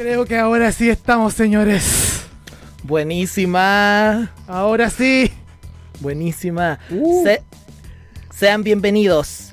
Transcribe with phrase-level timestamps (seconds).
[0.00, 2.22] Creo que ahora sí estamos, señores.
[2.84, 4.32] Buenísima.
[4.48, 5.30] Ahora sí.
[6.00, 6.78] Buenísima.
[7.22, 7.42] Se-
[8.34, 9.52] sean bienvenidos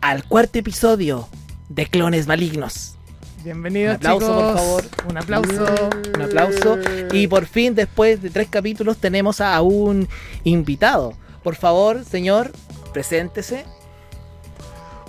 [0.00, 1.28] al cuarto episodio
[1.68, 2.96] de Clones Malignos.
[3.44, 4.42] Bienvenidos, Un aplauso, chicos.
[4.42, 4.84] por favor.
[5.08, 5.66] Un aplauso.
[6.16, 6.78] Un aplauso.
[7.12, 10.08] Y por fin, después de tres capítulos, tenemos a un
[10.42, 11.14] invitado.
[11.44, 12.50] Por favor, señor,
[12.92, 13.64] preséntese.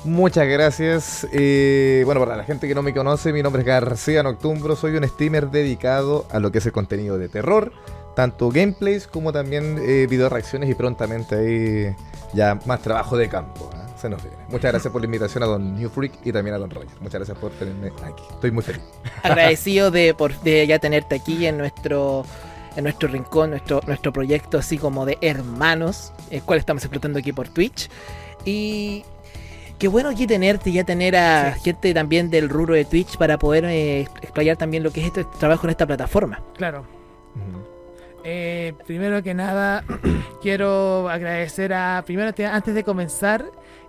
[0.08, 1.28] Muchas gracias.
[1.34, 4.78] Eh, bueno, para la gente que no me conoce, mi nombre es García Noctumbro.
[4.78, 7.74] Soy un streamer dedicado a lo que es el contenido de terror,
[8.16, 11.96] tanto gameplays como también eh, video reacciones y prontamente ahí
[12.34, 13.70] ya más trabajo de campo.
[13.74, 14.00] ¿eh?
[14.00, 14.38] Se nos viene.
[14.48, 16.88] Muchas gracias por la invitación a Don New Freak y también a Don Roger.
[17.02, 18.24] Muchas gracias por tenerme aquí.
[18.32, 18.84] Estoy muy feliz.
[19.24, 22.26] Agradecido de, por, de ya tenerte aquí en nuestro
[22.78, 27.34] en nuestro rincón, nuestro, nuestro proyecto así como de hermanos, el cual estamos explotando aquí
[27.34, 27.90] por Twitch.
[28.46, 29.04] Y
[29.78, 33.66] qué bueno aquí tenerte, ya tener a gente también del rubro de Twitch para poder
[33.66, 36.42] eh, explayar también lo que es este trabajo en esta plataforma.
[36.56, 36.86] Claro.
[38.24, 39.84] Eh, primero que nada,
[40.42, 42.04] quiero agradecer a.
[42.06, 43.46] Primero, te- antes de comenzar,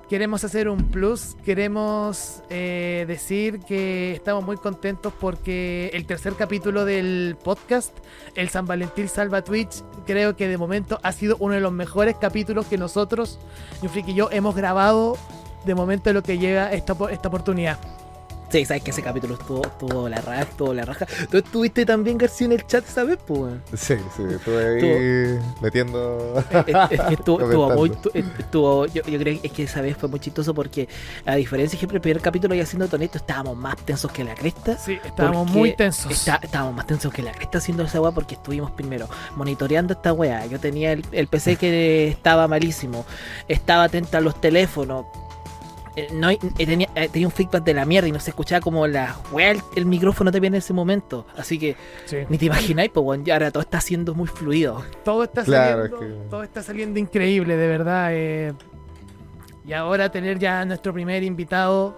[0.08, 1.34] queremos hacer un plus.
[1.44, 7.96] Queremos eh, decir que estamos muy contentos porque el tercer capítulo del podcast,
[8.36, 12.14] el San Valentín Salva Twitch, creo que de momento ha sido uno de los mejores
[12.20, 13.40] capítulos que nosotros,
[13.82, 15.16] Yufrik y yo, hemos grabado
[15.68, 17.78] de momento lo que llega esta, esta oportunidad.
[18.50, 21.04] Sí, sabes que ese capítulo estuvo, estuvo la raja, estuvo la raja.
[21.30, 23.18] Tú estuviste también, García, en el chat, ¿sabes?
[23.26, 23.52] Pues?
[23.74, 26.42] Sí, sí, estuve ahí metiendo.
[26.66, 27.90] Es- es que estuvo, estuvo muy.
[27.90, 30.88] Estu- Estuvo, yo, yo creo que es que esa vez fue muy chistoso porque,
[31.26, 34.78] a diferencia, ejemplo, el primer capítulo, ya siendo toneto, estábamos más tensos que la cresta.
[34.78, 36.10] Sí, estábamos muy tensos.
[36.10, 40.14] está- estábamos más tensos que la cresta haciendo esa weá porque estuvimos primero monitoreando esta
[40.14, 40.46] weá.
[40.46, 43.04] Yo tenía el, el PC que estaba malísimo,
[43.46, 45.04] estaba atento a los teléfonos.
[45.98, 48.30] Eh, No, hay- eh, tenía, eh, tenía un feedback de la mierda y no se
[48.30, 51.26] escuchaba como la weá, el, el micrófono también en ese momento.
[51.36, 51.76] Así que
[52.06, 52.18] Sí.
[52.28, 54.82] ni te imagináis, pues ya ahora todo está siendo muy fluido.
[55.04, 58.08] todo está Claro, saliendo, es que- todo está saliendo increíble, de verdad.
[58.12, 58.52] eh.
[59.66, 61.94] y ahora tener ya a nuestro primer invitado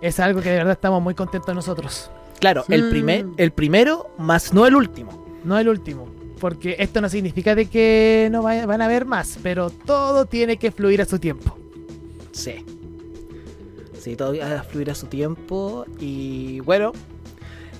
[0.00, 2.10] es algo que de verdad estamos muy contentos nosotros.
[2.40, 2.90] Claro, el, Sí.
[2.90, 5.24] primer, el primero, más no el último.
[5.44, 6.08] No el último,
[6.40, 10.56] porque esto no significa de que no vaya- van a haber más, pero todo tiene
[10.56, 11.56] que fluir a su tiempo.
[12.32, 12.64] Sí.
[14.08, 15.84] Sí, todo va a fluir a su tiempo.
[16.00, 16.92] Y bueno,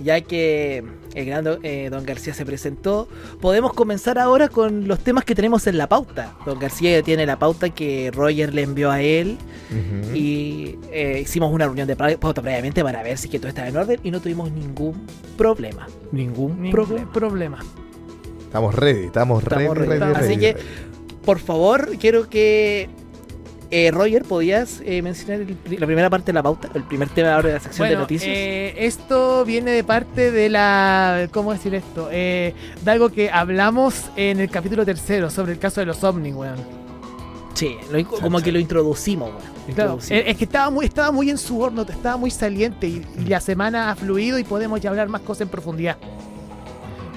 [0.05, 0.85] ya que
[1.15, 3.09] el gran do- eh, Don García se presentó,
[3.41, 6.35] podemos comenzar ahora con los temas que tenemos en la pauta.
[6.45, 9.39] Don García ya tiene la pauta que Roger le envió a él.
[10.15, 13.77] Y eh, hicimos una reunión de pauta previamente para ver si que todo estaba en
[13.77, 14.01] orden.
[14.05, 15.07] Y no tuvimos ningún
[15.37, 15.87] problema.
[16.13, 17.13] Ningún, Ningún problema.
[17.13, 17.59] problema.
[18.45, 20.01] Estamos ready, estamos, Estamos ready, ready.
[20.01, 20.57] ready, Así ready, que-.
[21.25, 22.89] Por favor, quiero que.
[23.71, 26.69] Eh, Roger, ¿podías eh, mencionar el la primera parte de la pauta?
[26.75, 28.31] El primer tema ahora de la sección de noticias.
[28.35, 31.29] eh, esto viene de parte de la.
[31.33, 32.09] ¿Cómo decir esto?
[32.11, 36.35] Eh, de algo que hablamos en el capítulo tercero sobre el caso de los ovnis,
[36.35, 36.57] weón.
[37.55, 39.43] Sí, lo- como que lo introducimos, weón.
[39.69, 40.23] Lo Claro, introducimos.
[40.27, 43.41] es que estaba muy, estaba muy en su horno, estaba muy saliente y, y la
[43.41, 45.99] semana ha fluido y podemos ya hablar más cosas en profundidad.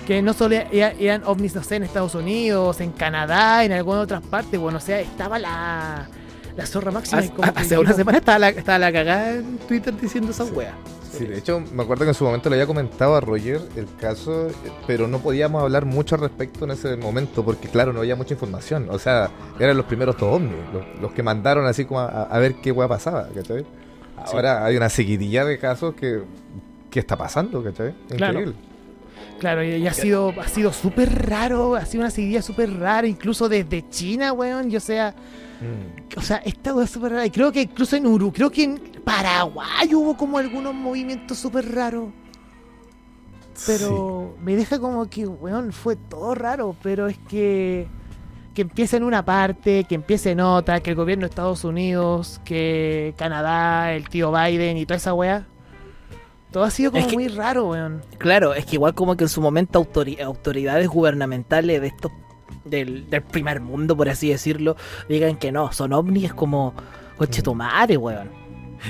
[0.06, 4.03] Que no solo era- eran ovnis, no sé, en Estados Unidos, en Canadá, en algunas
[4.03, 6.09] otras partes, bueno, o sea, estaba la,
[6.56, 7.23] la zorra máxima.
[7.23, 10.73] y Hace, hace una semana estaba la, estaba la cagada en Twitter diciendo esa wea.
[11.12, 13.85] Sí, de hecho, me acuerdo que en su momento le había comentado a Roger el
[14.00, 14.47] caso,
[14.88, 18.34] pero no podíamos hablar mucho al respecto en ese momento, porque claro, no había mucha
[18.34, 18.87] información.
[18.90, 19.29] O sea,
[19.59, 22.72] eran los primeros dos ovnis, los, los que mandaron así como a, a ver qué
[22.72, 23.66] hueá pasaba, ¿cachai?
[24.16, 26.22] Ahora hay una seguidilla de casos que,
[26.90, 27.93] que está pasando, ¿cachai?
[28.16, 28.40] Claro.
[28.40, 28.55] Increíble.
[29.40, 33.08] Claro, y, y ha sido ha sido súper raro, ha sido una seguidilla súper rara,
[33.08, 35.14] incluso desde China, weón, y o sea,
[35.61, 36.17] Mm.
[36.17, 37.25] o sea, esta weá es súper rara.
[37.25, 41.72] Y creo que incluso en Uruguay, creo que en Paraguay hubo como algunos movimientos súper
[41.73, 42.09] raros.
[43.67, 47.87] Pero me deja como que, weón, fue todo raro, pero es que
[48.55, 52.41] que empieza en una parte, que empieza en otra, que el gobierno de Estados Unidos,
[52.43, 55.47] que Canadá, el tío Biden y toda esa weá.
[56.52, 58.02] Todo ha sido como Es que- muy raro, weón.
[58.17, 62.11] Claro, es que igual como que en su momento autori- autoridades gubernamentales de estos
[62.66, 64.76] del, del primer mundo, por así decirlo,
[65.09, 66.74] digan que no, son ovnis, es como,
[67.18, 68.42] coche tu madre, weón.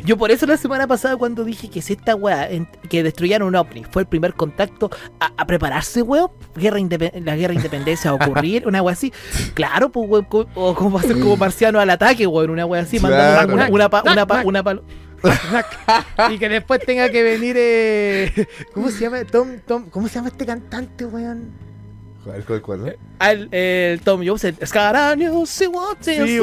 [0.06, 2.48] Yo por eso la semana pasada cuando dije que si esta weá,
[2.90, 7.50] que destruyeron un ovni, fue el primer contacto a, a prepararse, weón, guerra la guerra
[7.50, 9.12] de independencia a ocurrir, una weá así,
[9.54, 12.66] claro, pues weón, co- o como va a ser como marciano al ataque, weón, una
[12.66, 14.84] weá así, mandando una, una, pa- una, pa- una palo-
[16.31, 19.24] y que después tenga que venir eh, ¿cómo se llama?
[19.25, 21.52] Tom, Tom, ¿cómo se llama este cantante, weón?
[22.23, 22.91] Joder, ¿cuál, cuál, no?
[23.19, 26.39] al el Tom Jones, el Scaranius, see what Sí.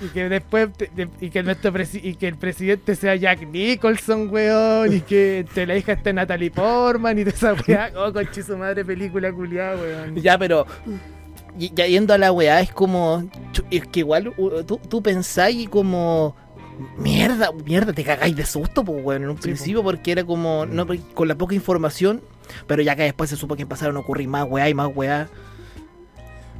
[0.00, 3.46] Y que después, te- de- y que nuestro presi- y que el presidente sea Jack
[3.48, 4.92] Nicholson, weón.
[4.92, 7.90] Y que entre la hija esté Natalie Portman y de esa weá.
[7.96, 10.14] Oh, conche su madre, película culiada, weón.
[10.16, 10.66] Ya, pero.
[11.58, 13.28] y- Ya yendo a la weá, es como.
[13.70, 14.32] Es que igual
[14.66, 16.36] tú, tú pensáis y como.
[16.98, 20.64] Mierda, mierda, te cagáis de susto, pues, weón, en un Sí, principio, porque era como.
[20.64, 22.22] No, porque con la poca información,
[22.66, 25.28] pero ya que después se supo que empezaron a ocurrir más weá y más weá.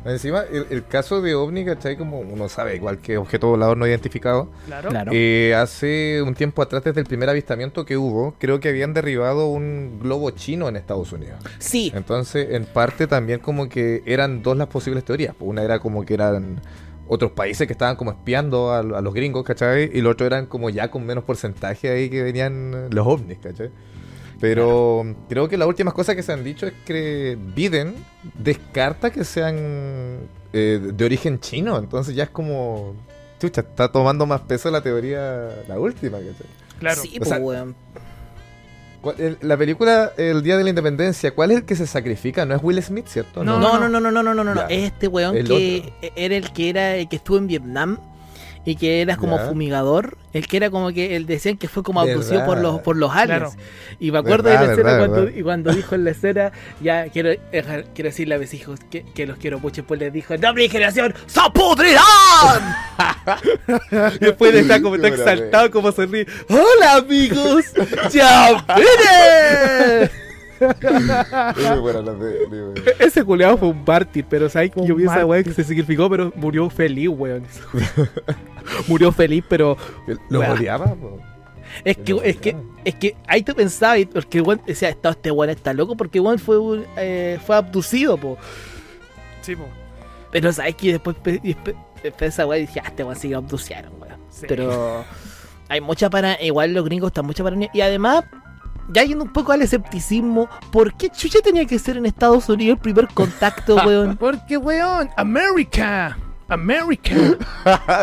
[0.05, 1.97] Encima, el, el caso de OVNI, ¿cachai?
[1.97, 4.51] Como uno sabe, igual que objeto volador no identificado.
[4.67, 4.89] Claro.
[4.91, 5.11] Claro.
[5.13, 9.49] Eh, hace un tiempo atrás, desde el primer avistamiento que hubo, creo que habían derribado
[9.49, 11.41] un globo chino en Estados Unidos.
[11.59, 15.35] Sí, Entonces, en parte también como que eran dos las posibles teorías.
[15.41, 16.61] Una era como que eran
[17.09, 19.91] otros países que estaban como espiando a, a los gringos, ¿cachai?
[19.93, 23.71] Y lo otro eran como ya con menos porcentaje ahí que venían los ovnis, ¿cachai?
[24.41, 27.95] Pero creo que las últimas cosas que se han dicho es que Biden
[28.35, 29.57] descarta que sean
[30.53, 31.79] eh, de origen chino.
[31.79, 32.95] Entonces ya es como...
[33.41, 36.47] Chucha, está tomando más peso la teoría, la última, ¿cachai?
[36.79, 37.03] Claro.
[37.03, 37.75] sí, O pues, sea, weón.
[39.03, 42.45] ¿Cuál- el- La película El Día de la Independencia, ¿cuál es el que se sacrifica?
[42.47, 43.45] No es Will Smith, ¿cierto?
[43.45, 44.55] No, No, no, no, no, no, no, no, no.
[44.55, 44.67] Ya.
[44.75, 47.99] Es este weón El que era el que era el que estuvo en Vietnam
[48.67, 49.47] y que era como Ya.
[49.47, 52.97] fumigador, el que era como que él decían que fue como abducido por los por
[52.97, 53.55] los aliens.
[53.55, 53.67] Claro.
[54.01, 55.39] Y me acuerdo de Verdad, la escena verdad, cuando, verdad.
[55.39, 56.53] y cuando dijo en la escena,
[56.83, 60.13] ya quiero dejar- quiero decirle a mis hijos que, que los quiero mucho, después les
[60.13, 62.05] dijo, ¡No, mi generación se pudrirán!
[64.21, 67.65] y después está como está Qué buena exaltado, como se ríe, ¡Hola amigos!
[68.13, 68.65] ¡Ya
[71.83, 72.75] weón.
[72.99, 74.71] Ese culeado fue un mártir, pero ¿sabes?
[74.77, 77.45] Un Yo vi esa weá que se significó, pero murió feliz, weón.
[78.89, 79.77] murió feliz, pero
[80.29, 81.19] Lo odiaba, po.
[81.85, 85.31] es que, es que, es que ahí te pensabas, y- porque weón decía, "Está- este
[85.31, 88.39] weón está loco, porque weón fue, un, eh, fue abducido, po.
[89.43, 89.67] Sí, po.
[90.33, 91.57] Pero sabes que después y
[92.21, 94.17] esa weá dije, ah, este weón sí que lo abducieron, weón.
[94.31, 94.45] Sí.
[94.49, 95.05] Pero
[95.69, 98.25] hay mucha para, igual los gringos están mucha para y además.
[98.89, 102.77] Ya yendo un poco al escepticismo, ¿por qué chucha tenía que ser en Estados Unidos
[102.77, 104.17] el primer contacto, weón?
[104.17, 106.17] Porque, weón, America.
[106.49, 107.11] America.
[107.13, 107.37] En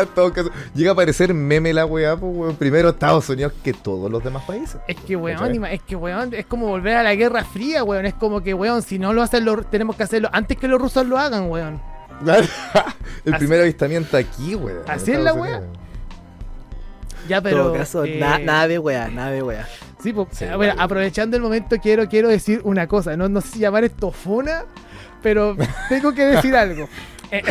[0.14, 2.56] todo caso, llega a aparecer meme la weá, pues, weón.
[2.56, 4.76] Primero Estados Unidos que todos los demás países.
[4.86, 8.04] Es que, weón, es que, weón, es como volver a la Guerra Fría, weón.
[8.04, 11.06] Es como que, weón, si no lo hacen, tenemos que hacerlo antes que los rusos
[11.06, 11.80] lo hagan, weón.
[13.24, 14.82] El Así- primer avistamiento aquí, weón.
[14.84, 15.62] en Así es la weá.
[17.28, 17.62] Ya, En pero.
[17.64, 19.66] todo caso, eh, na- nada de weá, nada de weá.
[20.04, 20.74] Sí, pues, igual.
[20.78, 23.16] aprovechando el momento, quiero, quiero decir una cosa.
[23.16, 24.64] No, no sé si llamar esto fona,
[25.22, 25.56] pero
[25.88, 26.88] tengo que decir algo.
[27.30, 27.42] Eh,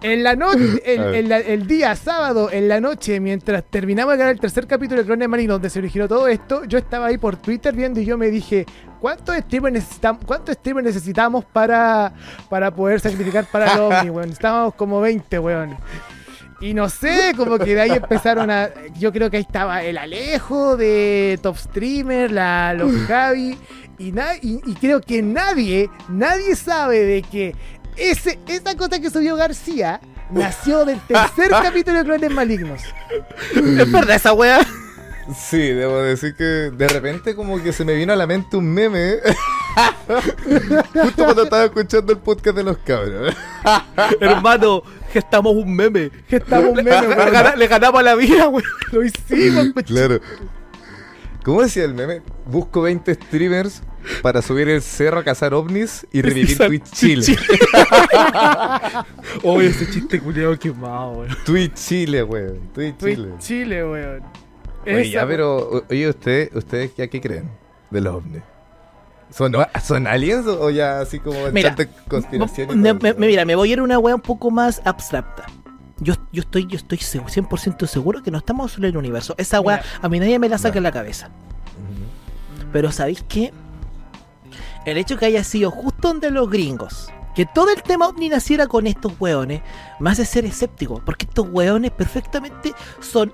[0.00, 4.66] En la noche, el día sábado, en la noche, mientras terminaba de grabar el tercer
[4.66, 8.00] capítulo de Clones Marine, donde se originó todo esto, yo estaba ahí por Twitter viendo
[8.00, 8.64] y yo me dije,
[9.00, 12.12] ¿cuántos streamers necesitamos, cuántos streamers necesitamos para,
[12.48, 14.30] para poder sacrificar para el Omni, weón?
[14.30, 15.76] Estábamos como 20, weón.
[16.60, 18.68] Y no sé, como que de ahí empezaron a.
[18.98, 23.56] Yo creo que ahí estaba el Alejo de Top Streamer, la, los Javi.
[23.98, 27.54] Y, na- y, y creo que nadie, nadie sabe de que
[27.96, 30.00] ese, esa cosa que subió García
[30.30, 32.82] nació del tercer capítulo de Clones Malignos.
[33.54, 34.60] Es verdad esa weá.
[35.36, 38.72] Sí, debo decir que de repente como que se me vino a la mente un
[38.72, 39.16] meme.
[40.94, 43.34] Justo cuando estaba escuchando el podcast de los cabros.
[44.20, 44.82] Hermano,
[45.12, 46.10] gestamos un meme.
[46.28, 47.30] Que estamos un meme, le weón.
[47.32, 48.64] gana- le ganamos la vida, weón.
[48.92, 50.20] Lo hicimos, coche- Claro.
[51.44, 52.22] ¿Cómo decía el meme?
[52.46, 53.82] Busco 20 streamers
[54.22, 57.36] para subir el cerro a cazar ovnis y revivir Twitch Chile.
[59.42, 61.36] Oye, ese chiste culiado quemado, weón.
[61.44, 62.58] Twitch Chile, weón.
[62.74, 63.28] Twitch Twitch Chile.
[63.38, 64.22] Chile, weón.
[64.86, 67.50] Oye, ya, pero, oye, ¿usted, ¿ustedes ya qué creen
[67.90, 68.42] de los ovnis?
[69.30, 69.52] ¿Son,
[69.84, 71.76] ¿Son aliens o ya así como Mira,
[72.08, 72.80] conspiración?
[72.80, 75.44] Me- mira, me voy a ir a una weá un poco más abstracta.
[76.00, 79.34] Yo, yo estoy, yo estoy segu- 100% seguro que no estamos solo en el universo.
[79.36, 79.88] Esa weá, Mira.
[80.00, 81.28] a mí nadie me la saca en la cabeza.
[82.72, 83.52] Pero ¿sabéis qué?
[84.86, 88.66] El hecho que haya sido justo donde los gringos, que todo el tema ovni naciera
[88.66, 89.60] con estos weones,
[90.00, 93.32] me hace ser escéptico, porque estos weones perfectamente son,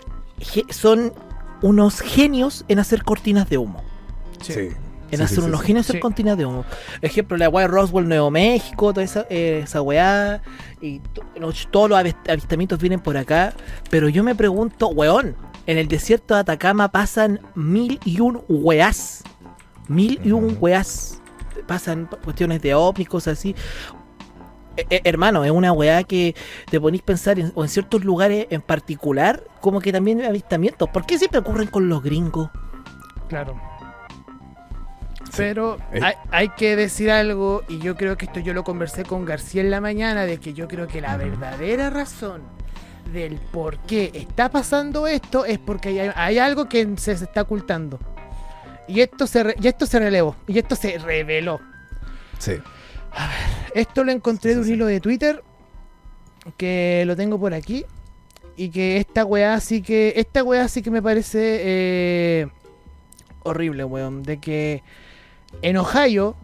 [0.71, 1.13] son
[1.63, 3.83] unos genios en hacer cortinas de humo.
[4.41, 4.53] Sí.
[4.53, 4.69] Sí.
[5.11, 5.67] En Sí, hacer sí, unos sí.
[5.69, 5.91] genios en Sí.
[5.93, 6.65] hacer cortinas de humo.
[7.01, 10.43] Ejemplo, la weá de Roswell, Nuevo México, toda esa, eh, esa weá,
[10.81, 11.01] y
[11.39, 13.53] los- todos los avist- avistamientos vienen por acá,
[13.91, 19.23] pero yo me pregunto, weón, en el desierto de Atacama pasan mil y un weás.
[19.89, 21.21] Mil y un weás.
[21.67, 22.75] Pasan cuestiones de
[23.09, 23.55] cosas así.
[24.77, 26.35] Eh, eh, hermano, es una weá que
[26.71, 30.27] te ponís a pensar en, o en ciertos lugares en particular, como que también hay
[30.27, 30.89] avistamientos.
[30.89, 32.51] ¿Por qué siempre ocurren con los gringos?
[33.29, 33.61] Claro.
[35.37, 39.25] Pero hay, hay que decir algo, y yo creo que esto yo lo conversé con
[39.25, 42.43] García en la mañana, de que yo creo que la verdadera razón
[43.13, 47.43] del por qué está pasando esto es porque hay, hay algo que se, se está
[47.43, 47.99] ocultando.
[48.87, 50.37] Y esto se re- y esto se relevó.
[50.47, 51.61] Y esto se reveló.
[52.39, 52.53] Sí.
[53.75, 55.43] Esto lo encontré de un hilo de Twitter.
[56.57, 57.85] Que lo tengo por aquí.
[58.57, 60.15] Y que esta weá sí que.
[60.17, 62.47] Esta weá sí que me parece eh,
[63.43, 64.23] horrible, weón.
[64.23, 64.83] De que
[65.63, 66.37] en Ohio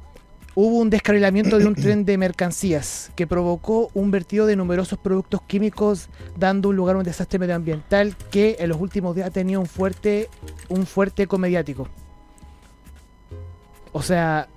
[0.55, 5.43] hubo un descarrilamiento de un tren de mercancías que provocó un vertido de numerosos productos
[5.43, 9.61] químicos, dando un lugar a un desastre medioambiental que en los últimos días ha tenido
[9.61, 10.29] un fuerte,
[10.69, 11.89] un fuerte eco mediático.
[13.93, 14.49] O sea,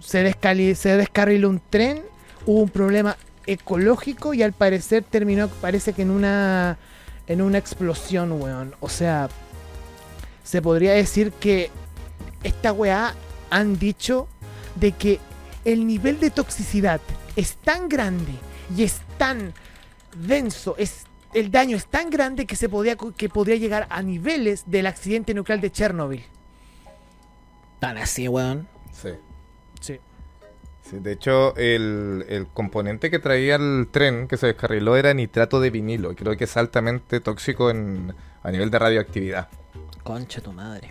[0.00, 2.02] se, descali- se descarriló un tren,
[2.46, 6.78] hubo un problema ecológico y al parecer terminó, parece que en una,
[7.26, 8.74] en una explosión, weón.
[8.80, 9.28] O sea,
[10.44, 11.70] se podría decir que
[12.42, 13.14] esta weá
[13.50, 14.28] han dicho
[14.76, 15.18] de que
[15.64, 17.00] el nivel de toxicidad
[17.36, 18.32] es tan grande
[18.76, 19.52] y es tan
[20.14, 24.64] denso, es el daño es tan grande que se podría que podría llegar a niveles
[24.66, 26.24] del accidente nuclear de Chernobyl.
[27.80, 28.66] Tan así, weón.
[28.92, 29.10] Sí.
[30.90, 35.60] Sí, de hecho, el, el componente que traía el tren que se descarriló era nitrato
[35.60, 36.12] de vinilo.
[36.12, 39.48] y Creo que es altamente tóxico en, a nivel de radioactividad.
[40.02, 40.88] Concha tu madre.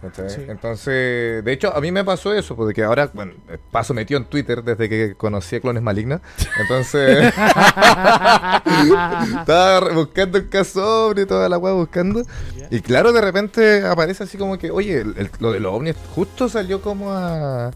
[0.48, 4.26] Entonces, de hecho, a mí me pasó eso, porque ahora, bueno, eh, paso metido en
[4.26, 6.22] Twitter desde que conocí a Clones Maligna.
[6.62, 7.34] Entonces,
[9.40, 12.22] estaba buscando el caso y toda la weá buscando.
[12.70, 15.96] Y claro, de repente aparece así como que, oye, el- el- lo de los ovnis
[16.14, 17.72] justo salió como a,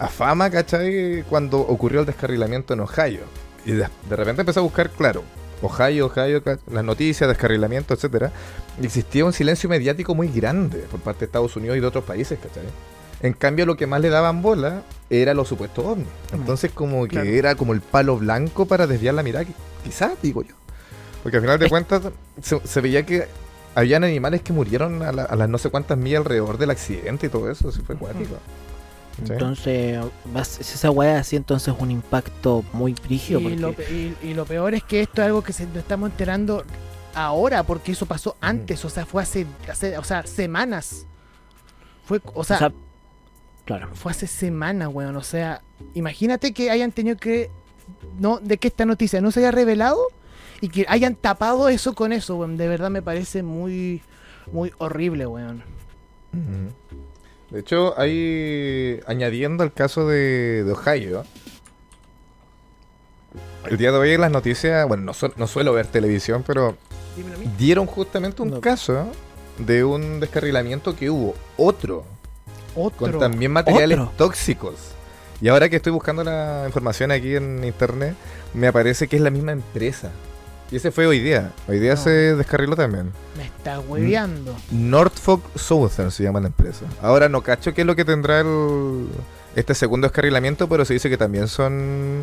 [0.00, 1.22] a fama, ¿cachai?
[1.28, 3.20] Cuando ocurrió el descarrilamiento en Ohio.
[3.64, 5.22] Y de, de repente empecé a buscar, claro,
[5.62, 6.42] Ohio, Ohio,
[6.72, 8.32] las noticias, descarrilamiento, etcétera.
[8.80, 12.04] Y existía un silencio mediático muy grande por parte de Estados Unidos y de otros
[12.04, 12.64] países, ¿cachai?
[13.22, 16.06] En cambio, lo que más le daban bola era los supuestos ovnis.
[16.32, 17.28] Entonces, como que Claro.
[17.28, 19.52] era como el palo blanco para desviar la mirada, qui-
[19.84, 20.54] quizás, digo yo.
[21.22, 22.00] Porque al final de cuentas,
[22.40, 23.26] se, se veía que
[23.74, 27.26] habían animales que murieron a, la- a las no sé cuántas millas alrededor del accidente
[27.26, 28.36] y todo eso, así fue cuático.
[29.24, 29.32] ¿Sí?
[29.32, 29.98] Entonces,
[30.60, 33.40] esa weá así, entonces un impacto muy brígido.
[33.40, 35.66] Y porque- lo, pe- y- y lo peor es que esto es algo que se,
[35.66, 36.64] nos estamos enterando
[37.14, 41.06] ahora, porque eso pasó antes, o sea, fue hace, hace- o sea, semanas.
[42.04, 42.72] Fue, o sea, o sea,
[43.64, 43.88] claro.
[43.94, 45.16] fue hace semanas, weón.
[45.16, 45.60] O sea,
[45.94, 47.50] imagínate que hayan tenido que.
[48.18, 49.98] No, de que esta noticia no se haya revelado
[50.60, 52.56] y que hayan tapado eso con eso, weón.
[52.56, 54.02] De verdad me parece muy,
[54.52, 55.62] muy horrible, weón.
[56.32, 56.72] Ujú.
[57.50, 59.00] De hecho, hay.
[59.06, 61.24] Añadiendo al caso de, de Ohio.
[63.68, 66.76] El día de hoy en las noticias, bueno, no, su- no suelo ver televisión, pero
[67.58, 68.60] dieron justamente un No.
[68.60, 69.06] caso
[69.58, 72.04] de un descarrilamiento que hubo otro,
[72.74, 73.18] con Otro.
[73.18, 74.12] también materiales Otro.
[74.16, 74.74] tóxicos.
[75.42, 78.14] Y ahora que estoy buscando la información aquí en internet,
[78.54, 80.10] me aparece que es la misma empresa.
[80.72, 81.50] Y ese fue hoy día.
[81.68, 82.00] Hoy día No.
[82.00, 83.10] se descarriló también.
[83.36, 84.56] Me está hueveando.
[84.70, 86.86] Norfolk Southern se llama la empresa.
[87.02, 89.08] Ahora no cacho qué es lo que tendrá el,
[89.56, 92.22] este segundo descarrilamiento, pero se dice que también son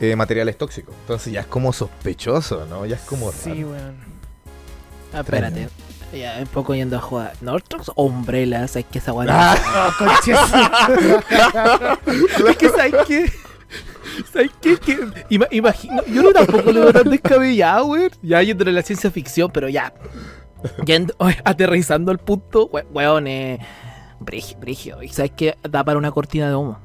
[0.00, 0.94] eh, materiales tóxicos.
[1.00, 2.84] Entonces ya es como sospechoso, ¿no?
[2.84, 3.70] Ya es como Sí, raro.
[3.70, 3.94] weón.
[5.14, 5.68] Ah, espérate.
[6.12, 7.32] Ya, un poco yendo a jugar.
[7.40, 9.26] Nortrox o Umbrellas, hay que esa weá.
[9.30, 9.56] Ah,
[9.88, 10.38] Oh, conches.
[12.50, 13.32] Es que, ¿sabes qué?
[14.32, 14.76] ¿Sabes qué?
[14.78, 14.98] Que,
[15.30, 18.10] ima- imagino, yo no tampoco lo veo tan descabellado, weón.
[18.22, 19.92] Ya yendo en la ciencia ficción, pero ya.
[20.84, 23.58] Yendo, aterrizando al punto, we- weón, eh.
[24.18, 25.02] Brigio, brigio.
[25.02, 26.78] Y sabes que da para una cortina de humo.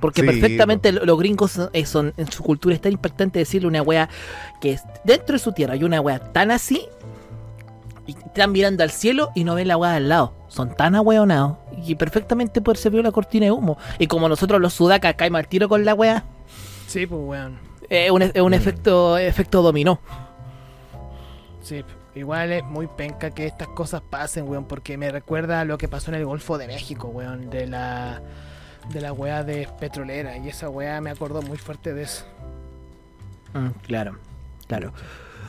[0.00, 3.38] Porque Sí, perfectamente lo- los gringos son, eh, son- en su cultura es tan impactante
[3.38, 4.08] decirle una wea
[4.60, 6.86] que es dentro de su tierra hay una wea tan así
[8.06, 10.32] y están mirando al cielo y no ven la wea al lado.
[10.48, 13.76] Son tan ahueonados y perfectamente puede servir la cortina de humo.
[13.98, 16.24] Y como nosotros los sudacas caemos al tiro con la wea,
[16.86, 17.58] Sí, pues, weón.
[17.90, 18.54] es un, es un Mm.
[18.54, 19.98] efecto, efecto dominó.
[21.62, 21.84] Sí,
[22.14, 25.88] igual es muy penca que estas cosas pasen, weón, porque me recuerda a lo que
[25.88, 28.22] pasó en el Golfo de México, weón, de la
[28.92, 32.24] de la weá de petrolera y esa weá me acordó muy fuerte de eso.
[33.52, 34.16] Mm, claro,
[34.68, 34.92] claro.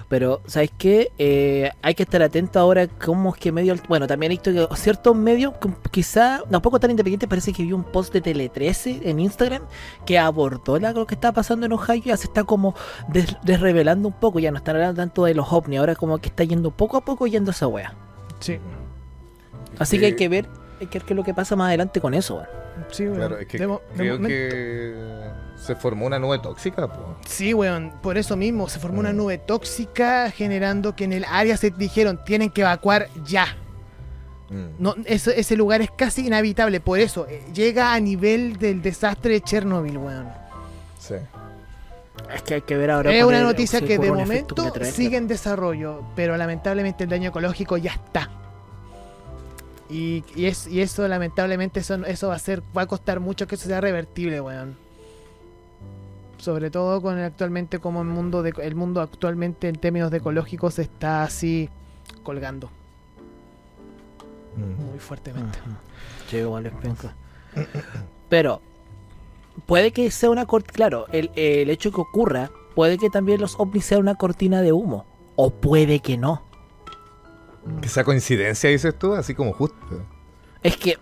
[0.10, 1.12] Pero, ¿sabes qué?
[1.18, 3.76] Eh, hay que estar atento ahora cómo es que medio...
[3.90, 5.54] Bueno, también he visto que ciertos medios,
[5.92, 9.64] quizá, tampoco tan independientes, parece que vi un post de Tele 13 en Instagram
[10.06, 12.74] que abordó la- lo que está pasando en Ohio, ya se está como
[13.10, 16.30] des- desrevelando un poco, ya no están hablando tanto de los ovnis, ahora como que
[16.30, 17.94] está yendo poco a poco yendo esa wea.
[18.40, 18.60] Sí,
[19.78, 20.18] Así que hay Sí.
[20.18, 20.48] que ver,
[20.80, 22.42] hay que ver qué es lo que pasa más adelante con eso,
[22.92, 23.18] sí, weón.
[23.18, 23.82] Claro, es que De creo
[24.14, 25.27] momento- que
[25.58, 27.18] se formó una nube tóxica, po.
[27.28, 29.18] Sí, weón, por eso mismo se formó una Mm.
[29.18, 33.48] nube tóxica generando que en el área se dijeron tienen que evacuar ya.
[34.50, 34.66] Mm.
[34.82, 39.34] No, eso- ese lugar es casi inhabitable, por eso eh, llega a nivel del desastre
[39.34, 40.30] de Chernobyl, weón.
[41.00, 41.16] Sí.
[42.34, 43.12] Es que hay que ver ahora.
[43.14, 47.78] Es una el- noticia que de momento sigue en desarrollo, pero lamentablemente el daño ecológico
[47.78, 48.30] ya está.
[49.90, 53.48] Y, y es, y eso lamentablemente eso, eso va a ser va a costar mucho
[53.48, 54.78] que eso sea revertible, weón.
[56.38, 60.18] Sobre todo con el actualmente como el mundo de, el mundo actualmente en términos de
[60.18, 61.70] ecológicos está así
[62.24, 62.70] colgando
[64.58, 64.86] Mm.
[64.90, 65.60] muy fuertemente.
[66.30, 66.72] Sí, igual.
[68.30, 68.62] Pero
[69.66, 70.74] puede que sea una cortina.
[70.74, 74.74] Claro, el, el hecho que ocurra, puede que también los ovnis sean una cortina de
[74.74, 75.06] humo.
[75.36, 76.44] O puede que no.
[77.82, 79.78] Que esa coincidencia, dices tú, así como justo.
[80.64, 80.98] Es que,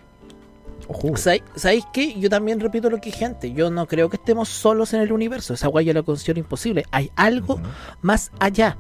[0.88, 1.18] Ojo.
[1.18, 2.20] ¿sabéis ¿sabéis qué?
[2.20, 3.52] Yo también repito lo que dije antes.
[3.54, 5.54] Yo no creo que estemos solos en el universo.
[5.54, 6.86] Esa guay yo la considero imposible.
[6.92, 7.60] Hay algo
[8.02, 8.78] más allá.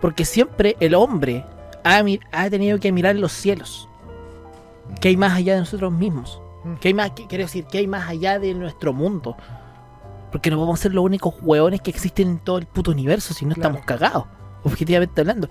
[0.00, 1.44] Porque siempre el hombre
[1.84, 3.88] ha, tenido que mirar los cielos.
[5.00, 6.40] ¿Qué hay más allá de nosotros mismos?
[6.64, 6.74] Mm.
[6.74, 9.36] ¿Qué hay más, qué- quiero decir, qué hay más allá de nuestro mundo?
[10.32, 13.32] Porque no vamos a ser los únicos hueones que existen en todo el puto universo
[13.34, 13.76] si no Claro.
[13.76, 14.24] estamos cagados.
[14.64, 15.48] Objetivamente hablando.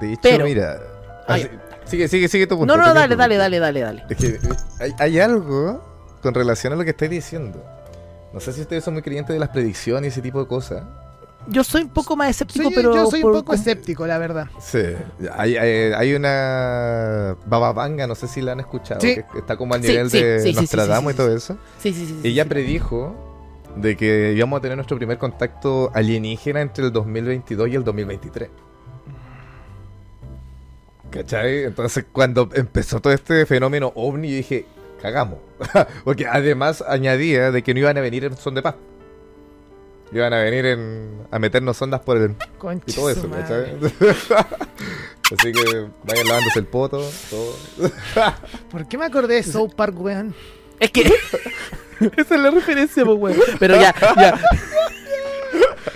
[0.00, 0.78] De hecho, Pero- mira.
[1.26, 1.48] Así-
[1.88, 2.76] sigue, sigue, sigue tu punto.
[2.76, 4.04] No, no, dale, dale, dale, dale, dale.
[4.08, 4.38] Es que eh,
[4.80, 5.82] hay, hay algo
[6.22, 7.64] con relación a lo que estáis diciendo.
[8.32, 10.84] No sé si ustedes son muy creyentes de las predicciones y ese tipo de cosas.
[11.46, 12.94] Yo soy un poco más escéptico, Sí, pero.
[12.94, 14.48] yo soy un poco con- escéptico, la verdad.
[14.60, 14.82] Sí.
[15.34, 19.14] Hay, hay, hay una bababanga, no sé si la han escuchado, Sí.
[19.32, 21.56] que está como al nivel sí, de sí, sí, sí, Nostradamus sí, y todo eso.
[21.78, 22.20] Sí, sí, sí.
[22.22, 22.48] Ella sí.
[22.50, 23.14] predijo
[23.76, 28.50] de que íbamos a tener nuestro primer contacto alienígena entre el 2022 y el 2023.
[31.10, 31.64] ¿Cachai?
[31.64, 34.66] Entonces cuando empezó todo este fenómeno ovni, yo dije,
[35.00, 35.38] cagamos.
[36.04, 38.74] Porque además añadía de que no iban a venir en son de paz.
[40.12, 42.34] Iban a venir en, a meternos ondas por el...
[42.58, 43.28] Concha y todo eso.
[43.28, 43.76] ¿cachai?
[45.38, 47.54] Así que vayan lavándose el poto, todo.
[48.70, 50.34] ¿Por qué me acordé de South Park, weón?
[50.80, 51.02] Es que.
[52.16, 53.38] Esa es la referencia, pues, weón.
[53.58, 54.40] Pero ya, ya.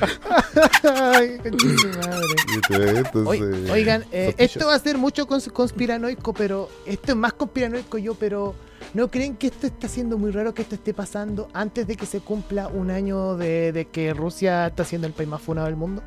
[0.84, 2.98] Ay, madre.
[2.98, 7.32] Entonces, Oi- Oigan, eh, esto va a ser mucho cons- conspiranoico, pero esto es más
[7.34, 8.54] conspiranoico yo, pero
[8.94, 12.06] ¿no creen que esto está siendo muy raro que esto esté pasando antes de que
[12.06, 15.76] se cumpla un año de, de que Rusia está siendo el país más funado del
[15.76, 16.02] mundo?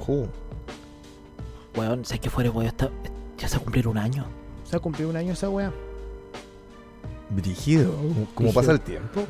[0.00, 0.28] Ojo.
[1.76, 2.66] Weón, sé que fuera, weón.
[2.68, 2.90] está-
[3.38, 4.26] Ya se va a cumplir un año.
[4.64, 5.72] Se ha cumplido un año esa wea.
[7.30, 7.92] Brígido.
[7.92, 8.52] ¿Cómo Brígido.
[8.54, 9.22] pasa el tiempo?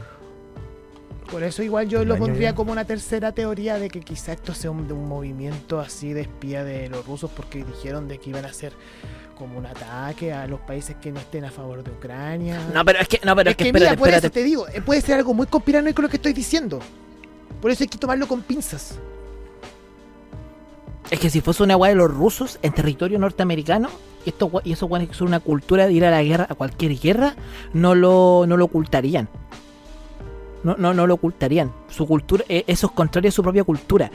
[1.30, 4.70] Por eso igual yo lo pondría como una tercera teoría de que quizá esto sea
[4.70, 8.44] un, de un movimiento así de espía de los rusos porque dijeron de que iban
[8.44, 8.72] a hacer
[9.36, 12.60] como un ataque a los países que no estén a favor de Ucrania.
[12.72, 14.26] No, pero es que, no, pero es, es que, que, espérate, mira, por espérate.
[14.26, 16.80] eso te digo, eh, puede ser algo muy conspiranoico lo que estoy diciendo.
[17.60, 18.98] Por eso hay que tomarlo con pinzas.
[21.10, 23.88] Es que si fuese una weá de los rusos en territorio norteamericano,
[24.24, 26.98] y, estos y esos que son una cultura de ir a la guerra, a cualquier
[26.98, 27.36] guerra,
[27.72, 29.28] no lo, no lo ocultarían.
[30.66, 31.70] No, no, no lo ocultarían.
[31.88, 34.10] Su cultura, eh, eso es contrario a su propia cultura.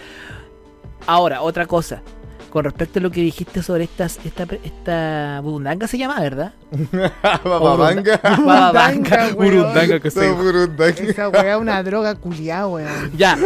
[1.08, 2.02] Ahora, otra cosa.
[2.50, 6.52] Con respecto a lo que dijiste sobre estas, esta, esta burundanga se llama, ¿verdad?
[7.46, 8.20] Bababanga.
[8.22, 9.30] Bababanga.
[9.34, 11.02] Burundanga que se burundanga.
[11.02, 13.12] Esa weá es una droga culiada, weón.
[13.16, 13.38] Ya,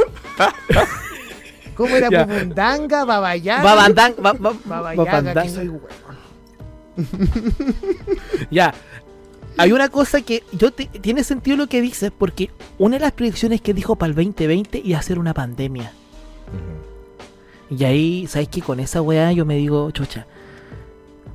[1.75, 2.25] ¿Cómo era Ya.
[2.25, 3.63] Bubundanga, Babayaga?
[3.63, 5.41] babandang, ba- ba- Babayaga, babandanga.
[5.43, 5.81] que soy weón.
[8.49, 8.73] Ya.
[9.57, 13.11] Hay una cosa que yo te- tiene sentido lo que dices porque una de las
[13.13, 15.91] predicciones que dijo para el 2020 iba a ser una pandemia.
[17.69, 18.61] Y ahí, ¿sabes qué?
[18.61, 20.27] Con esa weá yo me digo, chucha.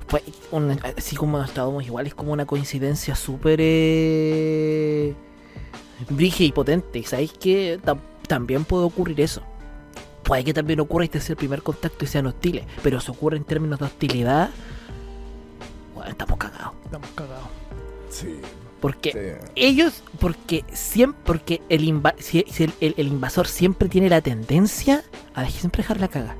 [0.07, 5.15] Fue un- así como estábamos igual, es como una coincidencia súper eh,
[6.39, 7.03] y potente.
[7.05, 7.81] ¿Sabéis que
[8.27, 9.43] también puede ocurrir eso?
[10.23, 12.65] Puede que también ocurra este sea el primer contacto y sean hostiles.
[12.83, 14.51] Pero si ocurre en términos de hostilidad,
[15.95, 16.73] bueno, estamos cagados.
[16.85, 17.49] Estamos cagados.
[18.21, 18.41] Sí.
[18.81, 19.49] Porque sí.
[19.57, 24.21] ellos, porque siempre, porque el, inva- si, si el, el- el invasor siempre tiene la
[24.23, 25.05] tendencia
[25.35, 26.37] a dejar- siempre dejar la caga.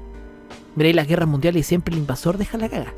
[0.75, 2.95] Miréis las guerras mundiales y siempre el invasor deja la caga.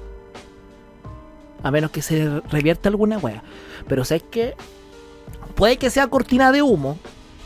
[1.62, 3.42] A menos que se revierta alguna wea.
[3.88, 4.54] Pero sabes que
[5.56, 6.98] puede que sea cortina de humo,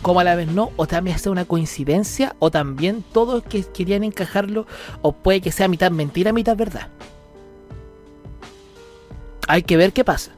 [0.03, 4.05] como a la vez no, o también sea una coincidencia, o también todos que querían
[4.05, 4.67] encajarlo,
[5.01, 6.89] o puede que sea mitad mentira, mitad verdad.
[9.49, 10.33] Hay que ver qué pasa.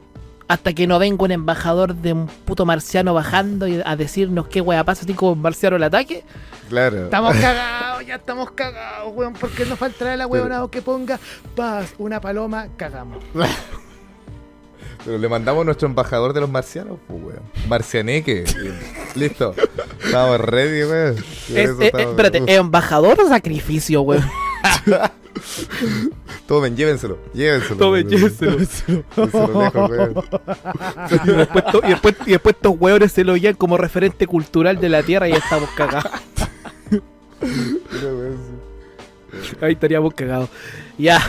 [0.49, 4.59] Hasta que no venga un embajador de un puto marciano bajando y a decirnos qué
[4.61, 6.23] wea pasa, así como un marciano el ataque.
[6.69, 7.05] Claro.
[7.05, 9.33] Estamos cagados, ya estamos cagados, weón.
[9.33, 11.19] Porque nos faltará la weonado que ponga
[11.55, 13.23] paz, una paloma, cagamos.
[15.05, 17.41] Pero le mandamos a nuestro embajador de los marcianos, pues, weón.
[17.69, 18.43] Marcianeque.
[19.15, 19.55] Listo.
[20.03, 21.15] Estamos ready, weón.
[21.17, 22.55] Es- eh, estamos- espérate.
[22.55, 24.25] ¿embajador o sacrificio, weón?
[26.47, 27.77] Tomen, llévenselo, llévenselo.
[27.77, 28.57] Tomen, llévenselo.
[31.25, 34.79] Y, después, to- y, después, y después estos hueones se lo guían como referente cultural
[34.79, 36.11] de la tierra y ya estamos cagados.
[39.61, 40.49] Ahí estaríamos cagados.
[40.97, 41.19] Ya.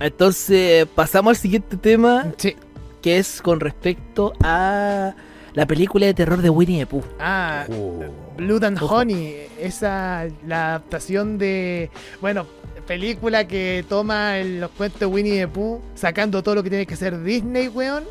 [0.00, 2.56] Entonces, pasamos al siguiente tema, Sí.
[3.02, 5.14] que es con respecto a
[5.54, 7.04] la película de terror de Winnie the Pooh.
[7.20, 8.00] Ah, Oh.
[8.36, 8.96] Blood and Ojo.
[8.96, 12.46] Honey, esa la adaptación de, bueno,
[12.86, 16.86] película que toma el- los cuentos de Winnie the Pooh, sacando todo lo que tiene
[16.86, 18.04] que ser Disney, weón,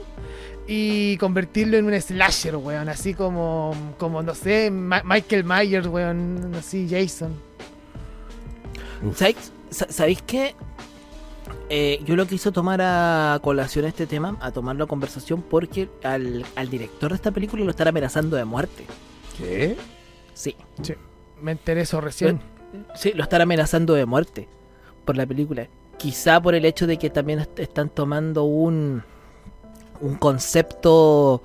[0.67, 6.54] y convertirlo en un slasher, weón, así como, como no sé, Ma- Michael Myers, weón,
[6.58, 7.34] así Jason.
[9.15, 10.56] ¿Sabéis, sa- ¿sabéis qué?
[11.74, 16.46] Eh, yo lo quiso tomar a colación este tema, a tomarlo a conversación, porque al,
[16.58, 18.86] al director de esta película lo están amenazando de muerte.
[19.38, 19.78] ¿Qué?
[20.34, 20.54] Sí,
[21.42, 22.42] Me enteré eso recién.
[22.94, 24.50] sí, lo están amenazando de muerte
[25.06, 25.68] por la película.
[25.98, 29.04] Quizá por el hecho de que también est- están tomando un,
[30.02, 31.42] un concepto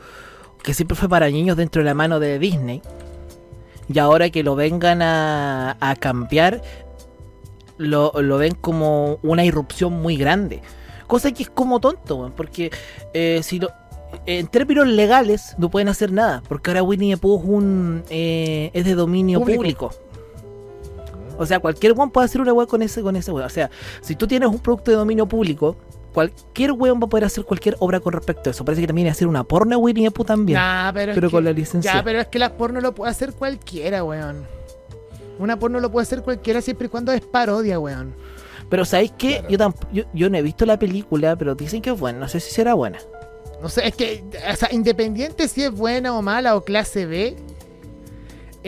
[0.65, 2.83] que siempre fue para niños dentro de la mano de Disney.
[3.89, 6.63] Y ahora que lo vengan a, a cambiar,
[7.79, 10.63] lo, lo ven como una irrupción muy grande.
[11.07, 12.71] Cosa que es como tonto, weón, porque
[13.15, 13.71] eh, si lo,
[14.27, 18.71] en términos legales no pueden hacer nada, porque ahora Winnie the Pooh es, un, eh,
[18.73, 19.91] es de dominio Público.
[19.91, 19.91] público.
[21.39, 23.47] O sea, cualquier weón puede hacer una weá con ese, con ese weón.
[23.47, 25.77] O sea, si tú tienes un producto de dominio público,
[26.15, 28.65] cualquier weón va a poder hacer cualquier obra con respecto a eso.
[28.65, 30.59] Parece que también hacer una porno Winnie the Pooh también.
[30.59, 31.93] Nah, pero, que- con la licencia.
[31.93, 34.47] Ya, pero es que las porno lo puede hacer cualquiera, weón.
[35.39, 38.15] Una porno lo puede hacer cualquiera siempre y cuando es parodia, weón.
[38.69, 39.45] Pero ¿sabéis qué?
[39.49, 39.75] Claro.
[39.93, 42.19] Yo, yo, yo no he visto la película, pero dicen que es buena.
[42.19, 42.99] No sé si será buena.
[43.63, 47.37] No sé, es que, o sea, independiente si es buena o mala o clase B,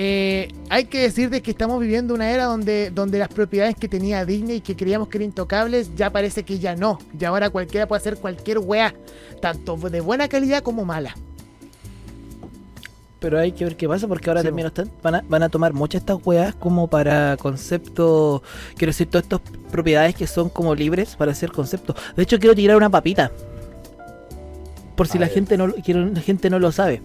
[0.00, 3.88] eh, hay que decir de que estamos viviendo una era donde, donde las propiedades que
[3.88, 7.00] tenía Disney y que creíamos que eran intocables, ya parece que ya no.
[7.18, 8.94] Y ahora cualquiera puede hacer cualquier wea,
[9.42, 11.16] tanto de buena calidad como mala.
[13.20, 15.42] Pero hay que ver qué pasa porque ahora Sí, también lo están, van, a, van
[15.42, 18.42] a tomar muchas estas weas como para conceptos.
[18.76, 19.40] Quiero decir, todas estas
[19.72, 21.96] propiedades que son como libres para hacer conceptos.
[22.16, 23.33] De hecho, quiero tirar una papita.
[24.94, 25.35] Por si A la ver.
[25.35, 27.02] gente, no, la gente no lo sabe.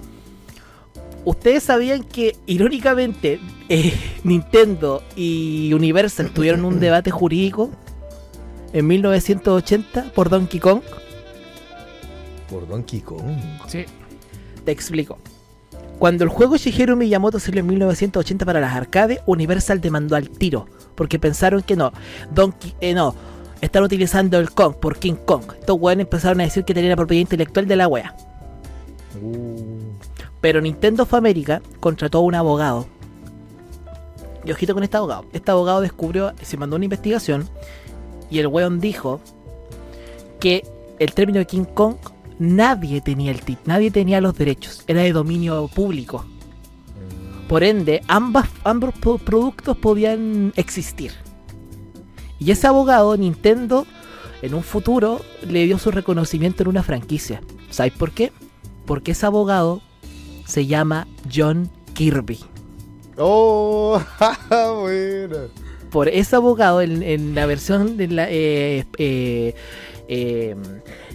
[1.25, 7.71] ¿Ustedes sabían que, irónicamente, eh, Nintendo y Universal tuvieron un debate jurídico
[8.71, 10.81] en 1980 por Donkey Kong?
[12.49, 13.23] Por Donkey Kong.
[13.67, 13.85] Sí.
[14.63, 15.17] Te explico.
[15.99, 20.67] Cuando el juego Shigeru Miyamoto salió en 1980 para las arcades, Universal demandó al tiro,
[20.95, 21.93] porque pensaron que no,
[22.31, 23.15] Donkey, eh, no,
[23.61, 25.43] están utilizando el Kong por King Kong.
[25.59, 28.15] Estos weones empezaron a decir que tenían la propiedad intelectual de la wea.
[29.21, 29.93] Uh.
[30.41, 32.85] Pero Nintendo of America contrató a un abogado.
[34.43, 35.25] Y ojito con este abogado.
[35.31, 37.47] Este abogado descubrió, se mandó una investigación
[38.29, 39.21] y el weón dijo
[40.41, 40.67] que
[40.99, 41.95] el término de King Kong
[42.39, 46.25] nadie tenía el tit, nadie tenía los derechos, era de dominio público.
[47.47, 51.11] Por ende, ambas, ambos pro- productos podían existir.
[52.39, 53.85] Y ese abogado, Nintendo,
[54.41, 57.41] en un futuro le dio su reconocimiento en una franquicia.
[57.69, 58.31] ¿Sabes por qué?
[58.85, 59.81] Porque ese abogado
[60.45, 62.39] se llama John Kirby.
[63.17, 64.01] Oh,
[64.81, 65.47] buena.
[65.91, 69.53] Por ese abogado, en, en la versión de, la, eh, eh,
[70.07, 70.55] eh,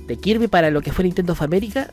[0.09, 1.93] de Kirby para lo que fue Nintendo of America,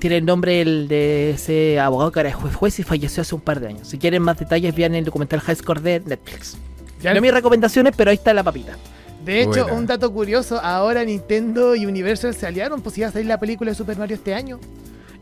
[0.00, 3.40] tiene el nombre del- de ese abogado que era juez, juez y falleció hace un
[3.40, 3.86] par de años.
[3.88, 6.56] Si quieren más detalles, vean el documental High Score de Netflix.
[7.00, 8.76] Ya No mis recomendaciones, pero ahí está la papita.
[9.24, 9.72] De hecho, Buena.
[9.74, 13.70] un dato curioso, ahora Nintendo y Universal se aliaron, pues iba a salir la película
[13.70, 14.58] de Super Mario este año.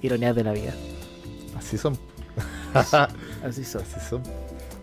[0.00, 0.74] Ironías de la vida.
[1.56, 1.96] Así son.
[2.74, 2.90] Así
[3.64, 3.82] son.
[3.82, 4.22] Así son.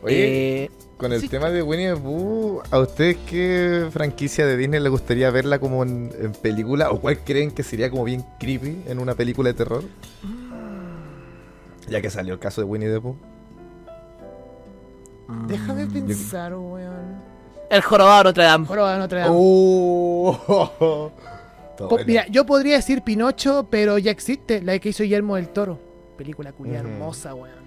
[0.02, 1.30] Oye, Eh, con el sí.
[1.30, 5.82] tema de Winnie the Pooh, ¿a ustedes qué franquicia de Disney les gustaría verla como
[5.84, 6.92] en, en película?
[6.92, 9.84] ¿O cuál creen que sería como bien creepy en una película de terror?
[11.88, 13.16] Ya que salió el caso de Winnie the Pooh.
[15.48, 17.22] Déjame mm, pensar, weón.
[17.70, 18.66] El jorobado de Notre Dame.
[18.68, 19.32] Jorobado de Notre Dame.
[19.34, 21.12] ¡Oh!
[21.78, 21.98] Po-.
[22.06, 25.80] Mira, yo podría decir Pinocho, pero ya existe, la que hizo Guillermo del Toro.
[26.18, 27.59] Película culia hermosa, weón.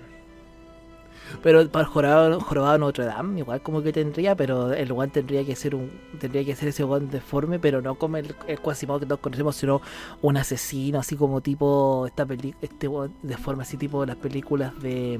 [1.42, 5.11] Pero para el jorobado, jorobado de Notre Dame, igual como que tendría, pero el guan
[5.11, 8.61] tendría que ser un tendría que ser ese guan deforme, pero no como el, el
[8.61, 9.81] Quasimodo que todos conocemos, sino
[10.21, 15.18] un asesino, así como tipo esta peli, este guan deforme, así tipo las películas de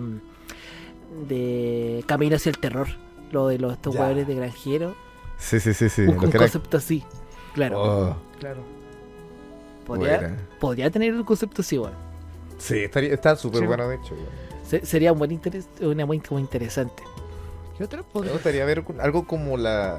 [1.29, 2.89] de Camino hacia el terror,
[3.33, 4.95] lo de los estos hueones de granjero,
[5.37, 6.03] Sí, sí, sí, sí.
[6.03, 7.03] un, concepto así,
[7.55, 8.63] claro, Oh, Claro.
[9.87, 11.93] podría, podría tener un concepto así, igual.
[12.59, 13.67] Sí, estaría, está súper Sí.
[13.67, 14.15] bueno de hecho.
[14.73, 17.03] Se- sería un buen interes- una muy, muy interesante.
[17.77, 19.99] ¿Qué otro Me gustaría ver algo como la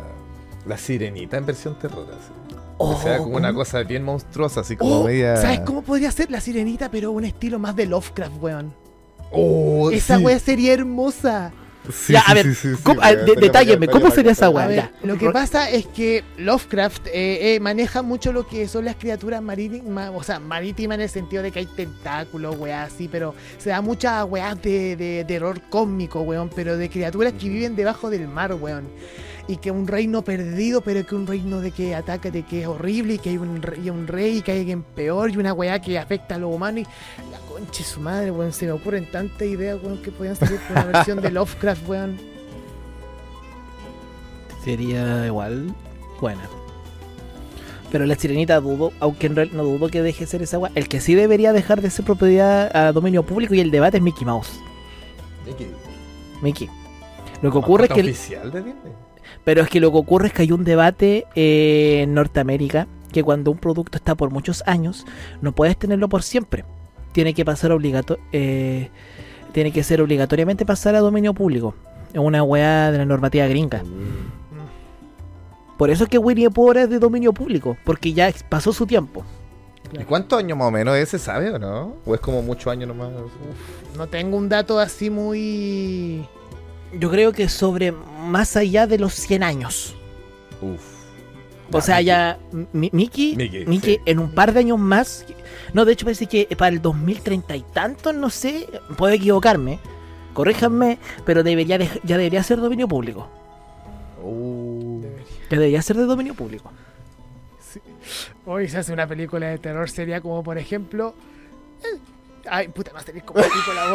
[0.66, 2.32] La sirenita en versión terror, así.
[2.80, 5.38] Oh, o sea, como una cosa bien monstruosa, así como Oh, media.
[5.38, 8.74] ¿Sabes cómo podría ser la sirenita, pero un estilo más de Lovecraft, weón?
[9.32, 10.24] Oh, Esa sí.
[10.24, 11.52] weá sería hermosa.
[11.92, 14.92] Sí, Ya, sí, a ver, sí, ¿cómo- a- de- detálleme, ¿cómo sería esa weá?
[15.04, 19.42] lo que pasa es que Lovecraft eh, eh, maneja mucho lo que son las criaturas
[19.42, 23.70] marítimas, o sea, marítimas en el sentido de que hay tentáculos, weá, así, pero se
[23.72, 28.10] da muchas weas de, de, de error cósmico, weón, pero de criaturas que viven debajo
[28.10, 28.88] del mar, weón.
[29.48, 32.68] Y que un reino perdido, pero que un reino de que ataca, de que es
[32.68, 35.82] horrible, y que hay un rey, un rey que hay alguien peor, y una weá
[35.82, 39.10] que afecta a los humanos, y la concha de su madre, weón, se me ocurren
[39.12, 42.18] tantas ideas, weón, que podían salir por una versión de Lovecraft, weón.
[44.64, 45.76] Sería igual
[46.22, 46.48] buena.
[47.92, 50.72] Pero la sirenita dudo, aunque en realidad no dudo que deje de ser esa weá.
[50.74, 54.04] El que sí debería dejar de ser propiedad a dominio público y el debate es
[54.04, 54.52] Mickey Mouse.
[56.42, 56.70] Mickey.
[57.42, 58.02] Lo que ocurre es que.
[58.02, 58.94] oficial de Disney?
[59.44, 63.24] Pero es que lo que ocurre es que hay un debate eh, en Norteamérica que
[63.24, 65.06] cuando un producto está por muchos años,
[65.42, 66.66] no puedes tenerlo por siempre.
[67.12, 68.90] Tiene que pasar obligato eh,
[69.54, 71.76] tiene que ser obligatoriamente pasar a dominio público.
[72.12, 73.84] Es una weá de la normativa gringa.
[75.78, 78.74] Por eso es que Winnie the Pooh ahora es de dominio público, porque ya pasó
[78.74, 79.24] su tiempo.
[79.92, 81.94] ¿Y cuántos años más o menos ese sabe o no?
[82.06, 83.12] ¿O es como muchos años nomás?
[83.96, 86.28] No tengo un dato así muy...
[87.00, 89.96] Yo creo que sobre más allá de los 100 años.
[90.62, 90.82] Uf.
[91.72, 92.38] O sea, ya
[92.72, 94.02] Mi- Mickey, Mickey, Mickey sí.
[94.06, 95.26] en un par de años más.
[95.74, 99.80] No, de hecho parece que para el 2030 y tanto, no sé, puedo equivocarme.
[100.34, 103.28] Corríjanme, pero debería dej- ya debería ser dominio público.
[104.24, 105.02] Uh.
[105.50, 106.72] Ya debería ser de dominio público.
[108.46, 111.16] Hoy se hace una película de terror sería como, por ejemplo...
[111.84, 111.98] eh,
[112.50, 113.94] Ay, puta, va a salir como película,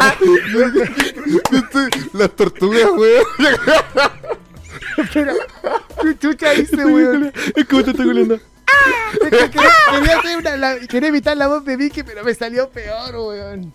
[0.55, 0.75] weón.
[2.15, 3.25] Las tortugas, weón.
[5.13, 5.35] Pero,
[6.03, 7.33] ¿qué chucha hice, weón?
[7.55, 8.41] Es como te estoy
[9.21, 13.15] que quería, hacer una, la- quería imitar la voz de Vicky, pero me salió peor,
[13.17, 13.73] weón.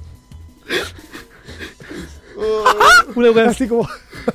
[3.15, 3.63] Una weá así.
[3.63, 3.87] Así como...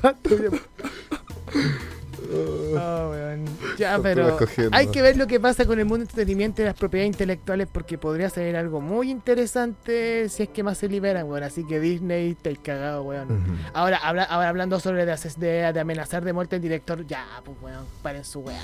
[2.30, 3.44] Oh, weón.
[3.78, 4.36] Ya, pero
[4.72, 7.68] hay que ver lo que pasa con el mundo del entretenimiento y las propiedades intelectuales
[7.72, 11.42] porque podría ser algo muy interesante si es que más se liberan, weón.
[11.44, 13.58] Así que Disney, te cagado, weón.
[13.72, 17.24] Ahora, habla- ahora hablando sobre de, ases- de- de amenazar de muerte al director, ya,
[17.44, 18.60] pues weón, paren su weá.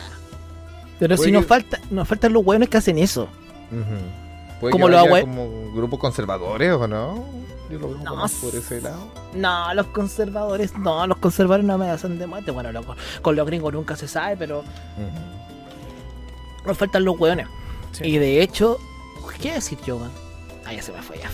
[0.98, 3.24] Pero si nos falta, nos faltan los weones que hacen eso.
[3.72, 4.60] Ujú.
[4.60, 4.88] ¿Puede Como
[5.22, 7.24] como grupos conservadores o no?
[7.74, 9.08] Yo lo veo No más por ese lado.
[9.34, 12.50] No, los conservadores, no, los conservadores no me hacen de muerte.
[12.50, 14.62] Bueno, loco, con los gringos nunca se sabe, pero
[16.66, 17.46] nos faltan los weones.
[17.92, 18.04] Sí.
[18.04, 18.78] Y de hecho,
[19.40, 20.10] ¿qué decir yo, man?
[20.66, 21.30] Ah, ya se me fue ya.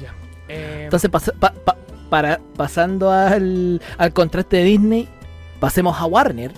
[0.00, 0.14] Ya.
[0.48, 1.76] Eh, Entonces, pas- pa- pa-
[2.08, 5.08] para, pasando al, al contraste de Disney,
[5.60, 6.52] pasemos a Warner.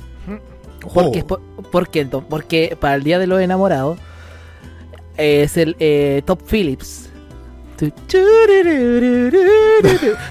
[0.92, 3.98] Porque, por- porque, porque para el Día de los Enamorados
[5.16, 7.08] es el eh, Top Phillips.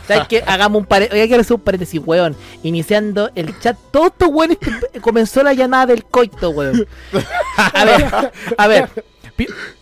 [0.08, 0.44] ¿Sabes qué?
[0.46, 1.22] Hagamos un paréntesis.
[1.22, 2.36] Hay que hacer un paréntesis, weón.
[2.64, 3.78] Iniciando el chat.
[3.92, 6.86] Todo esto, weón, este- comenzó la llamada del coito, weón.
[7.58, 8.90] A ver, a ver.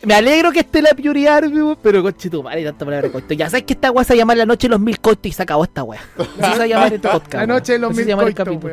[0.04, 3.34] Me alegro que esté la prioridad, weón, pero coche tu madre, tanta palabra coito.
[3.34, 5.26] Ya sabes que esta weá se va a llamar La Noche de los Mil Coitos
[5.26, 6.00] y se acabó esta weá.
[6.18, 7.34] Así se va a llamar este podcast.
[7.34, 8.64] la noche de los mil llama el coitos.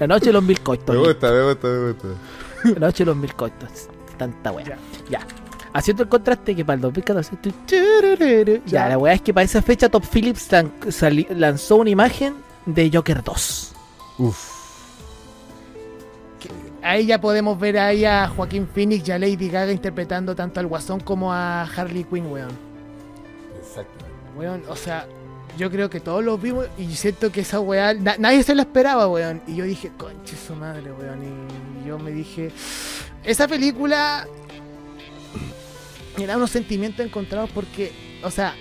[0.00, 0.94] La Noche de los Mil Coitos.
[0.96, 2.08] Me gusta, me gusta, me gusta.
[2.64, 3.88] La noche de los mil coitos.
[4.16, 4.78] Tanta wea.
[5.10, 5.20] Ya.
[5.74, 7.36] Haciendo el contraste que para el 2014.
[7.36, 8.62] tu- churururu.
[8.66, 8.88] Ya, Ya.
[8.90, 12.34] la wea es que para esa fecha Top Phillips lan- sali- lanzó una imagen
[12.66, 13.72] de Joker 2.
[14.18, 14.52] Uf.
[16.82, 20.66] Ahí ya podemos ver ahí a Joaquín Phoenix y a Lady Gaga interpretando tanto al
[20.66, 22.50] Guasón como a Harley Quinn, weón.
[23.56, 24.04] Exacto.
[24.36, 25.06] Weón, o sea,
[25.56, 28.62] yo creo que todos los vimos y siento que esa weá, na- nadie se la
[28.62, 29.40] esperaba, weón.
[29.46, 31.20] Y yo dije, conche su madre, weón.
[31.84, 32.50] Y yo me dije,
[33.22, 34.26] esa película
[36.18, 38.54] me da unos sentimientos encontrados porque, o sea,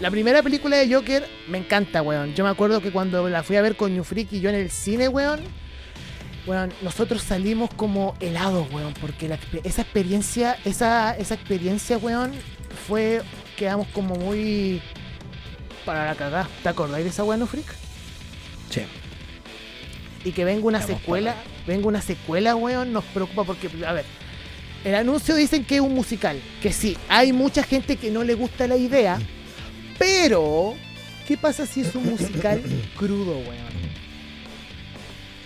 [0.00, 2.34] la primera película de Joker me encanta, weón.
[2.34, 4.56] Yo me acuerdo que cuando la fui a ver con New Freak y yo en
[4.56, 5.40] el cine, weón,
[6.46, 12.32] weón, nosotros salimos como helados, weón, porque la esa experiencia, esa, esa experiencia, weón,
[12.86, 13.22] fue,
[13.56, 14.80] quedamos como muy
[15.84, 16.48] para la cagada.
[16.62, 17.74] ¿Te acordáis de esa weón, New Freak?
[18.70, 18.82] Sí.
[20.24, 21.34] Y que venga una Estamos secuela,
[21.66, 24.04] venga una secuela, weón, nos preocupa porque, a ver,
[24.84, 28.34] el anuncio dicen que es un musical, que sí, hay mucha gente que no le
[28.34, 29.18] gusta la idea,
[29.98, 30.74] pero,
[31.26, 32.62] ¿qué pasa si es un musical
[32.96, 33.78] crudo, weón?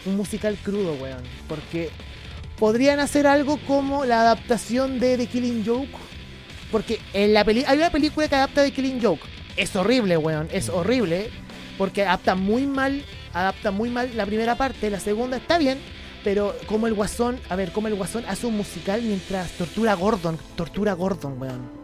[0.04, 1.90] Un musical crudo, weón, porque
[2.58, 5.88] podrían hacer algo como la adaptación de The Killing Joke,
[6.70, 9.22] porque en la peli hay una película que adapta The Killing Joke,
[9.56, 11.30] es horrible, weón, es horrible,
[11.78, 15.78] porque adapta muy mal, adapta muy mal la primera parte, la segunda está bien,
[16.24, 19.94] pero como el Guasón, a ver, como el Guasón hace un musical mientras tortura a
[19.94, 21.82] Gordon, tortura a Gordon, weón.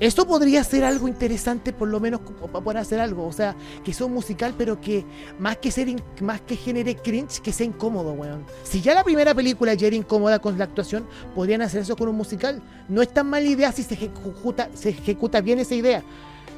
[0.00, 3.26] Esto podría ser algo interesante, por lo menos para poder hacer algo.
[3.26, 3.54] O sea,
[3.84, 5.04] que sea un musical, pero que
[5.38, 8.46] más que ser más que genere cringe, que sea incómodo, weón.
[8.62, 11.04] Si ya la primera película ya era incómoda con la actuación,
[11.34, 12.62] podrían hacer eso con un musical.
[12.88, 16.02] No es tan mala idea si se ejecuta, se ejecuta bien esa idea.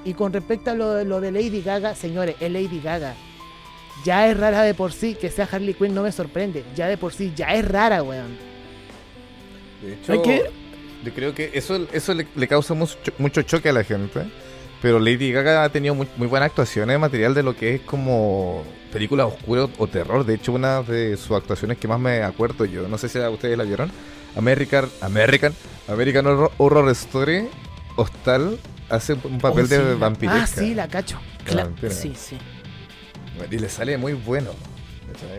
[0.05, 3.17] Y con respecto a lo, lo de Lady Gaga, señores, es Lady Gaga.
[4.05, 6.65] Ya es rara de por sí, que sea Harley Quinn no me sorprende.
[6.75, 8.37] Ya de por sí, ya es rara, weón.
[9.83, 10.51] De hecho, Hay que-
[11.05, 14.23] yo creo que eso, eso le, le causa mucho, mucho choque a la gente.
[14.81, 17.81] Pero Lady Gaga ha tenido muy, muy buena actuación de material de lo que es
[17.83, 20.27] como películas oscuras o, o terror.
[20.27, 23.57] De hecho, una de sus actuaciones que más me acuerdo yo, no sé si ustedes
[23.57, 23.93] la vieron,
[24.35, 25.55] American, American,
[25.87, 27.49] American Horror, Horror Story,
[27.95, 30.43] Hostal, hace un papel Oh, sí, de vampiresca.
[30.43, 31.21] Ah, sí, la cacho.
[31.47, 32.37] Cla- sí, sí.
[33.51, 34.51] Y le sale muy bueno.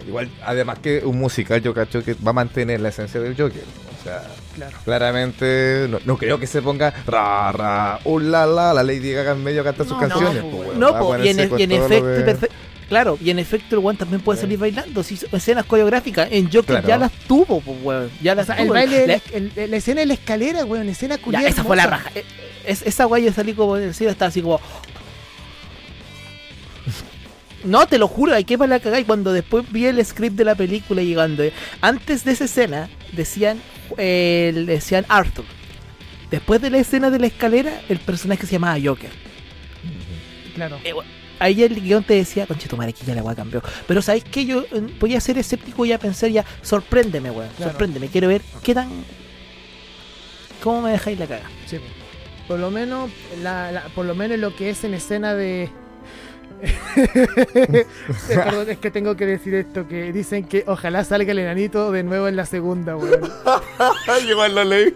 [0.07, 3.63] Igual, además que un musical, yo cacho que va a mantener la esencia del Joker.
[3.99, 4.21] O sea,
[4.55, 4.77] Claro.
[4.85, 9.31] claramente no, no creo que se ponga ra, ra, uh, la, la, la Lady Gaga
[9.31, 10.43] en medio a cantar sus No, no, canciones.
[10.43, 10.77] pues.
[10.77, 12.47] No, po, y en, y en lo efecto,
[12.89, 15.01] claro, y en efecto el weón también puede salir bailando.
[15.01, 16.87] Si escenas coreográficas en Joker Claro.
[16.87, 18.11] ya las tuvo, pues weón.
[18.21, 18.73] Ya O las el tuvo.
[18.73, 21.47] baile, la, el- la escena de la escalera, weón, escena culiada.
[21.47, 22.03] esa fue la hermosa.
[22.03, 22.11] raja.
[22.19, 22.23] Eh,
[22.67, 24.59] es- esa guay yo salí como del cine, estaba así como.
[27.63, 28.99] No, te lo juro, hay que para la cagada.
[28.99, 31.43] Y cuando después vi el script de la película llegando,
[31.81, 33.59] antes de esa escena decían,
[33.97, 35.45] eh, decían Arthur.
[36.29, 39.11] Después de la escena de la escalera, el personaje se llamaba Joker.
[40.55, 40.79] Claro.
[40.83, 43.61] Eh, bueno, ahí el guion te decía, conchetumare, aquí ya la weá cambió.
[43.87, 47.49] Pero ¿sabéis que Yo eh, voy a ser escéptico y a pensar ya, sorpréndeme, weón.
[47.55, 47.71] Claro.
[47.71, 48.89] Sorpréndeme, quiero ver qué tan.
[50.63, 51.49] ¿Cómo me dejáis la caga?
[51.65, 51.77] Sí.
[52.47, 53.09] Por lo menos,
[53.41, 55.69] la, la- por lo menos lo que es en escena de.
[56.95, 57.85] Eh,
[58.27, 62.03] Perdón, es que tengo que decir esto: que dicen que ojalá salga el enanito de
[62.03, 63.19] nuevo en la segunda, weón.
[64.45, 64.93] En la ley.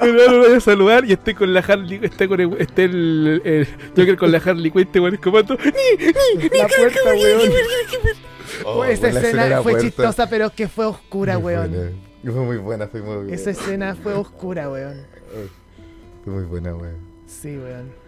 [0.00, 3.40] Pero lo voy a saludar y esté con la Harley, esté con el, esté el,
[3.44, 7.50] el Joker con la Harley Quinn, este weón es como La puerta, weón.
[8.64, 9.80] Oh, Esa escena fue puerta.
[9.80, 11.70] chistosa, pero que fue oscura, Muy weón.
[11.70, 11.90] buena.
[12.24, 13.34] Fue muy buena, fue muy buena.
[13.34, 15.02] Esa escena fue oscura, weón.
[16.24, 16.96] Fue muy buena, weón.
[17.26, 18.05] Sí, weón.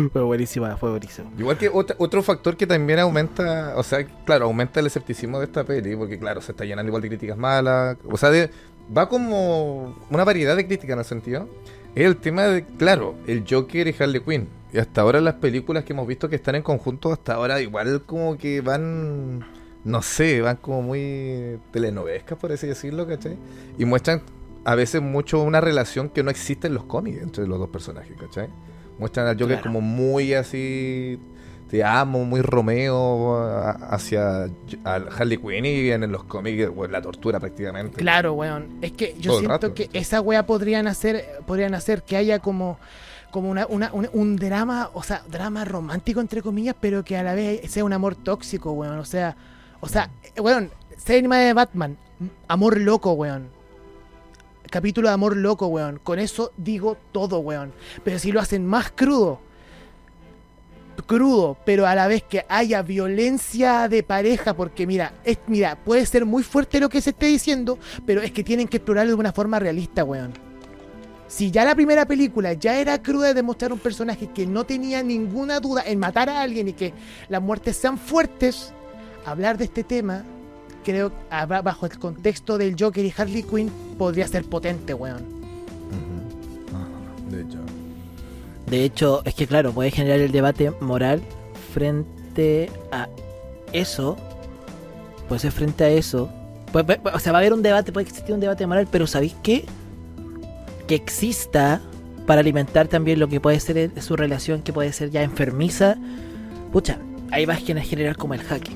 [0.12, 1.32] Fue buenísima, fue buenísimo.
[1.38, 5.46] Igual que otra- otro factor que también aumenta, o sea, claro, aumenta el escepticismo de
[5.46, 8.50] esta peli, porque claro, se está llenando igual de críticas malas, o sea, de-
[8.96, 11.48] va como una variedad de críticas en el sentido.
[11.94, 14.48] Es el tema de, claro, el Joker y Harley Quinn.
[14.72, 18.02] Y hasta ahora las películas que hemos visto que están en conjunto, hasta ahora igual
[18.04, 19.46] como que van,
[19.84, 23.38] no sé, van como muy telenovescas, por así decirlo, ¿cachai?
[23.78, 24.20] Y muestran
[24.64, 28.14] a veces mucho una relación que no existe en los cómics entre los dos personajes,
[28.20, 28.48] ¿cachai?
[28.98, 29.62] Muestran al Joker Claro.
[29.62, 31.18] como muy así,
[31.70, 34.44] te amo, muy Romeo a- hacia
[34.84, 37.96] al Harley Quinn y en los cómics bueno, la tortura prácticamente.
[37.96, 38.78] Claro, weón.
[38.82, 39.90] Es que yo Todo siento rato, que sí.
[39.94, 42.78] esa wea podrían hacer, podrían hacer que haya como,
[43.30, 47.22] como una, una- un, un drama, o sea, drama romántico entre comillas, pero que a
[47.22, 48.98] la vez sea un amor tóxico, weón.
[48.98, 49.36] O sea,
[49.80, 51.96] o sea, eh, weón, cinema de Batman,
[52.48, 53.48] amor loco, weón.
[54.70, 56.00] Capítulo de amor loco, weón.
[56.02, 57.72] Con eso digo todo, weón.
[58.04, 59.40] Pero si lo hacen más crudo,
[61.06, 66.06] crudo, pero a la vez que haya violencia de pareja, porque mira, es, mira, puede
[66.06, 69.20] ser muy fuerte lo que se esté diciendo, pero es que tienen que explorarlo de
[69.20, 70.32] una forma realista, weón.
[71.28, 75.02] Si ya la primera película ya era cruda de demostrar un personaje que no tenía
[75.02, 76.94] ninguna duda en matar a alguien y que
[77.28, 78.72] las muertes sean fuertes,
[79.24, 80.24] hablar de este tema,
[80.86, 85.22] creo, ba- bajo el contexto del Joker y Harley Quinn, podría ser potente, weón.
[86.72, 86.86] Ah,
[87.30, 87.58] de hecho.
[88.66, 91.20] De hecho, es que claro, puede generar el debate moral
[91.74, 93.08] frente a
[93.72, 94.16] eso.
[95.28, 96.30] Puede ser frente a eso.
[96.72, 99.06] Puede- puede- o sea, va a haber un debate, puede existir un debate moral, pero
[99.06, 99.64] ¿sabéis qué?
[100.86, 101.80] Que exista
[102.26, 105.96] para alimentar también lo que puede ser su relación, que puede ser ya enfermiza.
[106.72, 106.98] Pucha,
[107.30, 108.72] ahí va a generar como el jaque.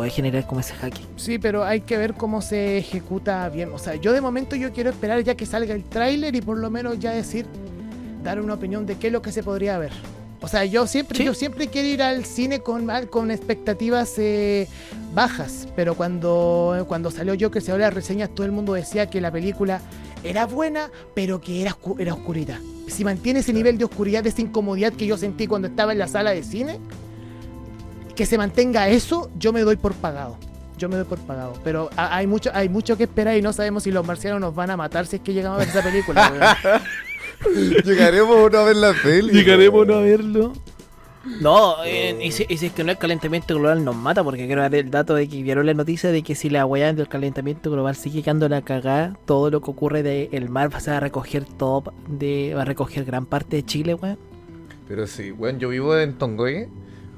[0.00, 1.02] Puede generar como ese jaque.
[1.16, 3.70] Sí, pero hay que ver cómo se ejecuta bien.
[3.74, 6.56] O sea, yo de momento yo quiero esperar ya que salga el tráiler y por
[6.56, 7.44] lo menos ya decir,
[8.24, 9.92] dar una opinión de qué es lo que se podría ver.
[10.40, 11.24] O sea, yo siempre, Sí.
[11.24, 14.68] yo siempre quiero ir al cine con, con expectativas eh,
[15.14, 18.72] bajas, pero cuando, cuando salió yo que se habló de las reseñas, todo el mundo
[18.72, 19.82] decía que la película
[20.24, 22.58] era buena, pero que era, era oscurita.
[22.88, 25.98] Si mantiene ese nivel de oscuridad, de esa incomodidad que yo sentí cuando estaba en
[25.98, 26.78] la sala de cine,
[28.14, 30.36] que se mantenga eso, yo me doy por pagado.
[30.78, 31.52] Yo me doy por pagado.
[31.62, 34.54] Pero ha- hay mucho, hay mucho que esperar y no sabemos si los marcianos nos
[34.54, 36.32] van a matar si es que llegamos a ver esa película.
[37.44, 37.84] weón.
[37.84, 39.32] Llegaremos una vez la peli.
[39.32, 39.98] Llegaremos weón.
[39.98, 40.52] a verlo.
[41.42, 44.46] No, eh, y, si, y si es que no el calentamiento global nos mata, porque
[44.46, 47.08] quiero dar el dato de que vieron la noticia de que si la weá del
[47.08, 51.44] calentamiento global sigue quedando la cagada, todo lo que ocurre del mar va a recoger
[51.44, 54.18] todo, de, va a recoger gran parte de Chile, weón.
[54.88, 56.68] Pero sí, bueno, yo vivo en Tongoy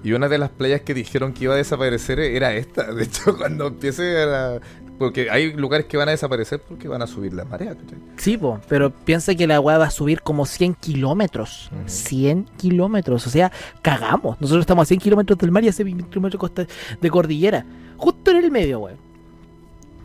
[0.04, 2.92] y una de las playas que dijeron que iba a desaparecer era esta.
[2.92, 4.60] De hecho, cuando empiece a...
[4.98, 7.76] Porque hay lugares que van a desaparecer porque van a subir las mareas.
[8.18, 11.70] Sí, po, pero piensa que la weá va a subir como 100 kilómetros.
[11.72, 11.88] Ujú.
[11.88, 13.50] 100 kilómetros, o sea,
[13.80, 14.40] cagamos.
[14.40, 16.52] Nosotros estamos a 100 kilómetros del mar y a 100 kilómetros
[17.00, 17.64] de cordillera.
[17.96, 18.98] Justo en el medio, weón.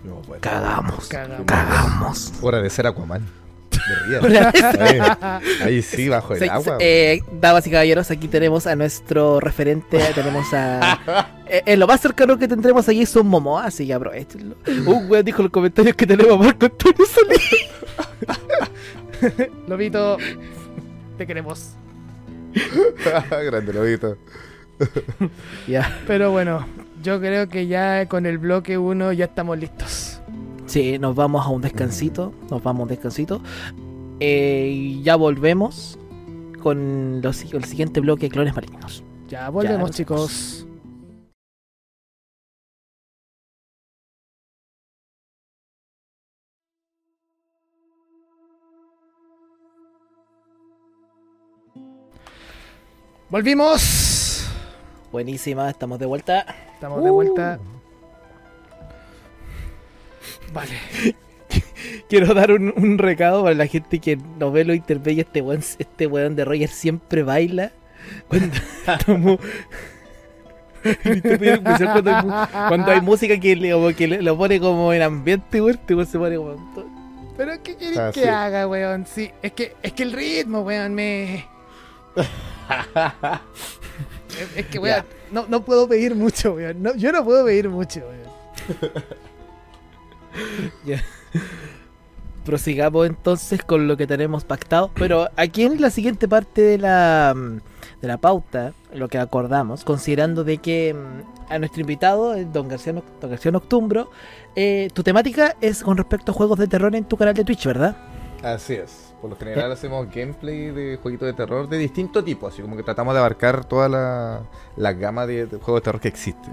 [0.03, 0.41] No, bueno.
[0.41, 1.07] Cagamos.
[1.07, 1.45] Cagamos.
[1.45, 2.33] Cagamos.
[2.41, 3.23] Hora de ser Aquaman.
[4.79, 4.99] Ahí,
[5.63, 6.77] ahí sí, bajo el Se- agua.
[6.79, 11.29] se- eh, damas y caballeros, aquí tenemos a nuestro referente, tenemos a...
[11.47, 14.55] eh, eh, lo más cercano que tendremos allí es un Momoa, así que aprovechenlo.
[14.85, 17.67] Un weón dijo en los comentarios que tenemos a Marco Antonio Solís.
[19.67, 20.17] Lobito,
[21.17, 21.71] te queremos.
[23.29, 24.17] Grande lobito.
[25.67, 25.97] Ya.
[26.07, 26.65] Pero bueno,
[27.03, 30.16] yo creo que ya con el bloque 1 ya estamos listos.
[30.67, 33.41] Sí, nos vamos a un descansito, nos vamos a un descansito.
[34.19, 35.97] Eh, y ya volvemos
[36.61, 39.03] con los- el siguiente bloque de clones malignos.
[39.29, 40.67] Ya volvemos, chicos.
[53.29, 54.45] Volvimos.
[55.11, 56.45] Buenísima, estamos de vuelta.
[56.73, 57.59] Estamos de vuelta.
[60.53, 60.71] Vale.
[62.09, 65.21] Quiero dar un, un recado para la gente que no ve lo intermedio.
[65.23, 67.71] Este weón, este weón de Roger siempre baila.
[68.27, 68.55] Cuando,
[69.07, 69.37] hay, mu-
[72.67, 75.75] cuando hay música que, le, como que le- lo pone como en ambiente, weón.
[75.79, 76.53] Este weón se pone como.
[76.73, 76.87] to-
[77.37, 78.27] Pero ¿qué querés Ah, que sí.
[78.27, 79.05] haga, weón?
[79.05, 81.45] Sí, es que, es que el ritmo, weón, me.
[84.39, 86.81] es, es que, weón, no, no puedo pedir mucho, weón.
[86.81, 88.27] No, yo no puedo pedir mucho, weón.
[92.45, 94.89] Prosigamos entonces con lo que tenemos pactado.
[94.95, 97.57] Pero aquí en la siguiente parte de la, mm,
[98.01, 102.67] de la pauta, lo que acordamos, considerando de que mm, a nuestro invitado, el don
[102.67, 104.09] García, don García Noctumbro,
[104.55, 107.65] eh, tu temática es con respecto a juegos de terror en tu canal de Twitch,
[107.65, 107.97] ¿verdad?
[108.43, 109.13] Así es.
[109.21, 112.47] Por lo general hacemos gameplay de jueguitos de terror de distinto tipo.
[112.47, 114.43] Así como que tratamos de abarcar toda la,
[114.75, 116.47] la gama de, de juegos de terror que existe.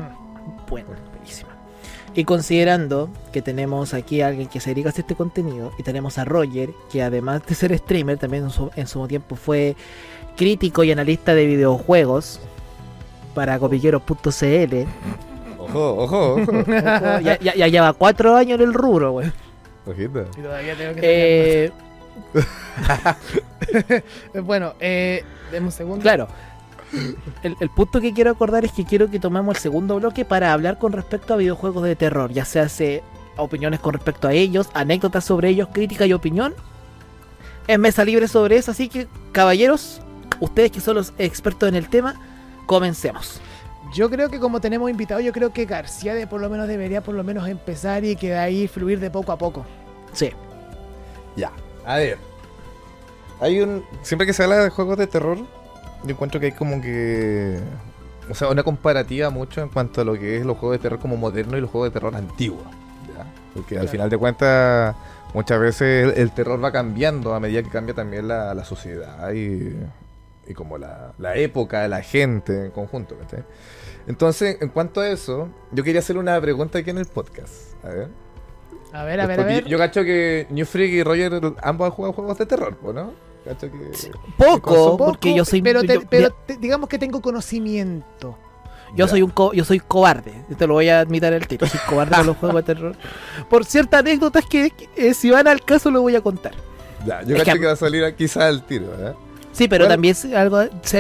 [0.68, 1.53] Bueno, buenísima.
[2.14, 5.82] Y considerando que tenemos aquí a alguien que se dedica a hacer este contenido, y
[5.82, 9.74] tenemos a Roger, que además de ser streamer, también en su, en su tiempo fue
[10.36, 12.40] crítico y analista de videojuegos
[13.34, 14.84] para copilleros.cl.
[15.58, 16.52] Ojo, ojo, ojo.
[16.52, 19.32] Ojo, ya, ya- ya lleva cuatro años en el rubro, güey.
[19.86, 20.24] Ojita.
[20.38, 21.72] Y todavía tengo que Eh.
[24.42, 26.02] Bueno, eh, deme un segundo.
[26.02, 26.28] claro.
[27.42, 30.52] El, el punto que quiero acordar es que quiero que tomemos el segundo bloque para
[30.52, 33.02] hablar con respecto a videojuegos de terror, ya sea hace
[33.36, 36.54] opiniones con respecto a ellos, anécdotas sobre ellos, crítica y opinión.
[37.66, 40.00] Es mesa libre sobre eso, así que caballeros,
[40.40, 42.14] ustedes que son los expertos en el tema,
[42.66, 43.40] comencemos.
[43.94, 47.02] Yo creo que como tenemos invitado, yo creo que García de por lo menos debería
[47.02, 49.64] por lo menos empezar y que de ahí fluir de poco a poco.
[50.12, 50.30] Sí,
[51.36, 51.52] Ya.
[51.86, 52.18] A ver.
[53.40, 53.84] Hay un.
[54.02, 55.38] Siempre que se habla de juegos de terror,
[56.04, 57.58] yo encuentro que hay como que.
[58.30, 60.98] O sea, una comparativa mucho en cuanto a lo que es los juegos de terror
[60.98, 62.64] como modernos y los juegos de terror antiguos.
[63.14, 63.26] ¿ya?
[63.52, 64.96] Porque al final de cuentas,
[65.34, 69.30] muchas veces el, el terror va cambiando a medida que cambia también la, la sociedad
[69.32, 69.76] y,
[70.46, 73.18] y como la, la época, la gente en conjunto.
[73.18, 73.44] ¿cachai?
[74.06, 77.52] Entonces, en cuanto a eso, yo quería hacer una pregunta aquí en el podcast.
[77.84, 78.08] A ver.
[78.92, 79.64] A ver, a ver, a ver.
[79.64, 81.32] Yo, yo cacho que New Freak y Roger
[81.62, 83.12] ambos han jugado juegos de terror, ¿o ¿no?
[83.44, 84.10] Que...
[84.38, 88.38] poco, Poco, porque yo soy pero, te- yo- pero te- digamos que tengo conocimiento.
[88.96, 89.08] Yo Ya.
[89.08, 92.14] soy un co- yo soy cobarde, te lo voy a admitir el tiro, soy cobarde
[92.16, 92.96] con los juegos de terror.
[93.50, 96.52] Por ciertas anécdotas que, que, eh, si van al caso lo voy a contar.
[97.04, 97.66] Ya, yo cacho que- que...
[97.66, 99.14] va a salir quizás al tiro, ¿verdad?
[99.52, 99.94] Sí, pero ¿Cuál?
[99.94, 100.58] también algo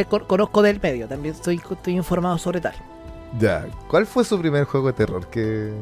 [0.08, 2.74] con- conozco del medio, también estoy, estoy informado sobre tal.
[3.38, 5.72] Ya, ¿cuál fue su primer juego de terror que,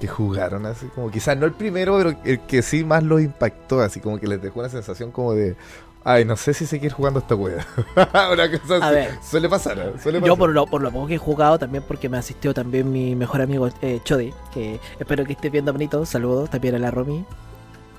[0.00, 0.86] que jugaron así?
[0.94, 4.26] Como quizás no el primero, pero el que sí más los impactó, así como que
[4.26, 5.56] les dejó una sensación como de...
[6.08, 7.66] Ay, no sé si seguir jugando esta wea.
[7.96, 8.94] una cosa A así.
[8.94, 9.10] ver.
[9.28, 9.92] Suele pasar, ¿eh?
[10.00, 10.28] Suele pasar.
[10.28, 13.16] Yo por lo, por lo poco que he jugado, también porque me asistió también mi
[13.16, 17.24] mejor amigo eh, Chodi, que espero que esté viendo bonito, saludos también a la Romy,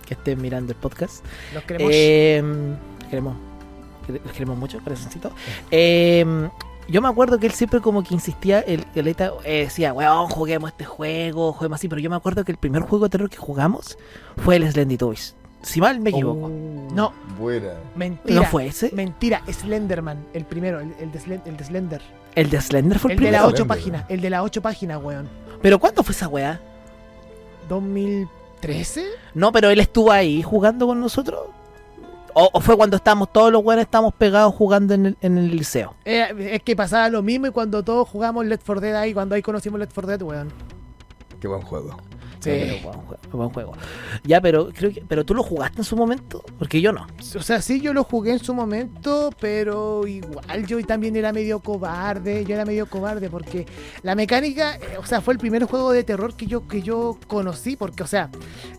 [0.05, 1.25] que estén mirando el podcast.
[1.53, 1.91] Los queremos.
[1.93, 2.41] Eh,
[3.09, 3.35] queremos,
[4.07, 5.31] quere- los queremos mucho, corazoncito.
[5.69, 6.47] Eh,
[6.87, 10.85] yo me acuerdo que él siempre como que insistía, el, eh, decía, weón, juguemos este
[10.85, 13.97] juego, juguemos así, pero yo me acuerdo que el primer juego de terror que jugamos
[14.37, 15.35] fue el Slendy Toys.
[15.61, 16.45] Si mal me equivoco.
[16.47, 16.87] Oh.
[16.93, 17.73] No, Buena.
[17.95, 18.35] mentira.
[18.41, 18.91] ¿No fue ese?
[18.93, 22.01] Mentira, Slenderman, el primero, el, el de, Slen- el de Slender.
[22.35, 23.55] El de Slender fue el, El de las primero.
[23.55, 25.27] ocho páginas, el de las ocho páginas, weón.
[25.61, 26.61] ¿Pero cuándo fue esa weá?
[27.67, 28.27] ¿2013?
[29.33, 31.41] No, pero él estuvo ahí jugando con nosotros.
[32.39, 35.49] O, o fue cuando estábamos, todos los weones estábamos pegados jugando en el, en el
[35.49, 35.95] liceo.
[36.05, 39.33] Eh, es que pasaba lo mismo y cuando todos jugamos Left 4 Dead ahí, cuando
[39.33, 40.53] ahí conocimos Left 4 Dead, weón.
[41.41, 41.97] Qué buen juego.
[42.47, 42.81] Sí.
[42.81, 43.73] Pero buen juego, buen juego.
[44.23, 47.05] Ya, pero creo que, pero tú lo jugaste en su momento, porque yo no.
[47.35, 51.59] O sea, sí, yo lo jugué en su momento, pero igual yo también era medio
[51.59, 52.45] cobarde.
[52.45, 53.65] Yo era medio cobarde porque
[54.03, 57.17] la mecánica, eh, o sea, fue el primer juego de terror que yo, que yo
[57.27, 57.75] conocí.
[57.75, 58.29] Porque, o sea,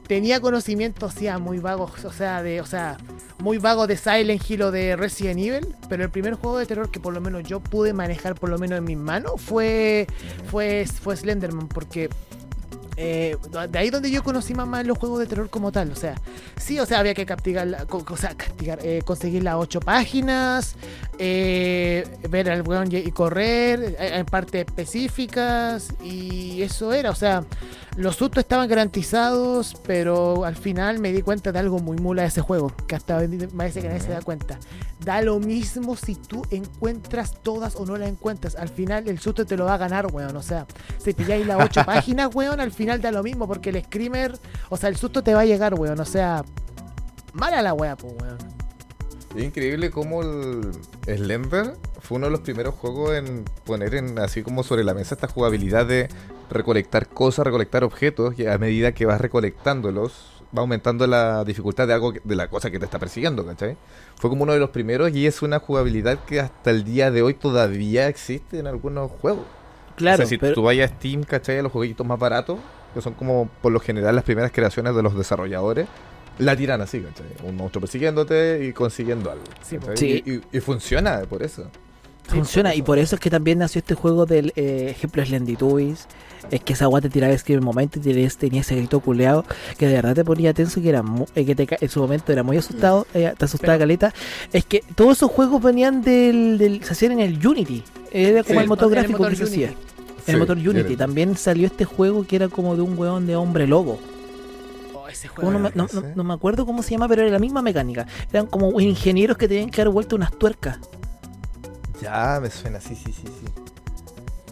[0.06, 2.96] tenía conocimientos, o sea, muy vagos, o sea, de, o sea,
[3.38, 5.76] muy vago de Silent Hill o de Resident Evil.
[5.88, 8.58] Pero el primer juego de terror que por lo menos yo pude manejar, por lo
[8.58, 10.06] menos en mis manos, fue,
[10.50, 11.68] fue, fue Slenderman.
[11.68, 12.08] Porque
[13.00, 13.36] eh,
[13.70, 15.92] de ahí donde yo conocí más, más los juegos de terror como tal.
[15.92, 16.16] O sea,
[16.56, 18.34] sí, o sea, había que co- o sea,
[18.82, 20.74] eh, conseguir las ocho páginas,
[21.18, 27.44] eh, ver al weón y correr eh, en partes específicas y eso era, o sea,
[27.96, 32.28] los sustos estaban garantizados, pero al final me di cuenta de algo muy mula de
[32.28, 34.58] ese juego, que hasta día parece que nadie se da cuenta.
[35.04, 38.56] Da lo mismo si tú encuentras todas o no las encuentras.
[38.56, 40.36] Al final el susto te lo va a ganar, weón.
[40.36, 40.66] O sea,
[41.02, 44.38] si pilláis las ocho páginas, weón, al final da lo mismo, porque el screamer,
[44.70, 46.00] o sea, el susto te va a llegar, weón.
[46.00, 46.44] O sea,
[47.32, 48.38] mala la wea, pues, weón.
[49.36, 50.72] Es increíble cómo el
[51.06, 55.14] Slender fue uno de los primeros juegos en poner en así como sobre la mesa
[55.14, 56.08] esta jugabilidad de
[56.50, 61.92] recolectar cosas, recolectar objetos y a medida que vas recolectándolos va aumentando la dificultad de
[61.92, 63.76] algo que- de la cosa que te está persiguiendo, ¿cachai?
[64.16, 67.20] Fue como uno de los primeros y es una jugabilidad que hasta el día de
[67.20, 69.44] hoy todavía existe en algunos juegos.
[69.96, 71.58] Claro, o sea, si pero, tú vayas a Steam, ¿cachai?
[71.58, 72.58] A los jueguitos más baratos,
[72.94, 75.86] que son como por lo general las primeras creaciones de los desarrolladores,
[76.38, 77.26] la tiran así, ¿cachai?
[77.42, 79.44] Un monstruo persiguiéndote y consiguiendo algo.
[79.94, 80.22] Sí.
[80.24, 81.68] Y, y- y funciona por eso.
[82.28, 82.74] funciona.
[82.74, 86.06] Y por eso es que también nació este juego del eh, ejemplo Slenditubies.
[86.50, 89.44] Es que esa agua te tiraba en el momento y tenías, tenía ese grito culeado
[89.78, 92.30] que de verdad te ponía tenso, que era mu- eh, que te en su momento
[92.32, 94.14] era muy asustado, eh, te asustaba Pero- caleta.
[94.52, 97.82] Es que todos esos juegos venían del, del se hacían en el Unity.
[98.12, 98.62] Era como Sí.
[98.62, 99.72] el motor el gráfico motor que se hacía.
[100.32, 100.72] El motor Unity.
[100.72, 103.98] tiene- También salió este juego que era como de un weón de hombre lobo.
[104.94, 105.50] Oh, ese juego.
[105.50, 108.06] no, me, no- no- no me acuerdo cómo se llama, pero era la misma mecánica.
[108.30, 110.78] Eran como ingenieros que tenían que dar vuelta unas tuercas.
[112.02, 113.44] Ya, me suena, sí, sí, sí, sí.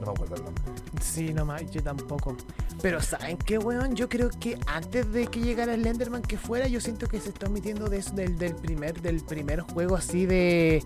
[0.00, 0.62] No me acuerdo el nombre.
[1.00, 2.36] Sí, no más, yo tampoco.
[2.82, 3.94] Pero ¿saben qué, weón?
[3.94, 7.30] Yo creo que antes de que llegara el Enderman que fuera, yo siento que se
[7.30, 10.82] está omitiendo de eso, del, del primer, del primer juego así de.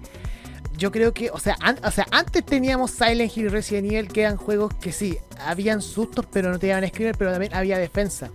[0.76, 4.22] Yo creo que, o sea, o sea, antes teníamos Silent Hill y Resident Evil, que
[4.22, 7.76] eran juegos que sí, habían sustos, pero no te iban a escribir, pero también había
[7.78, 8.30] defensa.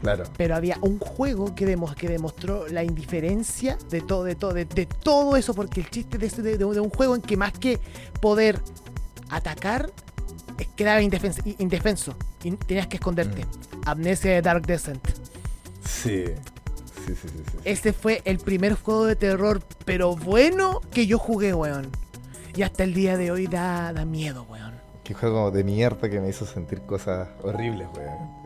[0.00, 0.24] Claro.
[0.36, 4.86] Pero había un juego que, que demostró la indiferencia de todo, de todo, de, de
[4.86, 7.78] todo eso, porque el chiste de, de- de un- juego en que más que
[8.20, 8.60] poder
[9.28, 9.90] atacar,
[10.76, 13.44] quedaba indefenso, indefenso y tenías que esconderte.
[13.84, 15.06] Amnesia de Dark Descent.
[15.84, 16.24] Sí.
[17.08, 17.58] Sí, sí, sí, sí.
[17.64, 21.88] Ese fue el primer juego de terror, pero bueno, que yo jugué, weón.
[22.54, 24.74] Y hasta el día de hoy da, da miedo, weón.
[25.04, 28.38] Qué juego de mierda que me hizo sentir cosas horribles, weón.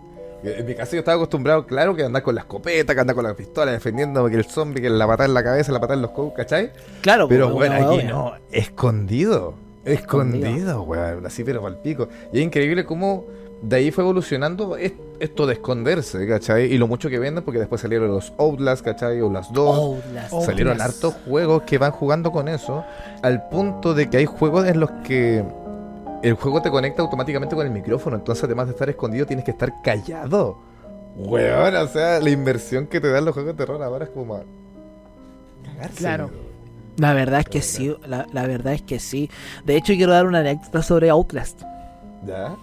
[0.44, 3.24] En mi caso yo estaba acostumbrado, claro, que andar con la escopeta, que andar con
[3.24, 6.02] la pistola, defendiendo que el zombie, que la patada en la cabeza, la patada en
[6.02, 6.72] los codos, ¿cachai?
[7.00, 9.54] Claro, Pero pues, bueno, aquí no, escondido.
[9.84, 10.46] Escondido.
[10.46, 11.26] Escondido, weón.
[11.26, 12.08] Así, pero al pico.
[12.32, 13.24] Y es increíble cómo
[13.62, 14.92] de ahí fue evolucionando es-
[15.22, 16.72] esto de esconderse, ¿cachai?
[16.72, 19.20] Y lo mucho que venden, porque después salieron los Outlast, ¿cachai?
[19.20, 19.78] Outlast 2.
[19.78, 20.32] Outlast.
[20.32, 20.96] Oh, Salieron Outlast.
[21.04, 22.84] hartos juegos que van jugando con eso,
[23.22, 25.44] al punto de que hay juegos en los que
[26.22, 29.52] el juego te conecta automáticamente con el micrófono, entonces además de estar escondido tienes que
[29.52, 30.58] estar callado.
[31.16, 34.36] Weón, o sea, la inversión que te dan los juegos de terror ahora es como...
[34.36, 34.42] a
[35.64, 36.30] cagarse, Claro.
[36.96, 39.30] La verdad es que sí, la, la verdad es que sí.
[39.64, 41.62] De hecho, quiero dar una anécdota sobre Outlast.
[42.26, 42.54] ¿Ya?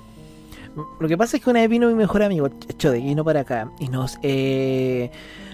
[1.00, 3.42] Lo que pasa es que una vez vino mi mejor amigo, hecho de vino para
[3.42, 5.12] acá, y nos, eh,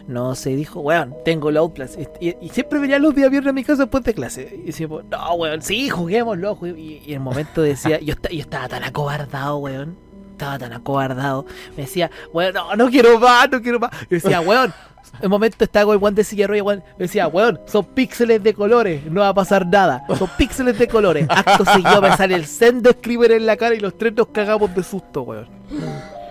[0.08, 1.98] nos eh, dijo, weón, tengo el Outlast.
[2.20, 4.60] Y, siempre venía los días viernes a mi casa después de clase.
[4.64, 6.56] Y decíamos, no, weón, sí, juguémoslo.
[6.56, 6.78] jugué-".
[6.78, 9.98] Y, en el momento decía, yo, yo estaba tan acobardado, weón.
[10.32, 11.46] Estaba tan acobardado.
[11.78, 13.92] Me decía, weón, no, no quiero más, no quiero más.
[14.10, 14.74] Y decía, weón.
[15.20, 16.84] En el momento estaba con el guante de silla weón.
[16.98, 20.06] Me decía, weón, son píxeles de colores, no va a pasar nada.
[20.18, 21.26] Son píxeles de colores.
[21.30, 24.74] Acto seguido me sale el sendo screamer en la cara y los tres nos cagamos
[24.76, 25.48] de susto, weón.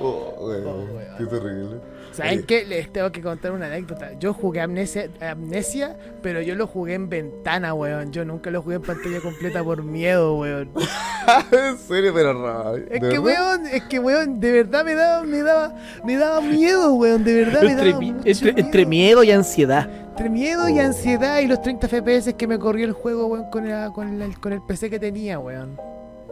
[0.00, 1.93] Oh, weón, Oh, qué terrible.
[2.16, 2.64] ¿Saben Oye, qué?
[2.64, 4.12] Les tengo que contar una anécdota.
[4.20, 8.12] Yo jugué Amnesia, Amnesia, pero yo lo jugué en ventana, weón.
[8.12, 10.70] Yo nunca lo jugué en pantalla completa por miedo, weón.
[11.52, 12.76] en serio, pero no.
[12.76, 16.94] Es que, weón, es que, weón, de verdad me daba, me daba, me daba miedo,
[16.94, 17.24] weón.
[17.24, 19.90] De verdad me Entre, daba mi- mucho entre, entre miedo y ansiedad.
[20.10, 23.66] Entre miedo y ansiedad y los 30 FPS que me corrió el juego, weón, con
[23.66, 25.76] el, con el, con el PC que tenía, weón.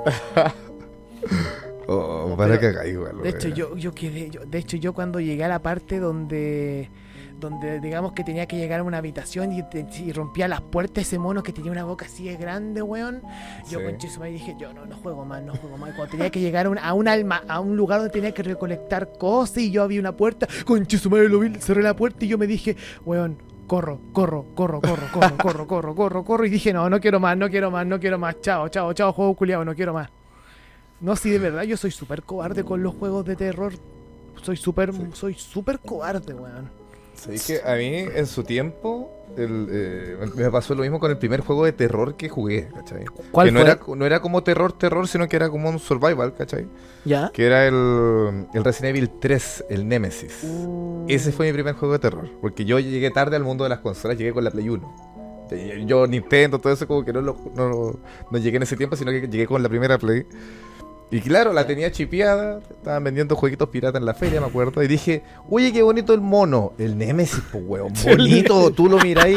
[1.89, 3.23] Oh, para Pero, que hagáis, igual.
[3.23, 6.89] De hecho, yo, yo quedé, yo, de hecho, yo cuando llegué a la parte donde,
[7.41, 9.63] donde digamos que tenía que llegar a una habitación y,
[9.99, 13.21] y rompía las puertas ese mono que tenía una boca así de grande, weón.
[13.69, 13.85] Yo Sí.
[13.85, 15.91] con Chisuma dije, yo no, no juego más, no juego más.
[15.91, 18.33] Y Cuando tenía que llegar a un, a un alma, a un lugar donde tenía
[18.33, 22.25] que recolectar cosas y yo había una puerta, con Chisuma lo vi, cerré la puerta
[22.25, 23.39] y yo me dije, weón.
[23.65, 26.45] Corro, corro, corro, corro, corro, corro, corro, corro, corro.
[26.45, 28.39] Y dije, no, no quiero más, no quiero más, no quiero más.
[28.43, 30.11] Chao, chao, chao, juego culiado, no quiero más.
[31.03, 33.73] No, sí, de verdad, yo soy súper cobarde con los juegos de terror.
[34.41, 35.03] Soy súper, Sí.
[35.13, 36.71] soy súper cobarde, weón.
[37.15, 41.19] Sabéis que a mí, en su tiempo, el, eh, me pasó lo mismo con el
[41.19, 43.05] primer juego de terror que jugué, ¿cachai?
[43.31, 43.71] ¿Cuál que no fue?
[43.71, 46.67] era, no era como terror, terror, sino que era como un survival, ¿cachai?
[47.05, 47.31] ¿Ya?
[47.33, 50.41] Que era el, el Resident Evil 3, el Nemesis.
[50.45, 51.05] Uh.
[51.09, 52.29] Ese fue mi primer juego de terror.
[52.41, 55.13] Porque yo llegué tarde al mundo de las consolas, llegué con la Play 1.
[55.53, 57.99] Y Yo, Nintendo, todo eso, como que no, lo- no,
[58.31, 60.25] no llegué en ese tiempo, sino que llegué con la primera Play.
[61.13, 64.83] Y claro, la tenía chipeada, estaban vendiendo jueguitos piratas en la feria, me acuerdo.
[64.83, 66.73] Y dije, oye, qué bonito el mono.
[66.79, 67.93] El Nemesis, pues, weón.
[68.07, 69.37] Bonito, tú lo miráis,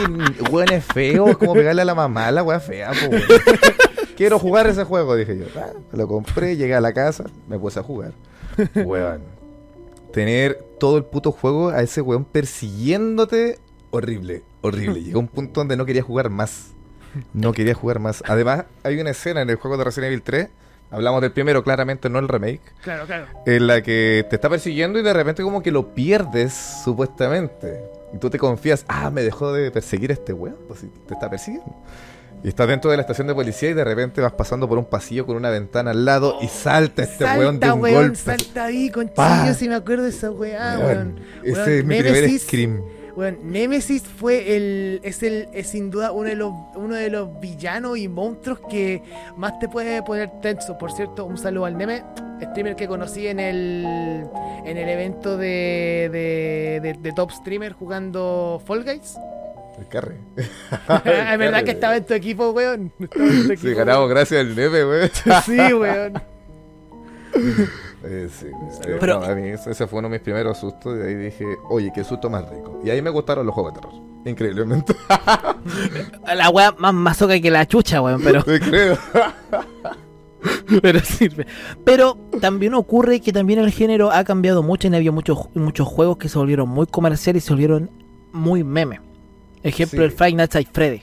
[0.50, 3.24] weón, es feo, es como pegarle a la mamá, la weá fea, pues, weón.
[4.16, 5.46] Quiero jugar ese juego, dije yo.
[5.58, 8.14] Ah, lo compré, llegué a la casa, me puse a jugar.
[8.76, 9.22] Weón.
[10.14, 13.60] Tener todo el puto juego a ese weón persiguiéndote,
[13.92, 15.04] horrible, horrible.
[15.04, 16.68] Llegó un punto donde no quería jugar más.
[17.34, 18.24] No quería jugar más.
[18.26, 20.48] Además, hay una escena en el juego de Resident Evil 3,
[20.92, 23.26] hablamos del primero claramente, no el remake, Claro, claro.
[23.46, 27.82] en la que te está persiguiendo y de repente como que lo pierdes, supuestamente.
[28.14, 31.30] Y tú te confías, ah, me dejó de perseguir este weón, pues si te está
[31.30, 31.74] persiguiendo.
[32.44, 34.86] Y estás dentro de la estación de policía y de repente vas pasando por un
[34.86, 38.16] pasillo con una ventana al lado y salta este salta, weón de un weón, golpe.
[38.18, 39.12] salta ahí, con
[39.58, 41.20] si me acuerdo de esa weá, Weón, weón.
[41.44, 42.82] Ese Weón, es mi primer scream.
[43.16, 47.40] Weón, Nemesis fue el, es el, es sin duda uno de los, uno de los
[47.40, 49.02] villanos y monstruos que
[49.38, 50.78] más te puede poner tenso.
[50.78, 52.04] Por cierto, un saludo al Neme,
[52.52, 54.26] streamer que conocí en el,
[54.66, 59.16] en el evento de, de, de- de Top Streamer jugando Fall Guys.
[59.80, 60.16] El carre.
[60.38, 62.92] es verdad que estaba en tu equipo, weón.
[62.98, 64.88] Tu Sí, ganamos gracias al weón.
[64.90, 65.10] weón.
[65.46, 66.14] Sí, weón.
[68.08, 70.98] Eh, sí, eh, Pero- no, a mí ese ese fue uno de mis primeros sustos
[70.98, 72.80] y ahí dije, oye, qué susto más rico.
[72.84, 73.94] Y ahí me gustaron los juegos de terror.
[74.26, 74.96] Increíblemente.
[76.36, 78.98] La weá más mazoca que la chucha, weón, pero, Te creo.
[80.82, 81.46] pero sirve.
[81.84, 86.18] Pero también ocurre que también el género ha cambiado mucho y había muchos, muchos juegos
[86.18, 87.90] que se volvieron muy comerciales y se volvieron
[88.32, 89.00] muy meme.
[89.64, 90.06] Ejemplo, Sí.
[90.06, 91.00] el Five Nights at Freddy.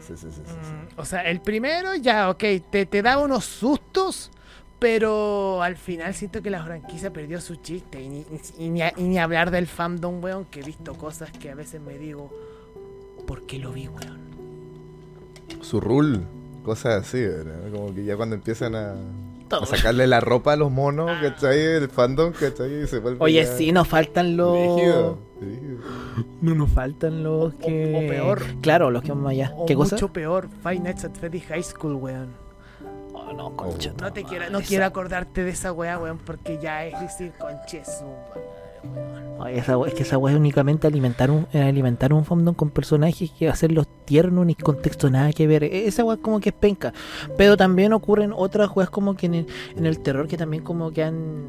[0.00, 0.52] Sí, sí, sí, sí, sí.
[0.52, 4.30] Mm, O sea, el primero ya, ok, te, te daba unos sustos,
[4.78, 8.02] pero al final siento que la franquicia perdió su chiste.
[8.02, 8.26] Y ni,
[8.58, 11.80] y ni, y ni hablar del fandom, weón, que he visto cosas que a veces
[11.80, 12.30] me digo,
[13.26, 14.18] ¿por qué lo vi, weón?
[15.60, 16.20] Su rule.
[16.64, 17.70] Cosas así, ¿verdad?
[17.70, 18.94] Como que ya cuando empiezan a,
[19.66, 21.60] sacarle la ropa a los monos, ¿cachai?
[21.60, 22.84] El fandom, ¿cachai?
[22.84, 24.56] Y se vuelve Oye, ya sí, nos faltan los.
[24.56, 25.78] rígido, rígido.
[26.40, 27.94] No nos faltan los que.
[27.94, 28.42] o peor.
[28.62, 29.52] Claro, los que vamos allá.
[29.56, 29.96] O ¿Qué cosa?
[29.96, 32.43] mucho peor, Five Nights at Freddy High School, weón.
[33.26, 33.92] Oh, no, concha.
[34.00, 38.02] No te quiero, no quiero acordarte de esa weá, weón, porque ya es decir, conches,
[39.38, 42.68] Oye, esa es que esa weá es únicamente alimentar un, eh, alimentar un fandom con
[42.70, 45.64] personajes que hacerlos tiernos ni contexto nada que ver.
[45.64, 46.92] E- Esa weá como que es penca.
[47.38, 49.46] Pero también ocurren otras weas como que en el,
[49.76, 51.46] en el terror que también como que han.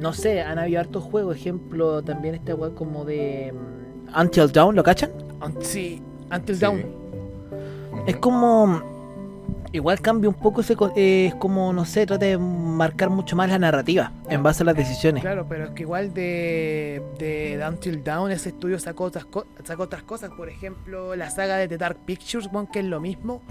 [0.00, 1.36] No sé, han habido hartos juegos.
[1.36, 3.52] Ejemplo, también esta weá como de.
[3.52, 5.10] mm, Until Dawn, ¿lo cachan?
[5.60, 6.00] Sí,
[6.34, 6.60] Until Sí.
[6.62, 6.84] Dawn.
[8.06, 8.97] Es como.
[9.70, 10.76] Igual cambia un poco ese.
[10.76, 14.62] co- eh, es como, no sé, trata de marcar mucho más la narrativa en base
[14.62, 15.22] a las decisiones.
[15.22, 19.82] Claro, pero es que igual de, de Until Dawn ese estudio sacó otras, co- sacó
[19.82, 23.42] otras cosas, por ejemplo la saga de The Dark Pictures, que es lo mismo,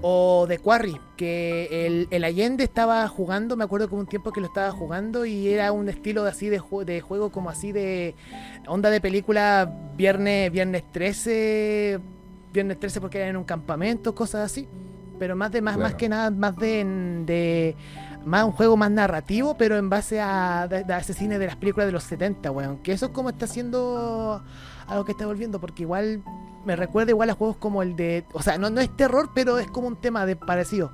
[0.00, 4.30] o The Quarry, que el, el Allende estaba jugando, me acuerdo que hubo un tiempo
[4.32, 7.50] que lo estaba jugando y era un estilo de así de, ju- de juego como
[7.50, 8.14] así de
[8.68, 11.98] onda de película viernes, viernes 13,
[12.52, 14.68] viernes 13 porque era en un campamento, cosas así,
[15.18, 16.84] pero más de más, más que nada, más de,
[17.26, 17.76] de
[18.24, 21.56] más un juego más narrativo, pero en base a, de, de ese cine de las
[21.56, 22.78] películas de los 70, weón.
[22.78, 24.42] Que eso es como está haciendo
[24.86, 26.22] algo que está volviendo, porque igual
[26.64, 28.24] me recuerda igual a juegos como el de.
[28.32, 30.92] O sea, no, no es terror, pero es como un tema de parecido.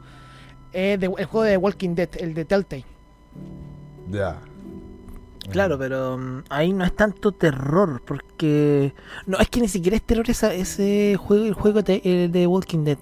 [0.72, 2.84] Eh, de- el juego de Walking Dead, el de Telltale.
[4.10, 4.38] Ya.
[5.50, 8.94] Claro, pero mm, ahí no es tanto terror, porque...
[9.26, 12.46] No, es que ni siquiera es terror esa, ese juego, el juego de, el de
[12.46, 12.98] Walking Dead.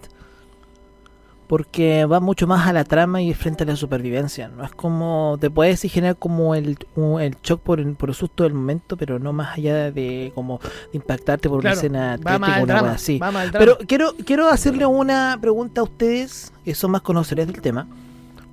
[1.49, 4.49] Porque va mucho más a la trama y frente a la supervivencia.
[4.49, 5.39] No es como.
[5.41, 6.77] Te puedes generar como el,
[7.21, 10.59] el shock por el, por el susto del momento, pero no más allá de como
[10.59, 13.19] de impactarte por Claro, una escena tétrica o una wea así.
[13.53, 17.89] Pero quiero, quiero hacerle una pregunta a ustedes, que son más conocedores del tema.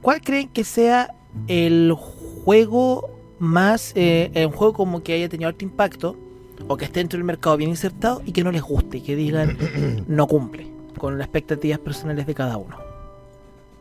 [0.01, 1.13] ¿Cuál creen que sea
[1.47, 6.15] el juego más, eh, un juego como que haya tenido alto impacto,
[6.67, 9.17] o que esté dentro del mercado bien insertado y que no les guste, y que
[9.17, 9.57] digan
[10.07, 10.67] no cumple
[10.97, 12.84] con las expectativas personales de cada uno?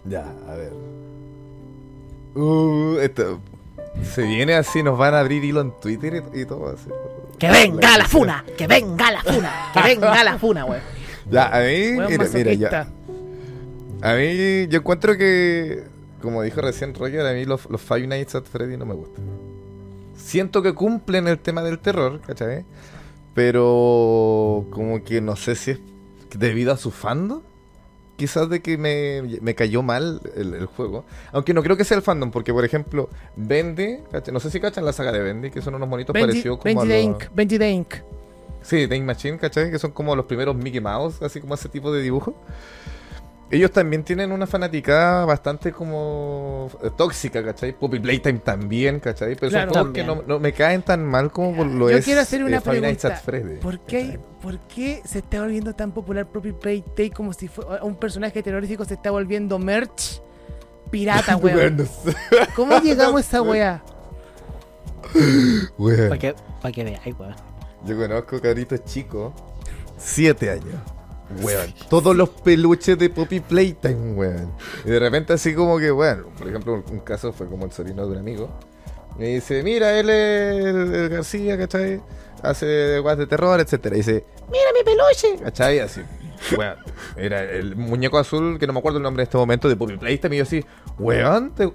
[0.05, 0.73] Ya, a ver.
[2.35, 3.41] Uh, esto.
[4.03, 6.91] Se viene así, nos van a abrir hilo en Twitter y, y todo así.
[7.39, 8.45] ¡Que venga la funa!
[8.57, 9.71] ¡Que venga la funa!
[9.73, 10.81] ¡Que venga la funa, güey!
[11.31, 12.89] Ya, a mí, mira, mira, ya.
[14.03, 15.85] A mí, yo encuentro que,
[16.21, 19.25] como dijo recién Roger, a mí los, los Five Nights at Freddy no me gustan.
[20.17, 22.65] Siento que cumplen el tema del terror, ¿cachai?
[23.35, 25.81] Pero, como que no sé si es
[26.37, 27.41] debido a su fandom.
[28.17, 31.05] Quizás de que me, me cayó mal el, el juego.
[31.33, 33.99] Aunque no creo que sea el fandom, porque por ejemplo, Bendy,
[34.33, 36.65] no sé si cachan la saga de Bendy, que son unos monitos Benji, parecidos como
[36.65, 37.95] Benji a the los- Ink, Benji the Ink.
[38.63, 39.71] Sí, Time Machine, ¿cachai?
[39.71, 42.35] Que son como los primeros Mickey Mouse, así como ese tipo de dibujo.
[43.55, 47.73] Ellos también tienen una fanática bastante como eh, tóxica, ¿cachai?
[47.73, 49.37] Puppy Playtime también, ¿cachai?
[49.37, 49.73] Pero Claro.
[49.73, 52.57] son que no, me caen tan mal como por lo Yo es quiero hacer una
[52.57, 53.11] eh, pregunta.
[53.17, 54.19] Freddy, ¿Por qué.
[54.43, 58.85] ¿Por qué se está volviendo tan popular Poppy Playtime como si fue un personaje terrorífico
[58.85, 60.21] se está volviendo merch
[60.91, 61.89] pirata, weón?
[62.57, 63.83] ¿Cómo llegamos a esa weá?
[65.79, 66.09] weón.
[66.09, 67.35] Para que, pa' que veáis, weón.
[67.87, 69.33] Yo conozco cabritos chicos,
[69.97, 70.75] siete años.
[71.43, 74.53] Weón, todos los peluches de Poppy Playtime, weón.
[74.85, 78.07] Y de repente así como que, bueno, por ejemplo, un, caso fue como el sobrino
[78.07, 78.51] de un amigo.
[79.19, 82.01] Me dice, mira, él es el, el García, ¿cachai?
[82.43, 83.95] Hace guas de terror, etcétera.
[83.97, 85.79] Y dice, mira mi peluche, ¿cachai?
[85.79, 86.03] Así,
[86.57, 86.77] weón.
[87.17, 89.97] Era el muñeco azul, que no me acuerdo el nombre en este momento, de Poppy
[89.97, 90.37] Playtime.
[90.37, 90.65] Y yo así,
[90.99, 91.73] weón, te-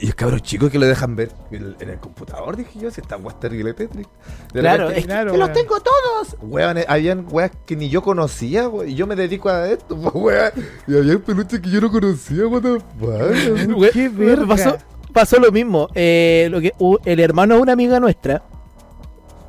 [0.00, 2.90] y, y es cabros chicos que lo dejan ver en, en el computador, dije yo,
[2.90, 4.06] si está guas terrible Tetris.
[4.52, 5.58] Claro, repente, es que- Claro, que los weón.
[5.60, 6.36] tengo todos.
[6.42, 8.88] Weón, eh, habían weas que ni yo conocía, weón.
[8.88, 10.52] Y yo me dedico a esto, pues, weón.
[10.86, 13.74] Y había peluches que yo no conocía, what the fuck.
[13.74, 14.46] Güey, ¡Qué verga!
[14.46, 14.76] Pasó,
[15.12, 15.88] pasó lo mismo.
[15.94, 16.72] Eh, lo que,
[17.04, 18.42] el hermano de una amiga nuestra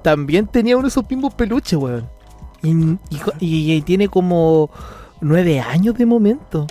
[0.02, 2.10] también tenía uno de esos mismos peluches, weón.
[2.64, 2.98] Y, y
[3.40, 4.70] y- y tiene como
[5.22, 6.66] nueve años de momento.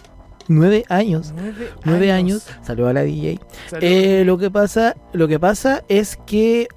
[0.49, 1.32] Nueve años.
[1.34, 2.47] Nueve, Nueve años.
[2.62, 3.40] Salió a la DJ.
[3.80, 6.68] Eh, lo que pasa, lo que pasa es que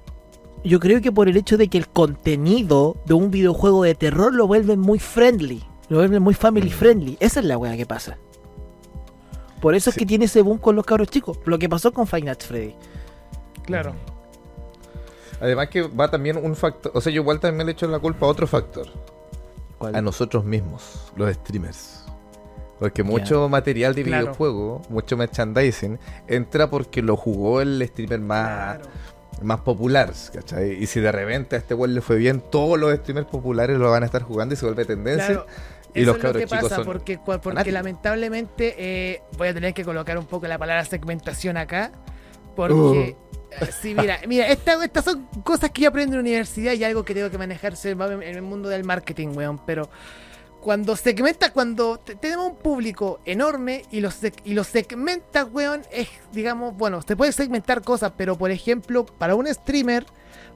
[0.64, 4.34] yo creo que por el hecho de que el contenido de un videojuego de terror
[4.34, 7.16] lo vuelve muy friendly, lo vuelve muy family friendly.
[7.20, 8.18] Esa es la weá que pasa.
[9.60, 11.38] Por eso es que tiene ese boom con los cabros chicos.
[11.44, 12.74] Lo que pasó con Five Nights Freddy.
[13.64, 13.94] Claro.
[15.40, 18.26] Además que va también un factor, o sea, yo igual también le echo la culpa
[18.26, 18.86] a otro factor.
[19.80, 20.82] A nosotros mismos,
[21.16, 21.99] los streamers.
[22.80, 24.22] Porque mucho material de Claro.
[24.24, 28.90] videojuego, mucho merchandising, entra porque lo jugó el streamer más, Claro.
[29.42, 30.82] más popular, ¿cachai?
[30.82, 33.90] Y si de repente a este weón le fue bien, todos los streamers populares lo
[33.90, 35.26] van a estar jugando y se vuelve tendencia.
[35.26, 35.46] Claro.
[35.94, 37.72] Y Eso los es lo que chicos pasa, son porque, porque fanáticos.
[37.74, 41.92] lamentablemente eh, voy a tener que colocar un poco la palabra segmentación acá.
[42.56, 42.94] Porque, Uh.
[43.64, 46.84] eh, sí, mira, mira esta- estas son cosas que yo aprendo en la universidad y
[46.84, 49.58] algo que tengo que manejarse en en el mundo del marketing, weón.
[49.66, 49.88] Pero
[50.60, 56.08] cuando segmenta, cuando te- tenemos un público enorme y los, y los segmenta, weón, es,
[56.32, 60.04] digamos, bueno, se puede segmentar cosas, pero por ejemplo, para un streamer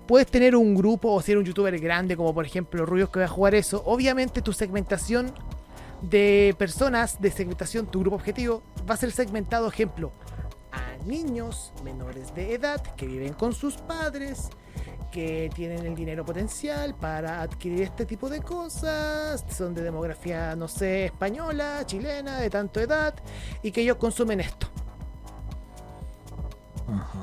[0.07, 3.25] puedes tener un grupo o ser un youtuber grande, como por ejemplo Rubios que va
[3.25, 3.83] a jugar eso.
[3.87, 5.33] Obviamente tu segmentación
[6.03, 10.13] de personas, de segmentación, tu grupo objetivo, va a ser segmentado, ejemplo,
[10.73, 14.51] a niños menores de edad que viven con sus padres,
[15.15, 20.67] que tienen el dinero potencial para adquirir este tipo de cosas, son de demografía, no
[20.67, 23.15] sé, española, chilena, de tanto edad,
[23.63, 24.67] y que ellos consumen esto.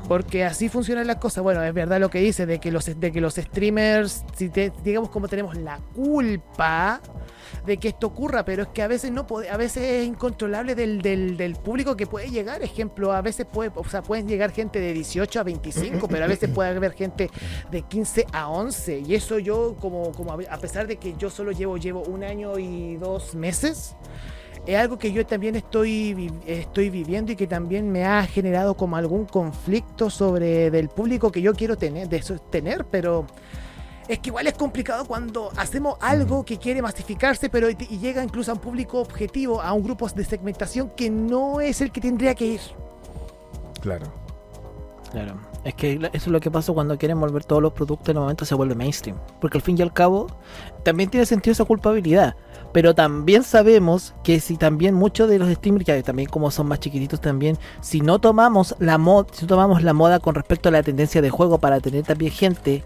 [0.07, 1.43] Porque así funcionan las cosas.
[1.43, 4.71] Bueno, es verdad lo que dice de que los, de que los streamers, si te-
[4.83, 6.99] digamos como tenemos la culpa
[7.65, 10.73] de que esto ocurra, pero es que a veces no puede, a veces es incontrolable
[10.73, 12.63] del, del, del público que puede llegar.
[12.63, 16.27] Ejemplo, a veces puede, o sea, pueden llegar gente de 18 a 25, pero a
[16.27, 17.29] veces puede haber gente
[17.69, 18.99] de 15 a 11.
[19.05, 22.57] Y eso yo, como, como a pesar de que yo solo llevo, llevo un año
[22.57, 23.95] y dos meses,
[24.65, 28.95] es algo que yo también estoy, estoy viviendo y que también me ha generado como
[28.95, 33.25] algún conflicto sobre del público que yo quiero tener, de sostener, pero
[34.07, 38.51] es que igual es complicado cuando hacemos algo que quiere masificarse, pero y llega incluso
[38.51, 42.35] a un público objetivo, a un grupo de segmentación que no es el que tendría
[42.35, 42.61] que ir.
[43.81, 44.11] Claro.
[45.11, 45.50] Claro.
[45.63, 48.21] Es que eso es lo que pasa cuando quieren volver todos los productos en el
[48.21, 49.17] momento se vuelve mainstream.
[49.39, 50.27] Porque al fin y al cabo
[50.83, 52.35] también tiene sentido esa culpabilidad.
[52.73, 56.79] Pero también sabemos que si también muchos de los streamers, que también como son más
[56.79, 60.71] chiquititos también, si no tomamos la moda, si no tomamos la moda con respecto a
[60.71, 62.83] la tendencia de juego para tener también gente,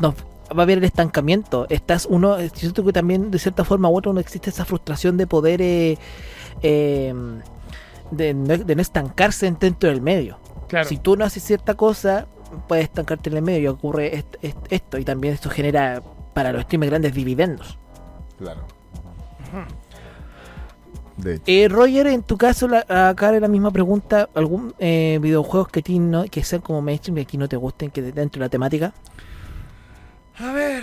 [0.00, 1.66] nos va a haber el estancamiento.
[1.68, 5.26] Estás uno, siento que también de cierta forma u otra no existe esa frustración de
[5.26, 5.98] poder eh,
[6.62, 7.14] eh,
[8.10, 10.41] de no estancarse dentro del medio.
[10.72, 10.88] Claro.
[10.88, 12.26] Si tú no haces cierta cosa,
[12.66, 14.96] puedes estancarte en el medio y ocurre est- est- esto.
[14.96, 16.02] Y también esto genera
[16.32, 17.78] para los streamers grandes dividendos.
[18.38, 18.62] Claro.
[21.18, 21.44] De hecho.
[21.46, 24.30] Eh, Roger, en tu caso, la, acá la misma pregunta.
[24.34, 27.90] ¿Algún eh, videojuegos que, ti no, que sean como mainstream y aquí no te gusten
[27.90, 28.94] que de- dentro de la temática?
[30.38, 30.82] A ver.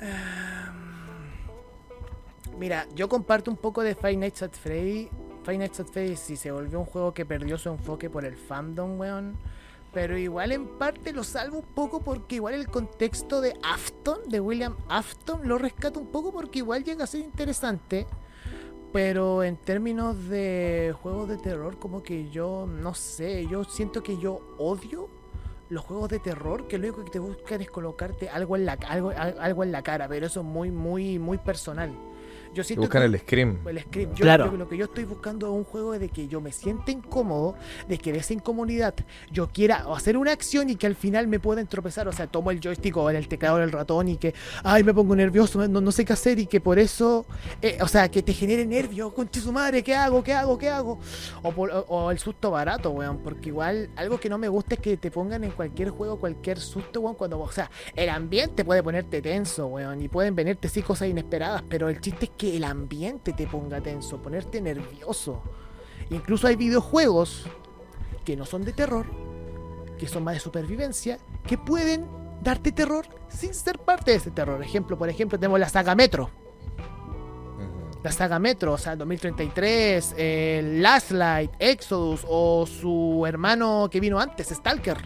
[0.00, 0.74] em,
[2.56, 5.08] mira, yo comparto un poco de Five Nights at Freddy.
[5.44, 5.82] Five Nights
[6.40, 9.36] se volvió un juego que perdió su enfoque por el fandom, weón.
[9.92, 14.40] Pero igual en parte lo salvo un poco porque igual el contexto de Afton, de
[14.40, 18.06] William Afton, lo rescato un poco porque igual llega a ser interesante.
[18.92, 24.16] Pero en términos de juegos de terror, como que yo no sé, yo siento que
[24.18, 25.08] yo odio
[25.68, 28.72] los juegos de terror que lo único que te buscan es colocarte algo en la
[28.86, 31.92] algo, al- algo en la cara, pero eso es muy muy muy personal.
[32.54, 33.58] Yo siento Buscan que el Scream.
[33.68, 34.14] el script.
[34.14, 34.50] Yo, Claro.
[34.50, 37.56] yo lo que yo estoy buscando es un juego de que yo me sienta incómodo,
[37.88, 38.94] de que de esa incomodidad
[39.30, 42.06] yo quiera hacer una acción y que al final me pueda tropezar.
[42.08, 44.94] O sea, tomo el joystick o el teclado o el ratón y que, ay, me
[44.94, 47.26] pongo nervioso, no, no sé qué hacer y que por eso,
[47.60, 50.22] eh, o sea, que te genere nervio, conche su madre, ¿qué hago?
[50.22, 50.56] ¿Qué hago?
[50.58, 50.98] ¿Qué hago?
[51.42, 54.74] O, por- o- o el susto barato, weón, porque igual algo que no me gusta
[54.76, 58.64] es que te pongan en cualquier juego cualquier susto, weón, cuando, o sea, el ambiente
[58.64, 62.43] puede ponerte tenso, weón, y pueden venirte sí cosas inesperadas, pero el chiste es que
[62.50, 65.42] el ambiente te ponga tenso, ponerte nervioso.
[66.10, 67.44] Incluso hay videojuegos
[68.24, 69.06] que no son de terror,
[69.98, 72.06] que son más de supervivencia, que pueden
[72.42, 74.62] darte terror sin ser parte de ese terror.
[74.62, 76.30] Ejemplo, por ejemplo, tenemos la saga Metro.
[78.02, 84.20] La saga Metro, o sea, 2033, el Last Light, Exodus o su hermano que vino
[84.20, 84.98] antes, Stalker.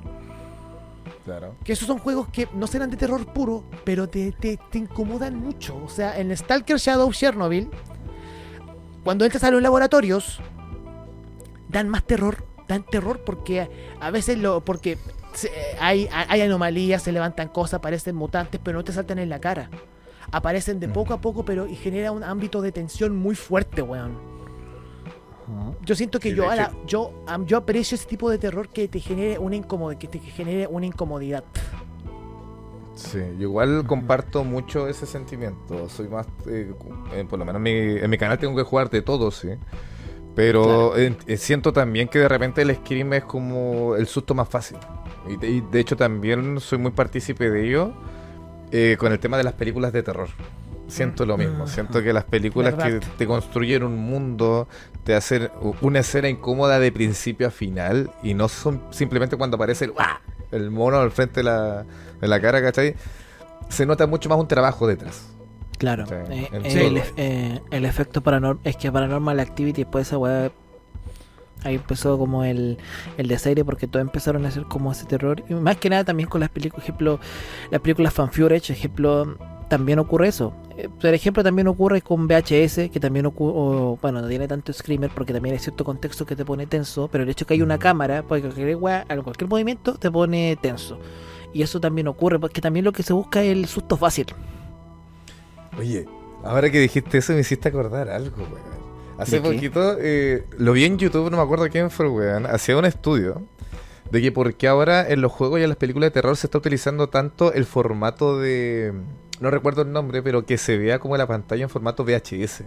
[1.28, 1.56] Claro.
[1.62, 5.36] Que esos son juegos que no serán de terror puro, pero te, te, te incomodan
[5.36, 5.76] mucho.
[5.84, 7.68] O sea, en Stalker Shadow Chernobyl,
[9.04, 10.40] cuando entras a los laboratorios,
[11.68, 12.46] dan más terror.
[12.66, 13.68] Dan terror porque
[14.00, 14.64] a veces lo.
[14.64, 14.96] porque
[15.78, 19.68] hay, hay anomalías, se levantan cosas, aparecen mutantes, pero no te saltan en la cara.
[20.32, 24.37] Aparecen de poco a poco, pero y genera un ámbito de tensión muy fuerte, weón.
[25.84, 27.12] Yo siento que Sí, yo, a la- yo,
[27.46, 30.86] yo aprecio ese tipo de terror que te genere una incomodidad, que te genere una
[30.86, 31.44] incomodidad.
[32.94, 35.88] Sí, yo igual comparto mucho ese sentimiento.
[35.88, 36.72] Soy más, eh,
[37.14, 37.70] eh, por lo menos en mi,
[38.02, 39.50] en mi canal tengo que jugar de todo, sí.
[40.34, 44.48] Pero eh, eh, siento también que de repente el Scream es como el susto más
[44.48, 44.78] fácil.
[45.28, 47.92] Y de, y de hecho también soy muy partícipe de ello
[48.72, 50.28] eh, con el tema de las películas de terror.
[50.88, 51.64] Siento lo mismo.
[51.64, 51.68] Mm.
[51.68, 54.66] Siento que las películas que te construyen un mundo,
[55.04, 59.90] te hacen una escena incómoda de principio a final y no son simplemente cuando aparece
[60.50, 61.84] el, mono al frente de la,
[62.20, 62.94] de la cara, ¿cachai?
[63.68, 65.26] Se nota mucho más un trabajo detrás.
[65.78, 66.06] Claro.
[66.06, 68.60] Sí, eh, eh, el, eh, el efecto paranormal.
[68.64, 70.50] Es que Paranormal Activity, después esa weá.
[71.64, 72.78] Ahí empezó como el,
[73.16, 75.42] el desaire porque todos empezaron a hacer como ese terror.
[75.48, 77.18] Y más que nada también con las películas, ejemplo,
[77.70, 79.36] las películas Fanfurage, ejemplo,
[79.68, 80.52] también ocurre eso.
[80.76, 85.10] Eh, Por ejemplo, también ocurre con VHS, que también ocurre, bueno, no tiene tanto screamer
[85.14, 87.62] porque también hay cierto contexto que te pone tenso, pero el hecho de que hay
[87.62, 90.98] una cámara, porque cualquier, weá, cualquier movimiento te pone tenso.
[91.52, 94.26] Y eso también ocurre, porque también lo que se busca es el susto fácil.
[95.78, 96.06] Oye,
[96.44, 98.78] ahora que dijiste eso me hiciste acordar algo, weón.
[99.18, 102.46] Hace poquito eh, lo vi en YouTube, no me acuerdo quién fue, weón.
[102.46, 103.42] Hacía un estudio
[104.10, 106.46] de que por qué ahora en los juegos y en las películas de terror se
[106.46, 108.92] está utilizando tanto el formato de...
[109.40, 112.64] No recuerdo el nombre, pero que se vea como la pantalla en formato VHS.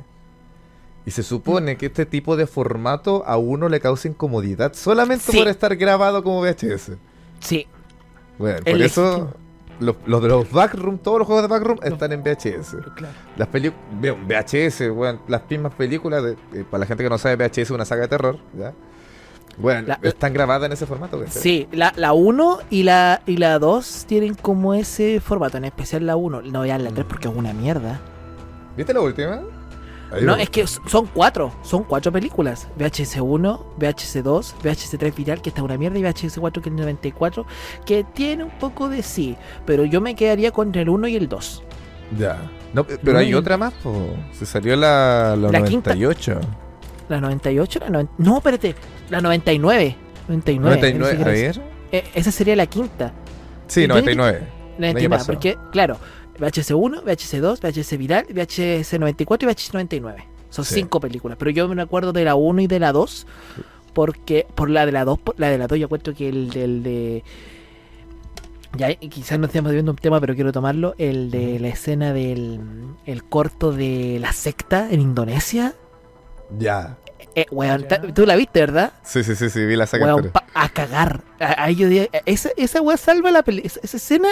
[1.05, 5.38] Y se supone que este tipo de formato a uno le causa incomodidad solamente Sí.
[5.39, 6.97] por estar grabado como VHS.
[7.39, 7.67] Sí,
[8.38, 9.34] Bueno, por eso
[9.80, 12.76] los, los de los backroom, todos los juegos de backroom están en VHS.
[12.95, 13.13] Claro.
[13.36, 13.84] Las películas,
[14.28, 17.72] VHS, weón, las mismas películas, de- eh, para la gente que no sabe, VHS es
[17.72, 18.74] una saga de terror, ¿ya?
[19.58, 21.22] Bueno, La- están grabadas en ese formato.
[21.30, 26.06] Sí, la, la 1 y la, y la 2 tienen como ese formato, en especial
[26.06, 26.41] la 1.
[26.43, 27.99] No vean la 3 porque es una mierda.
[28.78, 29.41] ¿Viste la última?
[30.14, 30.41] Ahí No, va.
[30.41, 32.68] es que son cuatro, son cuatro películas.
[32.78, 36.70] VHS 1, VHS 2, VHS 3 viral, que está una mierda, y VHS 4, que
[36.70, 37.45] es el 94,
[37.86, 41.30] que tiene un poco de sí, pero yo me quedaría con el 1 y el
[41.30, 41.64] 2.
[42.18, 42.38] Ya.
[42.74, 43.93] No, pe- pero hay otra más, po.
[44.34, 45.91] Se salió la, la, La quinta.
[47.20, 47.80] 98.
[47.80, 47.89] ¿La 98?
[47.89, 48.76] La noven- No, espérate,
[49.09, 49.95] la 99.
[50.28, 51.66] 99, 99, ni a siquiera es- ver.
[51.91, 53.14] eh, esa sería la quinta.
[53.68, 54.39] Sí, Y tiene que- 99.
[54.78, 55.34] La año entienda, pasado.
[55.34, 55.97] porque, claro,
[56.39, 60.24] VHS1, VHS2, VHS Viral, VHS 94 y VHS 99.
[60.49, 60.76] Son Sí.
[60.76, 61.38] cinco películas.
[61.38, 63.28] Pero yo me acuerdo de la 1 y de la 2.
[63.93, 66.49] Porque por la de la 2, por la de la 2 yo cuento que el
[66.49, 67.24] del de...
[68.78, 70.95] Ya, quizás no estemos viendo un tema, pero quiero tomarlo.
[70.97, 72.62] El de la escena del
[73.05, 75.74] el corto de la secta en Indonesia.
[76.58, 76.97] Ya.
[77.36, 78.02] Eh, weón, Ya.
[78.14, 78.91] tú la viste, ¿verdad?
[79.04, 81.22] Sí, sí, sí, sí, vi la saga Weón, pa- a cagar.
[81.39, 81.88] A- Ahí yo
[82.26, 83.68] esa, esa weá salva la película.
[83.68, 84.28] Esa, esa escena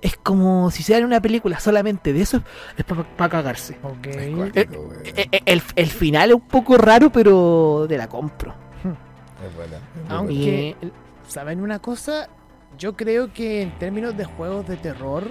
[0.00, 2.42] es como si se una película solamente de eso,
[2.76, 3.76] es para cagarse.
[3.82, 4.06] Ok.
[4.06, 5.02] Es cuático, weón.
[5.04, 8.54] Eh, eh, El, el final es un poco raro, pero de la compro.
[9.44, 10.94] Es buena, es Aunque- buena.
[11.28, 12.28] ¿Saben una cosa?
[12.78, 15.24] Yo creo que en términos de juegos de terror,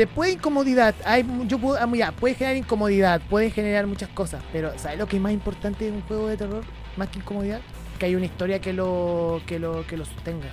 [0.00, 0.94] te puede incomodidad.
[1.04, 4.42] Hay, yo puedo, ah, ya, puede generar incomodidad, puede generar muchas cosas.
[4.50, 6.64] Pero ¿sabes lo que es más importante de un juego de terror?
[6.96, 7.60] Más que incomodidad,
[7.98, 10.48] que hay una historia que lo, que lo, que lo sostenga.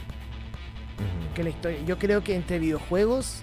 [1.34, 1.80] Que la historia.
[1.86, 3.40] Yo creo que entre videojuegos,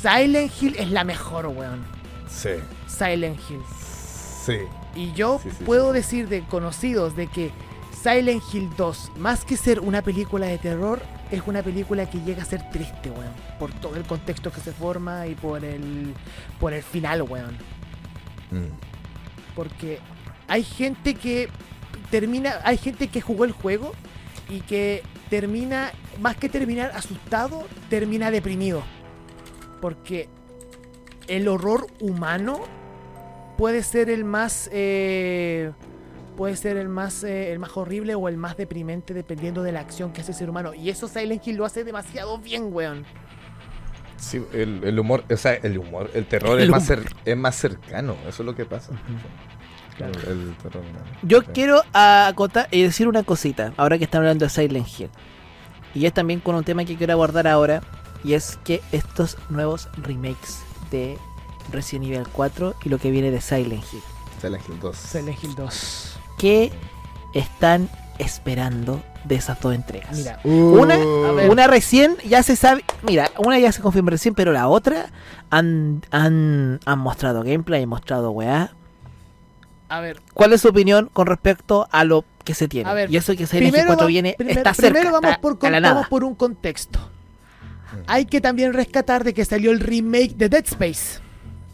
[0.00, 1.84] Silent Hill es la mejor, weón.
[2.26, 2.52] Sí,
[2.86, 3.60] Silent Hill.
[4.46, 4.56] sí.
[4.94, 7.50] Y yo Sí, sí, puedo decir de conocidos de que
[8.02, 12.42] Silent Hill 2, más que ser una película de terror, es una película que llega
[12.42, 13.32] a ser triste, weón.
[13.58, 16.14] Por todo el contexto que se forma y por el,
[16.58, 17.56] por el final, weón.
[18.50, 18.72] Mm.
[19.54, 19.98] Porque
[20.48, 21.48] hay gente que
[22.10, 23.92] termina, hay gente que jugó el juego
[24.48, 28.82] y que termina, más que terminar asustado, termina deprimido.
[29.80, 30.28] Porque
[31.28, 32.60] el horror humano
[33.56, 35.70] puede ser el más, eh,
[36.40, 39.80] puede ser el más, eh, el más horrible o el más deprimente dependiendo de la
[39.80, 40.72] acción que hace el ser humano.
[40.72, 43.04] Y eso Silent Hill lo hace demasiado bien, weón.
[44.16, 47.36] Sí, el, el humor, o sea, el humor, el terror El es, más cer- es
[47.36, 48.92] más cercano, eso es lo que pasa.
[49.98, 50.14] Claro.
[50.28, 51.28] El, el terror, no.
[51.28, 51.48] Yo Sí.
[51.52, 55.10] quiero acotar y decir una cosita, ahora que están hablando de Silent Hill.
[55.94, 57.82] Y es también con un tema que quiero abordar ahora,
[58.24, 60.60] y es que estos nuevos remakes
[60.90, 61.18] de
[61.70, 64.00] Resident Evil 4 y lo que viene de Silent Hill,
[64.40, 64.96] Silent Hill 2.
[64.96, 66.19] Silent Hill 2.
[66.40, 66.72] ¿Qué
[67.34, 67.88] están
[68.18, 70.16] esperando de esas dos entregas?
[70.16, 75.06] Mira, Una, recién ya se sabe, mira, una ya se confirma recién, pero la otra
[75.50, 78.72] han, han, han mostrado gameplay, han mostrado weá.
[79.88, 82.88] a ver, ¿Cuál es su opinión con respecto a lo que se tiene?
[82.88, 83.46] A ver, y eso que
[83.88, 84.90] 4 va- viene primer- está cerca.
[84.92, 86.98] primero vamos está por, con- vamos por un contexto.
[88.06, 91.18] Hay que también rescatar de que salió el remake de Dead Space.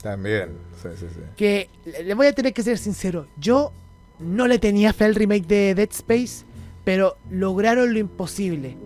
[0.03, 0.51] También,
[0.83, 1.21] sí, sí, sí.
[1.37, 1.69] Que
[2.05, 3.27] le voy a tener que ser sincero.
[3.37, 3.71] Yo
[4.19, 6.45] no le tenía fe al remake de Dead Space,
[6.85, 8.77] pero lograron lo imposible.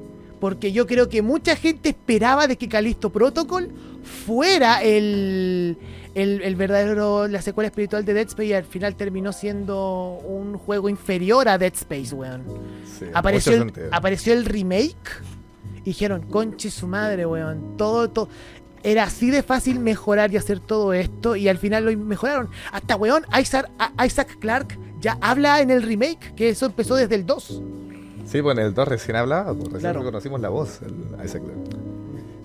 [0.40, 3.70] Porque yo creo que mucha gente esperaba de que Callisto Protocol
[4.26, 5.76] fuera el,
[6.14, 10.56] el, el verdadero, la secuela espiritual de Dead Space y al final terminó siendo un
[10.56, 12.42] juego inferior a Dead Space, weón.
[12.98, 15.22] sí apareció, el, apareció el remake
[15.80, 17.76] y dijeron, conche su madre, weón.
[17.76, 18.28] Todo, todo.
[18.82, 22.48] Era así de fácil mejorar y hacer todo esto y al final lo mejoraron.
[22.72, 23.70] Hasta, weón, Isaac,
[24.04, 27.62] Isaac Clark ya habla en el remake, que eso empezó desde el 2.
[28.26, 30.00] Sí, pues en el 2 recién hablaba, pues recién Claro.
[30.00, 31.76] reconocimos la voz, el Isaac Clarke.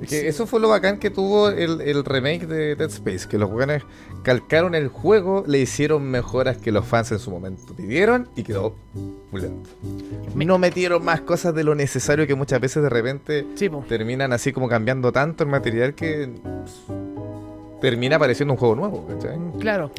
[0.09, 3.49] Que eso fue lo bacán que tuvo el, el remake de Dead Space, que los
[3.49, 3.83] jugadores
[4.23, 8.75] calcaron el juego, le hicieron mejoras que los fans en su momento pidieron y quedó
[9.31, 9.69] pulento.
[10.35, 14.51] No metieron más cosas de lo necesario que muchas veces de repente Sí, terminan así
[14.51, 16.29] como cambiando tanto el material que
[17.81, 19.37] termina pareciendo un juego nuevo, ¿cachai?
[19.59, 19.91] Claro.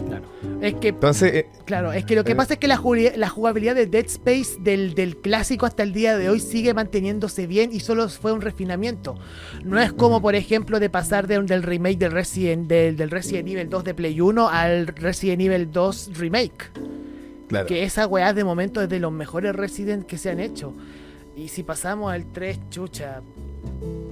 [0.60, 2.36] Es que Entonces, eh, Claro, es que lo que Eh.
[2.36, 5.92] pasa es que la, jugabilidad- la jugabilidad de Dead Space del, del clásico hasta el
[5.92, 9.16] día de hoy sigue manteniéndose bien y solo fue un refinamiento.
[9.64, 13.48] No es como, por ejemplo, de pasar de del remake del Resident, del, del Resident
[13.48, 16.70] Evil 2 de Play 1 al Resident Evil 2 Remake.
[17.48, 17.66] claro.
[17.66, 20.72] Que esa weá de momento es de los mejores Resident que se han hecho.
[21.36, 23.20] Y si pasamos al 3, chucha.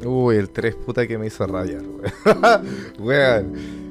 [0.04, 1.82] Uy, el 3 puta que me hizo rabiar,
[2.98, 3.84] weón.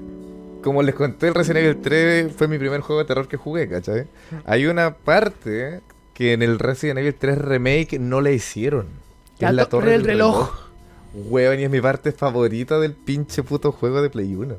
[0.61, 3.67] Como les conté, el Resident Evil 3 fue mi primer juego de terror que jugué,
[3.67, 4.07] ¿cachai?
[4.45, 5.81] Hay una parte
[6.13, 8.85] que en el Resident Evil 3 Remake no le hicieron.
[9.37, 10.35] Que La es la torre del reloj.
[11.13, 11.29] reloj.
[11.29, 14.55] Weón, y es mi parte favorita del pinche puto juego de Play 1.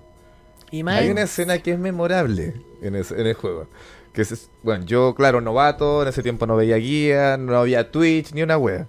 [0.73, 1.01] Y más.
[1.01, 3.67] Hay una escena que es memorable en el juego.
[4.13, 8.33] Que es, bueno, yo, claro, novato, en ese tiempo no veía guía, no había Twitch,
[8.33, 8.87] ni una wea.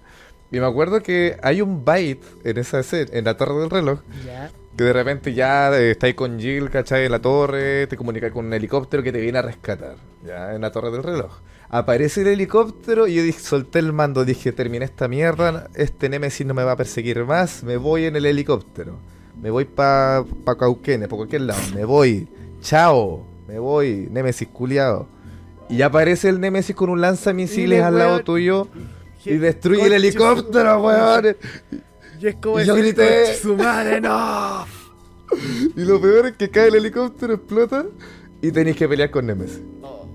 [0.52, 4.00] Y me acuerdo que hay un byte en esa escena, en la torre del reloj,
[4.24, 4.50] Ya.
[4.76, 7.06] que de repente ya eh, estáis con Jill, ¿cachai?
[7.06, 10.60] En la torre, te comunicas con un helicóptero que te viene a rescatar, ya, en
[10.60, 11.32] la torre del reloj.
[11.68, 16.46] Aparece el helicóptero y yo dije, solté el mando, dije, terminé esta mierda, este Nemesis
[16.46, 18.98] no me va a perseguir más, me voy en el helicóptero.
[19.42, 22.28] Me voy pa, pa Cauquenes, por cualquier lado, me voy,
[22.62, 25.08] chao, me voy, Nemesis culiado.
[25.68, 28.68] Y aparece el Nemesis con un lanzamisiles al lado tuyo.
[29.26, 31.36] Y destruye el helicóptero, weón.
[32.20, 33.24] Y es como Y yo grité.
[33.24, 34.64] "Conche su madre, no.
[35.76, 37.84] Y lo peor es que cae el helicóptero, explota
[38.40, 39.60] y tenéis que pelear con Nemesis.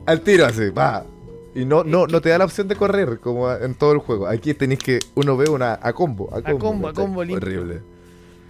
[0.05, 1.05] Al tiro así, va.
[1.53, 4.25] Y no, no, no te da la opción de correr como en todo el juego.
[4.27, 6.59] Aquí tenéis que, uno ve una a combo, a combo.
[6.59, 7.19] combo, a combo.
[7.21, 7.81] Horrible.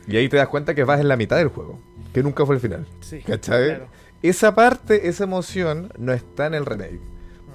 [0.08, 1.80] Y ahí te das cuenta que vas en la mitad del juego,
[2.14, 2.86] que nunca fue el final.
[3.02, 3.70] Sí, ¿Cachai?
[3.70, 3.88] claro.
[4.22, 7.00] Esa parte, esa emoción no está en el remake.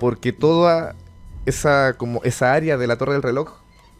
[0.00, 0.96] Porque toda
[1.46, 3.52] esa, como esa área de la torre del reloj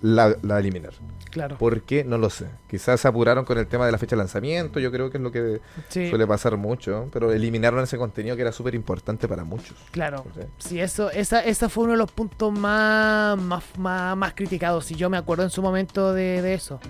[0.02, 1.16] la, la eliminaron.
[1.30, 1.58] Claro.
[1.58, 2.02] ¿Por qué?
[2.04, 2.46] No lo sé.
[2.68, 5.22] Quizás se apuraron con el tema de la fecha de lanzamiento, yo creo que es
[5.22, 9.44] lo que Sí, suele pasar mucho, pero eliminaron ese contenido que era súper importante para
[9.44, 9.76] muchos.
[9.90, 10.24] claro.
[10.58, 14.86] Sí, eso, esa, esa fue uno de los puntos más, más, más, más criticados.
[14.86, 16.80] Si yo me acuerdo en su momento de, de eso.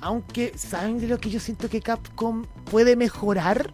[0.00, 3.72] Aunque, ¿saben de lo que yo siento que Capcom puede mejorar?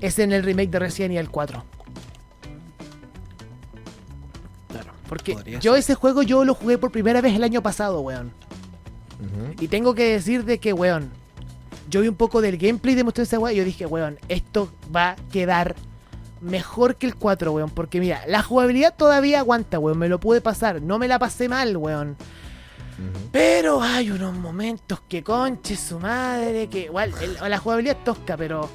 [0.00, 1.64] Es en el remake de Resident Evil 4.
[5.08, 5.80] Porque Podría yo ser.
[5.80, 8.32] ese juego yo lo jugué por primera vez el año pasado, weón.
[9.60, 11.10] Y tengo que decir de que, weón,
[11.88, 15.10] yo vi un poco del gameplay de Monster weón y yo dije, weón, esto va
[15.10, 15.74] a quedar
[16.40, 17.70] mejor que el 4, weón.
[17.70, 19.98] Porque mira, la jugabilidad todavía aguanta, weón.
[19.98, 20.82] Me lo pude pasar.
[20.82, 22.16] No me la pasé mal, weón.
[23.32, 28.36] Pero hay unos momentos que conche su madre, que igual el- la jugabilidad es tosca,
[28.36, 28.68] pero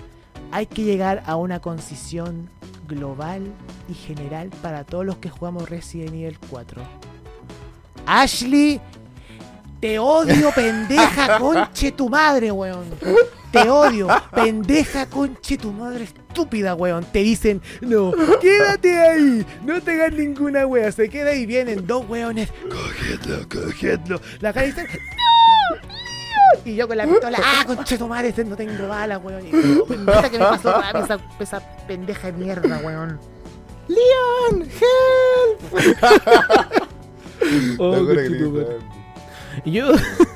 [0.51, 2.49] hay que llegar a una concisión
[2.87, 3.43] global
[3.87, 6.81] y general para todos los que jugamos Resident Evil 4.
[8.05, 8.81] Ashley,
[9.79, 12.85] te odio, pendeja, conche tu madre, weón.
[13.51, 17.05] Te odio, pendeja, conche tu madre estúpida, weón.
[17.05, 20.91] Te dicen, no, quédate ahí, no te hagas ninguna wea.
[20.91, 24.21] Se queda y vienen dos weones, cogedlo, cogedlo.
[24.39, 26.08] La cara dice, no, no.
[26.65, 29.45] Y yo con la pistola, ah, conche tu madre, no tengo balas, weón.
[29.47, 33.19] Y yo, puta que me pasó rápido esa, esa pendeja de mierda, weón.
[33.87, 34.63] ¡Leon!
[34.63, 36.09] ¡Help!
[37.79, 38.77] Oh, conchetumare.
[39.65, 39.91] yo.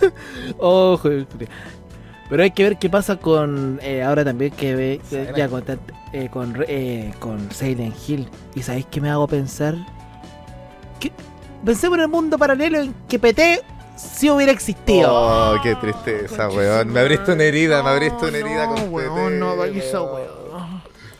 [0.57, 1.09] Ojo.
[2.29, 3.79] Pero hay que ver qué pasa con.
[3.83, 5.01] eh, ahora también que ve.
[5.11, 5.63] eh, ya con,
[6.13, 8.27] eh, con, eh, con Silent Hill.
[8.55, 9.75] ¿Y sabéis qué me hago pensar?
[10.99, 11.11] Que
[11.65, 13.61] pensemos en el mundo paralelo en que PT
[13.95, 15.09] sí hubiera existido.
[15.11, 16.89] Oh, qué tristeza, weón.
[16.91, 20.43] Me abriste una herida, me abriste una herida no, con weón, no, eso, weón.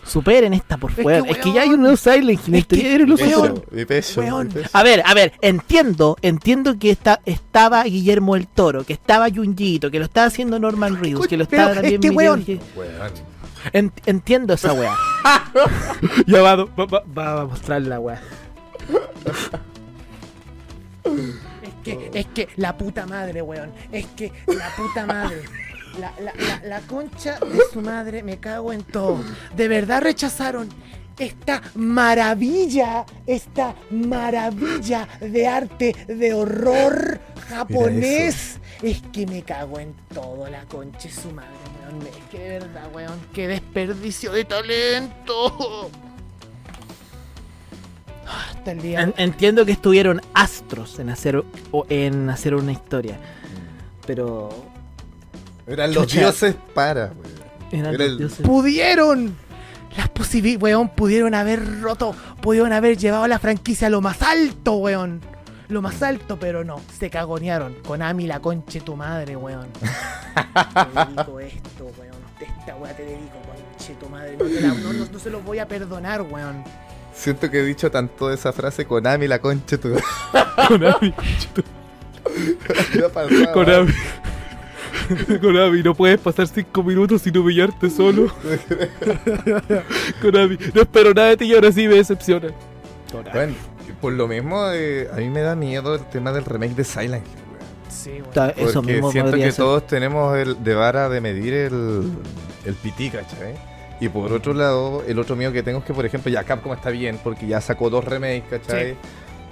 [0.05, 1.23] Superen esta, por Es favor.
[1.23, 2.55] que, Es que ya hay un nuevo Silent Hill.
[2.55, 3.63] es que, Mi pecho, superó.
[3.71, 4.49] mi pecho, mi weón.
[4.49, 4.69] pecho.
[4.73, 9.89] A ver, a ver, entiendo, entiendo que está, estaba Guillermo el Toro, que estaba Junjito,
[9.89, 12.45] que lo estaba haciendo Norman Reedus, que lo estaba es también que, Miguel weón.
[12.45, 13.11] G- Weón.
[13.71, 14.93] En- entiendo esa weá.
[16.27, 18.21] ya va, va, va- va a mostrar la weá.
[21.85, 23.71] Es que, es que la puta madre, weón.
[23.91, 25.43] Es que la puta madre.
[25.99, 29.23] La, la, la, la concha de su madre, me cago en todo.
[29.55, 30.69] De verdad rechazaron
[31.19, 38.59] esta maravilla, esta maravilla de arte, de horror japonés.
[38.81, 42.07] Es que me cago en todo, la concha de su madre, weón.
[42.07, 45.91] Es que de verdad, weón, qué desperdicio de talento.
[48.27, 49.01] Hasta el día.
[49.01, 53.17] En- entiendo que estuvieron astros en hacer o en hacer una historia.
[54.05, 54.49] Pero
[55.67, 56.19] Eran los Chucha.
[56.21, 57.33] dioses para, weón.
[57.71, 58.45] eran Era los el- dioses.
[58.45, 59.35] pudieron.
[59.97, 64.73] Las posibilidades, weón, pudieron haber roto, pudieron haber llevado la franquicia a lo más alto,
[64.77, 65.21] weón.
[65.69, 67.75] Lo más alto, pero no, se cagonearon.
[67.85, 69.67] Konami, la conche tu madre, weón.
[70.33, 72.13] te dedico esto, weón.
[72.39, 74.35] Esta weá te dedico, conche tu madre.
[74.37, 76.63] No, te la- no- no- no se los voy a perdonar, weón.
[77.13, 79.89] Siento que he dicho tanto esa frase Konami la concha tu.
[80.67, 81.13] Konami,
[83.13, 83.51] pasaba.
[83.53, 83.93] Konami.
[85.41, 88.31] Konami, no puedes pasar cinco minutos sin humillarte solo.
[90.21, 92.49] Konami, no espero nada de ti y ahora sí me decepciona.
[93.11, 93.31] Konami.
[93.33, 93.53] Bueno,
[94.01, 97.25] por lo mismo, eh, a mí me da miedo el tema del remake de Silent
[97.25, 97.63] Hill, weón.
[97.89, 98.11] Sí,
[98.61, 99.55] Eso Porque mismo siento que ser.
[99.55, 102.11] todos tenemos el de vara de medir el,
[102.65, 103.55] el pití, ¿cachai?
[104.03, 106.73] Y por otro lado, el otro miedo que tengo es que, por ejemplo, ya Capcom
[106.73, 108.97] está bien porque ya sacó dos remakes, ¿cachai?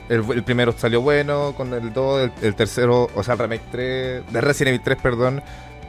[0.09, 3.61] El, el primero salió bueno, con el 2, el, el tercero, o sea, el remake
[3.71, 5.41] 3, de Resident Evil 3, perdón.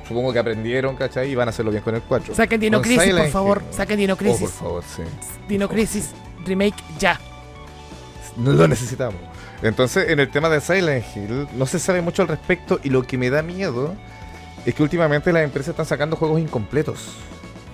[0.06, 1.32] Supongo que aprendieron, ¿cachai?
[1.32, 2.36] Y van a hacerlo bien con el 4.
[2.36, 3.62] Saquen Dino Con Crisis, por favor.
[3.72, 4.50] Saquen Dino Oh, por Crisis.
[4.50, 5.02] favor, sí.
[5.48, 6.10] Dino Crisis
[6.46, 7.18] Remake ya.
[8.36, 9.20] No lo necesitamos.
[9.60, 13.02] Entonces, en el tema de Silent Hill, no se sabe mucho al respecto y lo
[13.02, 13.96] que me da miedo
[14.64, 17.08] es que últimamente las empresas están sacando juegos incompletos.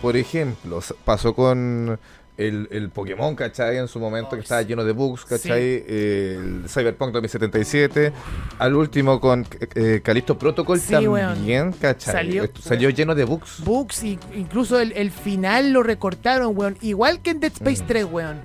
[0.02, 1.98] Por ejemplo, pasó con
[2.36, 3.78] el, el Pokémon, ¿cachai?
[3.78, 5.84] En su momento que estaba lleno de bugs, ¿cachai?
[5.88, 8.12] El Cyberpunk 2077.
[8.60, 9.44] Al último con
[9.74, 12.14] eh, Callisto Protocol Sí, también, ¿cachai?
[12.60, 13.64] Salió- lleno de bugs.
[13.64, 16.76] Bugs y incluso el, el final lo recortaron, weón.
[16.80, 17.86] Igual que en Dead Space Mm.
[17.88, 18.40] 3, weón.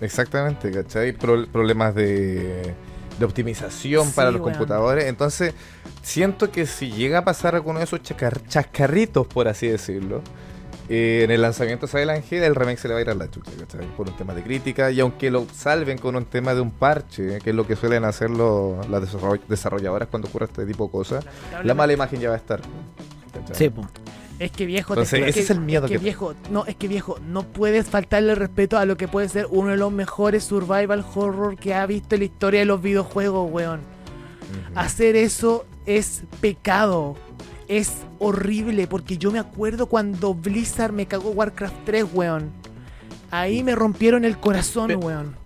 [0.00, 1.12] Exactamente, ¿cachai?
[1.12, 2.72] Pro- problemas de,
[3.18, 4.52] de optimización Sí, para los weón.
[4.54, 5.06] computadores.
[5.06, 5.54] Entonces,
[6.02, 8.00] siento que si llega a pasar alguno de esos
[8.48, 10.22] chascarritos, por así decirlo,
[10.88, 13.14] eh, en el lanzamiento de Silent Hill, el remake se le va a ir a
[13.14, 13.86] la chucha, ¿cachai?
[13.96, 14.90] Por un tema de crítica.
[14.90, 18.04] Y aunque lo salven con un tema de un parche, que es lo que suelen
[18.04, 21.24] hacer los- las desarroll- desarrolladoras cuando ocurre este tipo de cosas,
[21.62, 22.60] la mala imagen ya va a estar.
[23.32, 23.56] ¿cachai?
[23.56, 23.86] Sí, po.
[24.38, 26.86] Es que viejo, Entonces, te- ese es el miedo que, que- viejo, no, es que
[26.86, 31.04] viejo, no puedes faltarle respeto a lo que puede ser uno de los mejores survival
[31.14, 33.80] horror que ha visto en la historia de los videojuegos, weón.
[34.74, 37.16] Hacer eso es pecado.
[37.66, 42.50] Es horrible porque yo me acuerdo cuando Blizzard me cagó Warcraft 3, weón.
[43.30, 45.36] Ahí me rompieron el corazón, Pero- weón.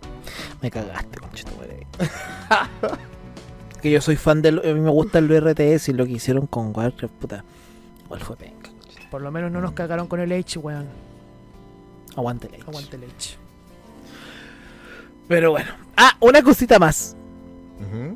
[0.60, 1.50] Me cagaste, conchito,
[3.82, 4.52] que yo soy fan de.
[4.52, 7.44] lo- A mí me gusta el RTS y lo que hicieron con Warcraft, puta.
[8.04, 8.70] Igual fue penca.
[9.10, 10.86] Por lo menos no nos cagaron con el H, weón.
[12.16, 13.36] Aguante el Aguante el H.
[15.28, 15.70] Pero bueno.
[15.96, 17.16] Ah, una cosita más.
[17.78, 18.14] ¿Qué-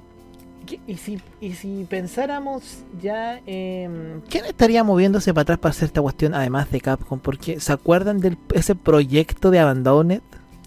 [0.87, 6.03] Y si, y si pensáramos ya, eh, ¿quién estaría moviéndose para atrás para hacer esta
[6.03, 7.21] cuestión además de Capcom?
[7.21, 10.23] Porque ¿se acuerdan de ese proyecto de Abandoned?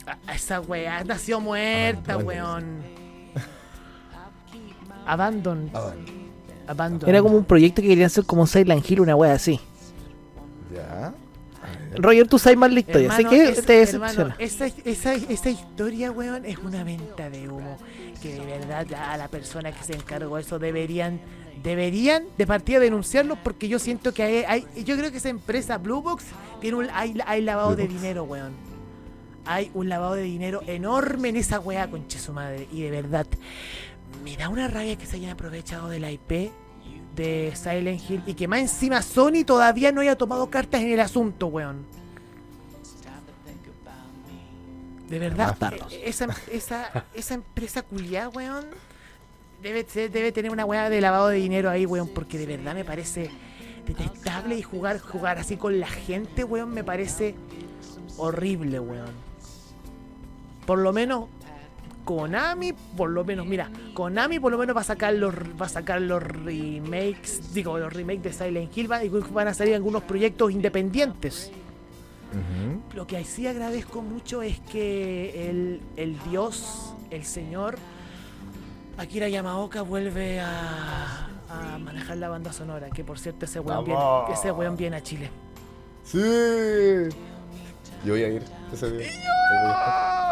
[0.08, 2.28] Ah, esa weá nació muerta, Abandon.
[2.28, 2.64] weón.
[5.06, 5.72] Abandon.
[6.68, 7.10] Abandon.
[7.10, 9.60] Era como un proyecto que querían hacer como Silent Hill, una wea así.
[10.74, 11.14] Ya.
[11.98, 16.12] Roger, tú sabes más la historia, Hermano, que es- te hermano, esa, esa, esa historia,
[16.12, 17.78] weón, es una venta de humo.
[18.22, 21.20] Que de verdad a la persona que se encargó de eso deberían,
[21.64, 25.78] deberían de partida denunciarlo porque yo siento que hay, hay- yo creo que esa empresa
[25.78, 26.26] Blue Box
[26.62, 27.96] tiene un, hay, hay lavado Blue de Box.
[28.02, 28.52] dinero, weón.
[29.46, 32.68] Hay un lavado de dinero enorme en esa weá, conche su madre.
[32.72, 33.26] Y de verdad,
[34.24, 36.52] me da una rabia que se hayan aprovechado de la IP
[37.20, 41.00] de Silent Hill y que más encima Sony todavía no haya tomado cartas en el
[41.02, 41.86] asunto, weón.
[45.10, 45.58] De verdad,
[45.90, 48.66] eh, esa, esa, esa empresa culiada, weón,
[49.62, 52.86] debe, debe tener una weá de lavado de dinero ahí, weón, porque de verdad me
[52.86, 53.30] parece
[53.86, 57.36] detestable y jugar, jugar así con la gente, weón, me parece
[58.18, 59.12] horrible, weón.
[60.66, 61.26] Por lo menos
[62.10, 65.70] Konami, por lo menos, mira, Konami por lo menos va a sacar los va a
[65.70, 70.52] sacar los remakes, digo, los remakes de Silent Hill y van a salir algunos proyectos
[70.52, 71.52] independientes.
[72.96, 77.78] Lo que sí agradezco mucho es que el, el dios, el señor
[78.98, 84.02] Akira Yamaoka vuelve a, a manejar la banda sonora, que por cierto ese weón, viene,
[84.34, 85.30] ese weón viene a Chile.
[86.04, 86.18] Sí.
[88.04, 89.08] Yo voy a ir ese día.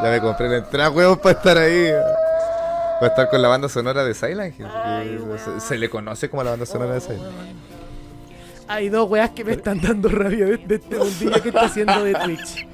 [0.03, 1.91] Ya me compré la entrada, weón, para estar ahí.
[2.99, 4.67] Para estar con la banda sonora de Silent Hill.
[4.73, 7.57] Ay, porque se, le conoce como la banda sonora de Oh, Silent weón.
[8.67, 12.03] Hay dos weas que me están dando rabia de, de este mundillo que está haciendo
[12.03, 12.67] de Twitch.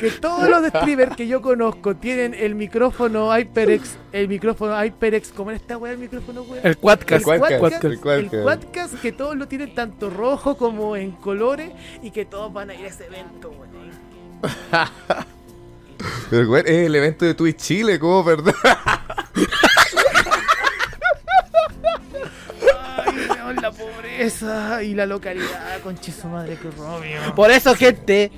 [0.00, 5.50] Que todos los streamers que yo conozco tienen el micrófono HyperX, el micrófono HyperX, ¿cómo
[5.50, 6.62] era esta wea el micrófono, wea?
[6.62, 7.20] El Quadcast.
[7.20, 8.42] El Quadcast, Quadcast, el el Quadcast.
[8.42, 11.72] Quadcast, que todos lo tienen tanto rojo como en colores
[12.02, 13.90] y que todos van a ir a ese evento, weón.
[16.30, 18.54] Pero, es el evento de Twitch Chile, ¿cómo, perdón?
[22.98, 27.34] Ay, la pobreza y la localidad, conche su madre, qué robio.
[27.34, 28.30] Por eso, gente,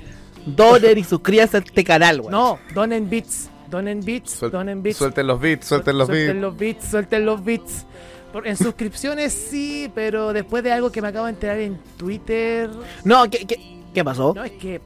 [0.45, 2.31] donen y suscríbanse a este canal, weón.
[2.31, 4.97] No, donen bits, donen bits, Suel- donen bits.
[4.97, 6.41] Suelten los beats, suelten los Suelten beats.
[6.41, 7.85] los bits, suelten los bits.
[8.31, 12.69] Por- en suscripciones sí, pero después de algo que me acabo de enterar en Twitter,
[13.03, 14.33] No, ¿qué, qué, qué pasó?
[14.35, 14.81] no es que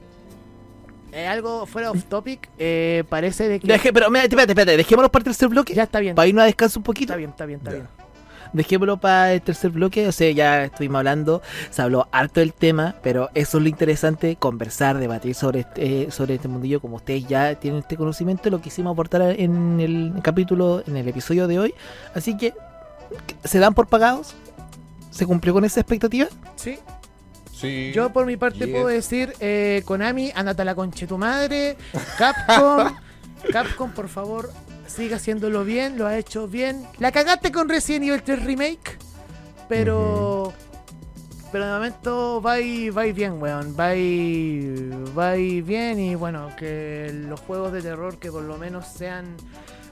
[1.12, 5.10] eh, algo fuera off topic, eh, parece de que Deje, pero, mira, espérate, espérate, dejémoslo
[5.12, 5.74] para el tercer bloque.
[5.74, 7.14] ya está bien, Para irnos a descanso un poquito.
[7.14, 7.76] está bien, está bien, está Ya.
[7.78, 7.88] bien.
[8.54, 12.96] Dejémoslo para el tercer bloque, o sea, ya estuvimos hablando, se habló harto del tema,
[13.04, 17.56] pero eso es lo interesante, conversar, debatir sobre este, sobre este mundillo, como ustedes ya
[17.56, 21.74] tienen este conocimiento, lo quisimos aportar en el capítulo, en el episodio de hoy,
[22.16, 22.54] así que,
[23.44, 24.34] ¿se dan por pagados?
[25.12, 26.28] ¿Se cumplió con esa expectativa?
[26.56, 26.78] Sí,
[27.60, 27.92] Sí.
[27.94, 28.70] yo por mi parte Yes.
[28.70, 31.76] puedo decir, eh, Konami, andate a la conche tu madre,
[32.18, 32.96] Capcom,
[33.52, 34.52] Capcom, por favor,
[34.86, 36.86] siga haciéndolo bien, lo ha hecho bien.
[37.00, 38.98] La cagaste con Resident Evil 3 Remake,
[39.68, 40.54] pero...
[41.50, 43.74] Pero de momento va y, va y bien, weón.
[43.80, 48.58] Va y, va y bien y bueno, que los juegos de terror que por lo
[48.58, 49.38] menos sean,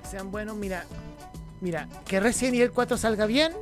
[0.08, 0.58] sean buenos.
[0.58, 0.84] Mira,
[1.62, 3.54] mira, que Resident Evil 4 salga bien.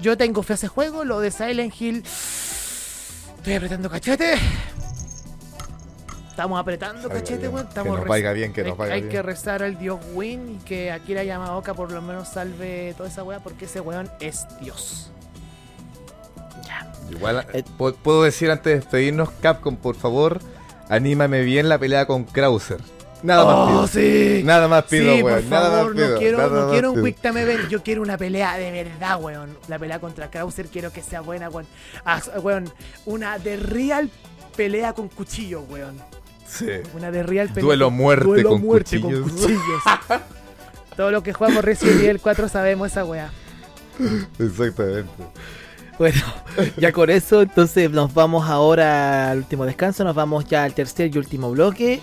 [0.00, 1.04] Yo tengo fe a ese juego.
[1.04, 2.04] Lo de Silent Hill,
[3.40, 4.34] estoy apretando cachete.
[6.28, 7.64] Estamos apretando cachete, weón.
[7.66, 9.12] Que Estamos nos rez- vaya bien, que hay, nos vaya hay bien.
[9.12, 13.22] que rezar al dios Win y que Akira Yamaoka por lo menos salve toda esa
[13.24, 15.10] weá porque ese weón es Dios.
[17.10, 20.40] Igual, Eh, pu- puedo decir antes de despedirnos, Capcom, por favor,
[20.88, 22.78] anímame bien la pelea con Krauser.
[23.22, 23.86] Nada más Oh, pido.
[23.88, 24.42] sí.
[24.44, 25.42] Nada más pido, sí, weón.
[25.42, 26.08] por Nada favor, más pido.
[26.14, 27.04] no quiero, nada no más quiero un.
[27.04, 29.58] Quick Time Event, yo quiero una pelea de verdad, weón.
[29.68, 31.66] La pelea contra Krauser quiero que sea buena, weón.
[32.04, 32.72] Ah, weón,
[33.06, 34.10] una de real
[34.56, 35.96] pelea con cuchillo, weón.
[36.46, 36.66] Sí.
[36.94, 37.62] Una de real pelea.
[37.64, 39.20] Duelo con- muerte duelo con muerte cuchillos.
[39.22, 40.20] con cuchillos.
[40.96, 43.30] Todos los que jugamos Resident Evil 4 sabemos esa weá.
[44.38, 45.10] Exactamente.
[45.98, 46.20] Bueno,
[46.78, 51.14] ya con eso, entonces nos vamos ahora al último descanso, nos vamos ya al tercer
[51.14, 52.00] y último bloque.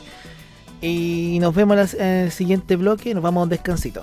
[0.81, 4.01] Y nos vemos en el siguiente bloque, nos vamos a un descansito.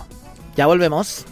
[0.56, 1.24] Ya volvemos.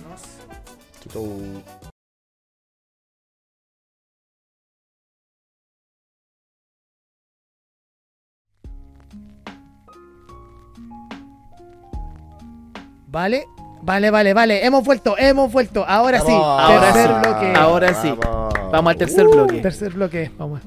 [13.09, 13.47] Vale,
[13.82, 14.64] vale, vale, vale.
[14.64, 15.85] Hemos vuelto, hemos vuelto.
[15.86, 17.52] Ahora sí, Ahora tercer sí, bloque.
[17.55, 18.14] ahora sí.
[18.19, 18.55] Vamos.
[18.73, 19.60] Vamos al tercer bloque.
[19.60, 20.60] Tercer bloque, vamos.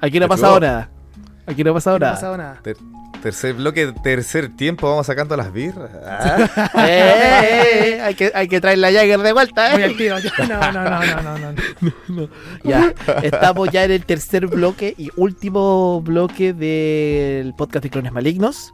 [0.00, 0.88] Aquí no ha pasado nada.
[1.50, 2.14] Aquí no ha pasado No ha nada.
[2.20, 2.58] pasado nada.
[2.62, 2.76] Ter-
[3.22, 5.90] tercer bloque, tercer tiempo, vamos sacando las birras.
[6.06, 9.94] Ah, Eh, eh, eh, hay, que, hay que traer la Jagger de vuelta, ¿eh?
[9.98, 10.46] ya.
[10.48, 11.38] No, no, no, no,
[11.80, 12.28] no, no.
[12.64, 18.72] Ya, estamos ya en el tercer bloque y último bloque del podcast de Clones Malignos.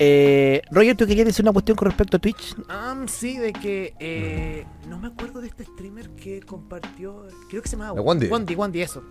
[0.00, 2.54] Eh, Roger, ¿tú querías decir una cuestión con respecto a Twitch?
[2.70, 7.68] Um, sí, de que eh, no me acuerdo de este streamer que compartió, creo que
[7.68, 8.28] se llama La Wandy.
[8.28, 9.02] Wandy, Wandy, eso.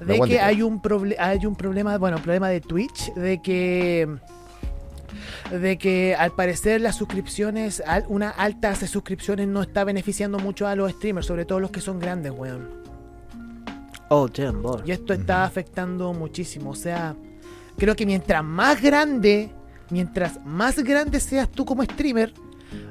[0.00, 3.42] De Wandy, que hay un proble- hay un problema, bueno, un problema de Twitch, de
[3.42, 4.08] que
[5.50, 10.66] de que al parecer las suscripciones, al- una alta de suscripciones no está beneficiando mucho
[10.68, 12.68] a los streamers, sobre todo los que son grandes, weón.
[14.10, 14.82] Oh, damn, boy.
[14.86, 16.70] Y esto está afectando muchísimo.
[16.70, 17.16] O sea,
[17.76, 19.50] creo que mientras más grande,
[19.90, 22.32] mientras más grande seas tú como streamer,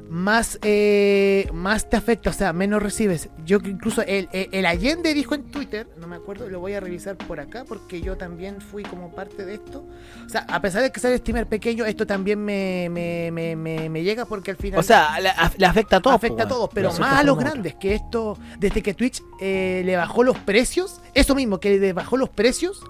[0.09, 3.29] más, eh, más te afecta, o sea, menos recibes.
[3.45, 6.73] Yo que incluso el, el, el Allende dijo en Twitter, no me acuerdo, lo voy
[6.73, 9.85] a revisar por acá porque yo también fui como parte de esto.
[10.25, 13.89] O sea, a pesar de que soy streamer pequeño, esto también me, me, me, me,
[13.89, 14.79] me llega porque al final...
[14.79, 16.15] O sea, le, af- le afecta a todos.
[16.15, 19.81] afecta a po, todos, pero más a los grandes, que esto, desde que Twitch eh,
[19.85, 22.81] le bajó los precios, eso mismo, que le bajó los precios,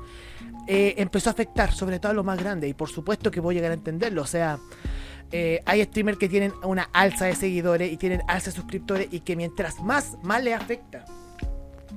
[0.67, 3.55] eh, empezó a afectar sobre todo a los más grandes, y por supuesto que voy
[3.55, 4.59] a llegar a entenderlo, o sea,
[5.31, 9.21] eh, hay streamers que tienen una alza de seguidores y tienen alza de suscriptores, y
[9.21, 11.05] que mientras más, más le afecta.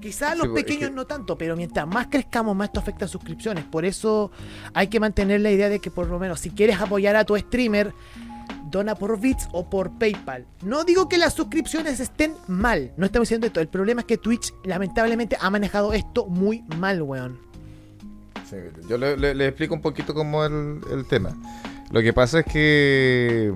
[0.00, 2.68] Quizás a los Sí, pues, es pequeños que- no tanto, pero mientras más crezcamos, más
[2.68, 3.64] esto afecta a suscripciones.
[3.64, 4.30] Por eso
[4.72, 7.36] hay que mantener la idea de que por lo menos si quieres apoyar a tu
[7.36, 7.92] streamer,
[8.70, 10.46] dona por Bits o por PayPal.
[10.62, 13.60] No digo que las suscripciones estén mal, no estamos diciendo esto.
[13.60, 17.38] El problema es que Twitch lamentablemente ha manejado esto muy mal, weón.
[18.88, 21.30] Yo le, le- le explico un poquito cómo es el, el tema.
[21.90, 23.52] Lo que pasa es que,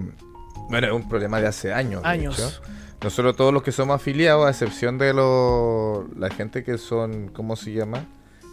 [0.68, 2.02] bueno, es un problema de hace años.
[2.02, 2.38] de Años.
[2.38, 2.60] hecho.
[3.02, 7.54] Nosotros todos los que somos afiliados, a excepción de los, la gente que son, ¿cómo
[7.54, 8.06] se llama?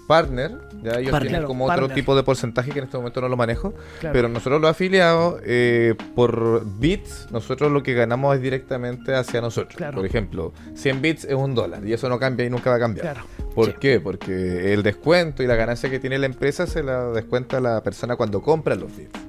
[0.07, 0.51] Partner,
[0.83, 1.31] ya ellos Partner.
[1.31, 1.85] tienen como partner.
[1.85, 3.73] otro tipo de porcentaje que en este momento no lo manejo.
[4.01, 4.11] Claro.
[4.13, 9.77] Pero nosotros los afiliados, eh, por bits, nosotros lo que ganamos es directamente hacia nosotros.
[9.77, 9.95] Claro.
[9.95, 12.79] Por ejemplo, 100 bits es un dólar y eso no cambia y nunca va a
[12.79, 13.05] cambiar.
[13.13, 13.21] Claro.
[13.55, 13.73] ¿Por Sí.
[13.79, 13.99] qué?
[13.99, 18.15] Porque el descuento y la ganancia que tiene la empresa se la descuenta la persona
[18.15, 19.19] cuando compra los bits.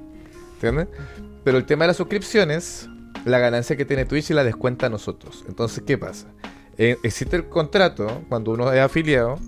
[0.55, 0.87] ¿Entiendes?
[1.43, 2.87] Pero el tema de las suscripciones,
[3.25, 5.43] la ganancia que tiene Twitch y la descuenta a nosotros.
[5.47, 6.27] Entonces, ¿qué pasa?
[6.77, 9.39] Eh, existe el contrato, cuando uno es afiliado,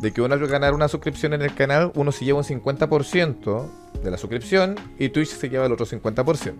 [0.00, 3.70] de que uno al ganar una suscripción en el canal, uno se lleva un 50%
[4.02, 6.54] de la suscripción y Twitch se lleva el otro 50%.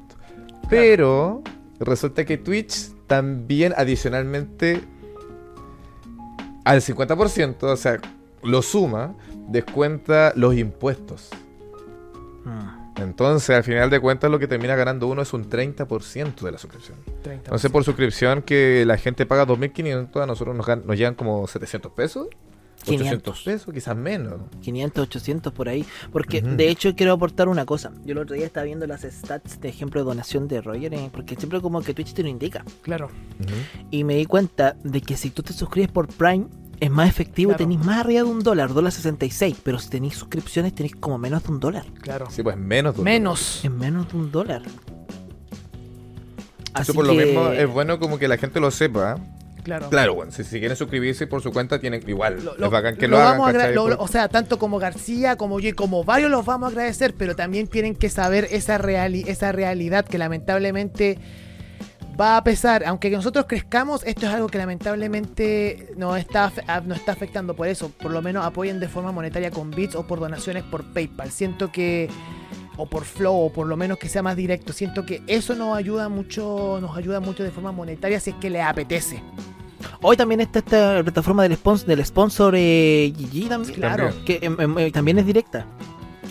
[0.71, 1.43] Pero
[1.81, 4.81] resulta que Twitch también adicionalmente
[6.65, 8.01] al 50%, o sea,
[8.43, 9.15] lo suma,
[9.49, 11.31] descuenta los impuestos.
[12.45, 12.85] Mm.
[13.03, 16.59] Entonces, al final de cuentas, lo que termina ganando uno es un 30% de la
[16.59, 16.97] suscripción.
[17.23, 17.47] 30.
[17.47, 21.93] Entonces, por suscripción que la gente paga 2.500, a nosotros nos, nos llegan como 700
[21.93, 22.29] pesos.
[22.85, 23.37] 500.
[23.37, 24.35] 800 pesos, quizás menos.
[24.63, 25.85] 500, 800 por ahí.
[26.13, 27.93] Porque de hecho quiero aportar una cosa.
[28.05, 31.11] Yo el otro día estaba viendo las stats de ejemplo de donación de Roger, eh,
[31.13, 32.65] porque siempre como que Twitch te lo indica.
[32.83, 33.09] Claro.
[33.91, 36.47] Y me di cuenta de que si tú te suscribes por Prime,
[36.81, 37.65] es más efectivo Claro.
[37.65, 39.57] tenéis más arriba de un dólar, dólar 66.
[39.63, 41.85] Pero si tenéis suscripciones, tenéis como menos de un dólar.
[42.01, 42.27] Claro.
[42.31, 42.95] Sí, pues menos.
[42.95, 43.65] de un Menos.
[43.65, 44.63] Es menos de un dólar.
[44.63, 44.75] Eso
[46.75, 49.19] Así por lo mismo es bueno como que la gente lo sepa.
[49.65, 49.89] Claro.
[49.91, 52.45] Claro, bueno, si, si quieren suscribirse por su cuenta, tienen igual.
[52.45, 53.97] Lo- es lo- bacán que lo lo, hagan.
[53.99, 57.35] o sea, tanto como García, como yo y como varios los vamos a agradecer, pero
[57.35, 61.19] también tienen que saber esa, reali- esa realidad que lamentablemente
[62.21, 62.85] va a pesar.
[62.87, 66.53] Aunque nosotros crezcamos, esto es algo que lamentablemente nos está,
[66.85, 67.55] nos está afectando.
[67.57, 70.85] Por eso, por lo menos apoyen de forma monetaria con bits o por donaciones por
[70.93, 71.31] PayPal.
[71.31, 72.09] Siento que
[72.77, 74.73] o por Flow, o por lo menos que sea más directo.
[74.73, 78.51] Siento que eso nos ayuda mucho, nos ayuda mucho de forma monetaria si es que
[78.51, 79.23] les apetece.
[80.03, 83.75] Hoy también está esta plataforma del sponsor, del sponsor eh, GG también.
[83.75, 84.13] Claro.
[84.25, 85.67] Que em, em, eh, también es directa.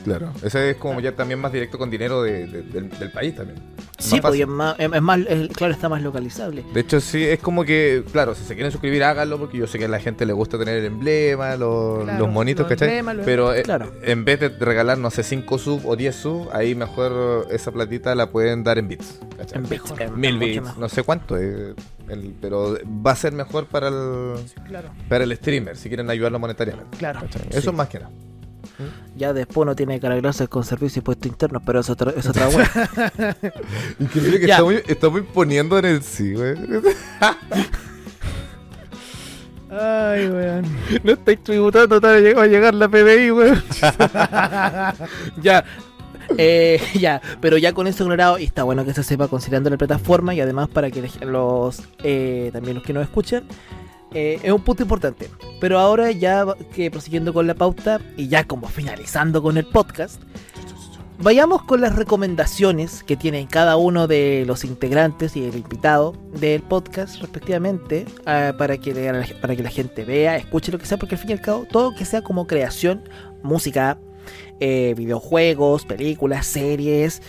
[0.04, 0.32] Claro.
[0.44, 3.60] Ese es como ya también más directo con dinero de- de- del, del país también.
[3.98, 6.64] Sí, pues es más, es más, es- claro, está más localizable.
[6.74, 9.80] De hecho, sí, es como que, claro, si se quieren suscribir, háganlo, porque yo sé
[9.80, 12.90] que a la gente le gusta tener el emblema, los, Claro, los monitos, los ¿cachai?
[12.90, 13.94] emblemas, los- Pero eh, Claro.
[14.04, 18.14] en vez de regalar, no sé, 5 sub o 10 sub, ahí mejor esa platita
[18.16, 19.20] la pueden dar en bits.
[19.38, 19.60] ¿cachai?
[19.60, 20.78] En bits, Mil bits, mejor.
[20.80, 21.74] no sé cuánto, eh,
[22.10, 24.34] el- pero va a ser mejor para el,
[24.68, 26.98] Claro, para el streamer, si quieren ayudarlo monetariamente.
[26.98, 27.22] claro.
[27.52, 28.12] Eso es más que nada.
[29.16, 32.28] Ya después no tiene que arreglarse con servicios y puestos internos, pero eso otra, es
[32.28, 32.70] otra wea.
[34.00, 36.56] Increíble que estamos, estamos imponiendo en el sí, güey.
[39.70, 40.66] Ay, weón.
[41.04, 43.64] no estáis tributando, va a llegar la PBI, weón.
[45.42, 45.64] ya.
[46.38, 49.78] Eh, ya, pero ya con eso ignorado, y está bueno que se sepa considerando la
[49.78, 53.44] plataforma y además para que los eh, también los que nos escuchan,
[54.14, 55.30] eh, es un punto importante.
[55.60, 60.22] Pero ahora ya que prosiguiendo con la pauta y ya como finalizando con el podcast,
[61.20, 66.62] vayamos con las recomendaciones que tienen cada uno de los integrantes y el invitado del
[66.62, 70.98] podcast respectivamente ah, para, que, la- para que la gente vea, escuche lo que sea,
[70.98, 73.08] porque al fin y al cabo todo que sea como creación,
[73.42, 73.98] música,
[74.60, 77.22] eh, videojuegos, películas, series,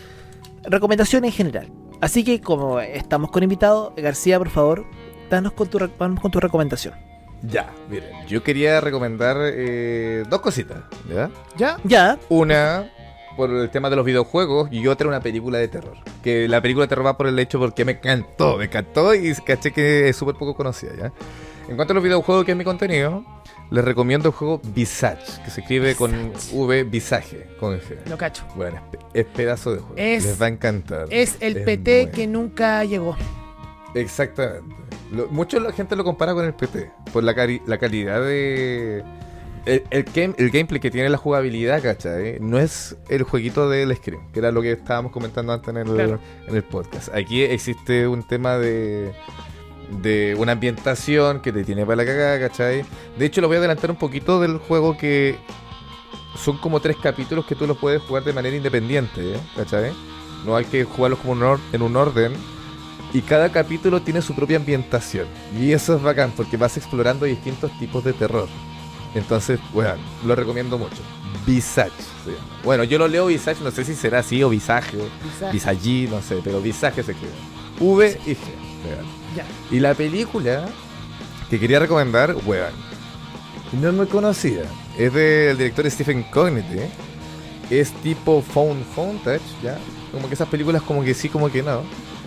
[0.65, 1.69] recomendaciones en general.
[2.01, 4.85] Así que como estamos con invitado, García, por favor,
[5.31, 6.95] danos con tu, vamos con tu recomendación.
[7.43, 10.79] Ya, miren, yo quería recomendar eh, dos cositas,
[11.09, 11.31] ¿ya?
[11.57, 11.77] ¿Ya?
[11.85, 12.91] Ya, Una
[13.37, 15.97] por el tema de los videojuegos y otra una película de terror.
[16.23, 19.35] Que la película de terror va por el hecho porque me encantó, me encantó y
[19.35, 21.13] caché que es súper poco conocida, ¿ya?
[21.69, 23.25] En cuanto a los videojuegos que es mi contenido,
[23.71, 27.97] les recomiendo el juego Visage, que se escribe con V, Visage, con G.
[28.09, 28.45] Lo cacho.
[28.55, 29.95] Bueno, es, pe- es pedazo de juego.
[29.97, 31.07] Es- les va a encantar.
[31.11, 32.13] Es el Es PT bueno.
[32.17, 33.17] que nunca llegó.
[33.95, 34.75] Exactamente.
[35.13, 39.05] Lo- mucho la gente lo compara con el PT por la, cari- la calidad de.
[39.67, 42.39] El, el, game- el gameplay que tiene la jugabilidad, ¿cachai?
[42.41, 45.87] No es el jueguito del Scream, que era lo que estábamos comentando antes en el,
[45.87, 46.19] Claro.
[46.47, 47.15] en el podcast.
[47.15, 49.15] Aquí existe un tema de.
[50.03, 52.85] de una ambientación que te tiene para la cagada, ¿cachai?
[53.19, 55.37] De hecho, lo voy a adelantar un poquito del juego que.
[56.37, 59.41] Son como tres capítulos que tú los puedes jugar de manera independiente, ¿eh?
[59.57, 59.93] ¿cachai?
[60.45, 61.33] No hay que jugarlos como
[61.73, 62.33] en un orden.
[63.15, 65.29] Y cada capítulo tiene su propia ambientación.
[65.57, 68.49] Y eso es bacán porque vas explorando distintos tipos de terror.
[69.15, 69.95] Entonces, bueno,
[70.27, 71.01] lo recomiendo mucho.
[71.47, 71.93] Visage
[72.25, 72.61] se llama.
[72.65, 75.53] Bueno, yo lo leo Visage, no sé si será así o Visage, Quizás.
[75.53, 77.33] Visagi, no sé, pero Visage se escribe.
[77.79, 78.37] V y G.
[79.71, 80.67] Y la película
[81.49, 82.73] que quería recomendar, weón,
[83.81, 84.65] no es muy conocida.
[84.99, 86.81] Es del director Stephen Cognity.
[87.71, 89.79] Es tipo Phone Footage, ¿ya?
[90.11, 91.83] Como que esas películas como que sí, como que no.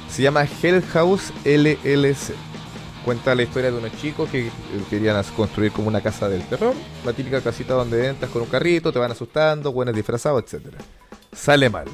[0.10, 2.34] Se llama Hell House LLC.
[3.06, 4.52] Cuenta la historia de unos chicos que eh,
[4.90, 6.74] querían construir como una casa del terror.
[7.06, 10.78] La típica casita donde entras con un carrito, te van asustando, buenos disfrazados, etcétera.
[11.32, 11.88] Sale mal.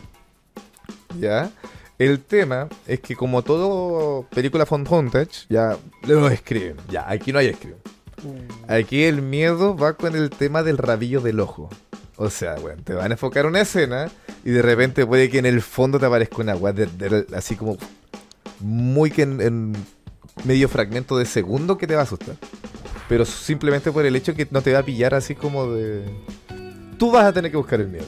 [1.20, 1.52] ¿Ya?
[2.00, 5.78] El tema es que como todo película found footage, ya
[6.08, 6.78] lo escriben.
[6.90, 7.78] Ya, aquí no hay escriben.
[8.68, 11.70] Aquí el miedo va con el tema del rabillo del ojo.
[12.16, 14.10] O sea, bueno, te van a enfocar una escena
[14.46, 16.74] y de repente puede que en el fondo te aparezca una weá
[17.36, 17.78] así como
[18.64, 19.74] muy que en, en
[20.46, 22.36] medio fragmento de segundo que te va a asustar.
[23.10, 26.06] Pero simplemente por el hecho que no te va a pillar así como de...
[26.98, 28.06] Tú vas a tener que buscar el miedo.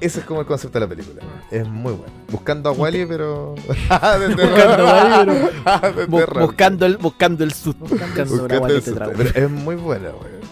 [0.00, 1.22] Ese es como el concepto de la película.
[1.50, 2.12] Es muy bueno.
[2.30, 3.54] Buscando a Wally, pero...
[3.68, 5.30] Buscando a Wally,
[6.08, 6.42] bu- terror.
[6.42, 7.84] buscando, el, buscando el susto.
[7.84, 9.12] Buscando el susto.
[9.16, 10.42] Pero es muy buena, weón.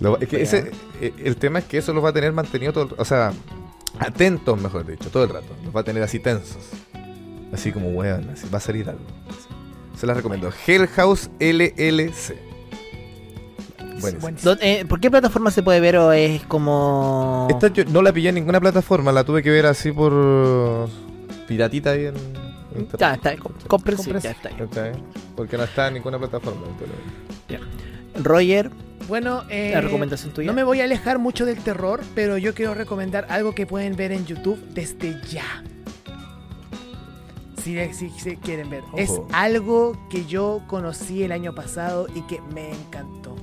[0.00, 0.42] Lo- es que Weón.
[0.46, 3.04] ese, eh, el tema es que eso los va a tener mantenido todo el- O
[3.04, 3.32] sea,
[3.98, 5.54] atentos, mejor dicho, todo el rato.
[5.64, 6.58] Los va a tener así tensos.
[7.52, 9.02] Así como, weón, así va a salir algo.
[9.96, 10.50] Se las recomiendo.
[10.66, 12.36] Hell House LLC.
[14.42, 17.48] ¿Dó- eh, ¿Por qué plataforma se puede ver o es como.?
[17.50, 20.88] Esta yo no la pillé en ninguna plataforma, la tuve que ver así por
[21.46, 22.14] piratita ahí en
[22.78, 22.96] internet.
[22.98, 24.28] Ya está, com- cómprense, Cómprense.
[24.28, 24.30] ya
[24.64, 24.92] está.
[25.36, 26.62] Porque no está en ninguna plataforma.
[26.66, 27.66] entonces.
[28.24, 28.70] Roger,
[29.06, 30.46] Bueno, eh, la recomendación tuya.
[30.46, 33.96] no me voy a alejar mucho del terror, pero yo quiero recomendar algo que pueden
[33.96, 35.62] ver en YouTube desde ya.
[37.62, 38.84] Si, si, si quieren ver.
[38.96, 43.36] Es algo que yo conocí el año pasado y que me encantó.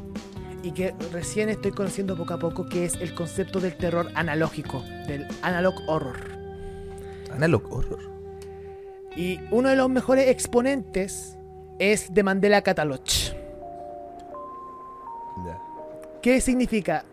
[0.63, 4.81] Y que recién estoy conociendo poco a poco, que es el concepto del terror analógico,
[5.07, 6.37] del analog horror.
[7.37, 7.99] Analog Horror.
[9.15, 11.37] Y uno de los mejores exponentes
[11.79, 13.03] es de Mandela Catalog.
[15.45, 15.59] Ya.
[16.21, 17.05] ¿Qué significa?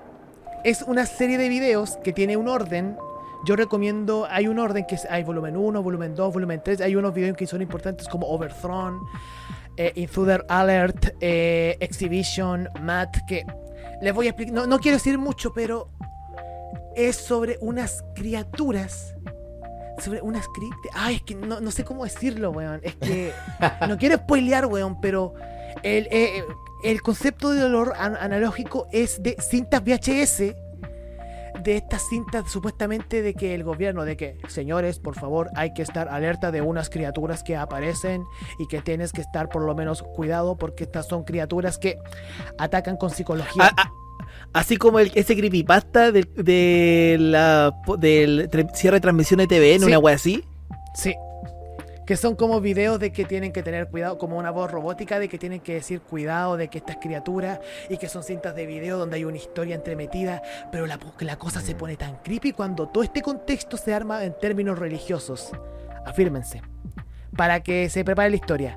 [0.65, 2.97] Es una serie de videos que tiene un orden.
[3.45, 6.81] Yo recomiendo, hay un orden que es, hay volumen 1, volumen 2, volumen 3.
[6.81, 8.99] Hay unos videos que son importantes como Overthrown,
[9.77, 13.45] eh, Intruder Alert, eh, Exhibition, Matt, que
[14.01, 14.55] les voy a explicar.
[14.55, 15.89] No, no quiero decir mucho, pero
[16.97, 19.15] es sobre unas criaturas
[20.01, 20.75] sobre una script.
[20.93, 22.81] Ay, es que no, no sé cómo decirlo, weón.
[22.83, 23.33] Es que
[23.89, 25.35] no quiero spoilear, weón, pero
[25.85, 26.43] el, eh,
[26.83, 30.57] el concepto de dolor an- analógico es de cintas VHS.
[31.63, 35.83] De estas cintas supuestamente de que el gobierno, de que, señores, por favor, hay que
[35.83, 38.25] estar alerta de unas criaturas que aparecen
[38.59, 41.97] y que tienes que estar por lo menos cuidado porque estas son criaturas que
[42.59, 43.65] atacan con psicología.
[43.77, 43.93] A- a-
[44.53, 49.85] así como el, ese creepypasta del, de la, del cierre de transmisión de TVN, Sí.
[49.87, 50.45] una wea así.
[50.95, 51.15] Sí.
[52.07, 55.29] Que son como videos de que tienen que tener cuidado, como una voz robótica de
[55.29, 58.99] que tienen que decir cuidado de que estas criaturas y que son cintas de video
[58.99, 63.03] donde hay una historia entremetida, pero la, la cosa se pone tan creepy cuando todo
[63.03, 65.51] este contexto se arma en términos religiosos.
[66.05, 66.63] Afírmense.
[67.37, 68.77] Para que se prepare la historia.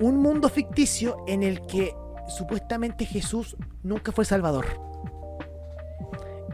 [0.00, 1.94] Un mundo ficticio en el que
[2.28, 4.66] supuestamente Jesús nunca fue Salvador.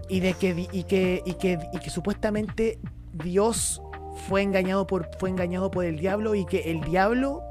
[0.09, 2.79] Y de que, y que, y que, y que supuestamente
[3.13, 3.83] Dios
[4.29, 7.43] fue engañado por fue engañado por el diablo y que el diablo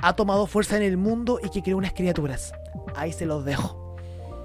[0.00, 2.52] ha tomado fuerza en el mundo y que creó unas criaturas.
[2.96, 3.96] Ahí se los dejo.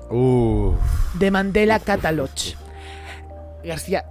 [0.10, 0.76] Uf.
[1.16, 2.30] De Mandela Catalog.
[3.64, 4.06] García,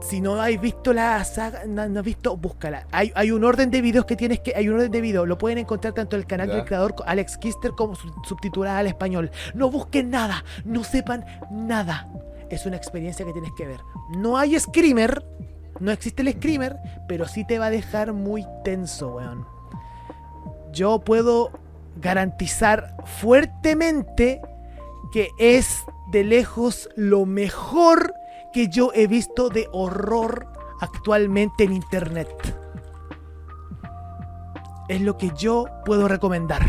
[0.00, 2.86] si no has visto la saga, no, no has visto, búscala.
[2.90, 4.54] Hay, hay un orden de videos que tienes que.
[4.56, 5.28] Hay un orden de videos.
[5.28, 6.54] Lo pueden encontrar tanto en el canal Ya.
[6.56, 9.30] del creador Alex Kister como sub- subtitulada al español.
[9.54, 12.08] No busquen nada, no sepan nada.
[12.50, 13.80] Es una experiencia que tienes que ver.
[14.16, 15.22] No hay screamer,
[15.80, 19.46] no existe el screamer, pero sí te va a dejar muy tenso, weón.
[20.72, 21.50] Yo puedo
[21.96, 24.40] garantizar fuertemente
[25.12, 28.14] que es de lejos lo mejor
[28.52, 30.46] que yo he visto de horror
[30.80, 32.28] actualmente en internet.
[34.88, 36.62] Es lo que yo puedo recomendar.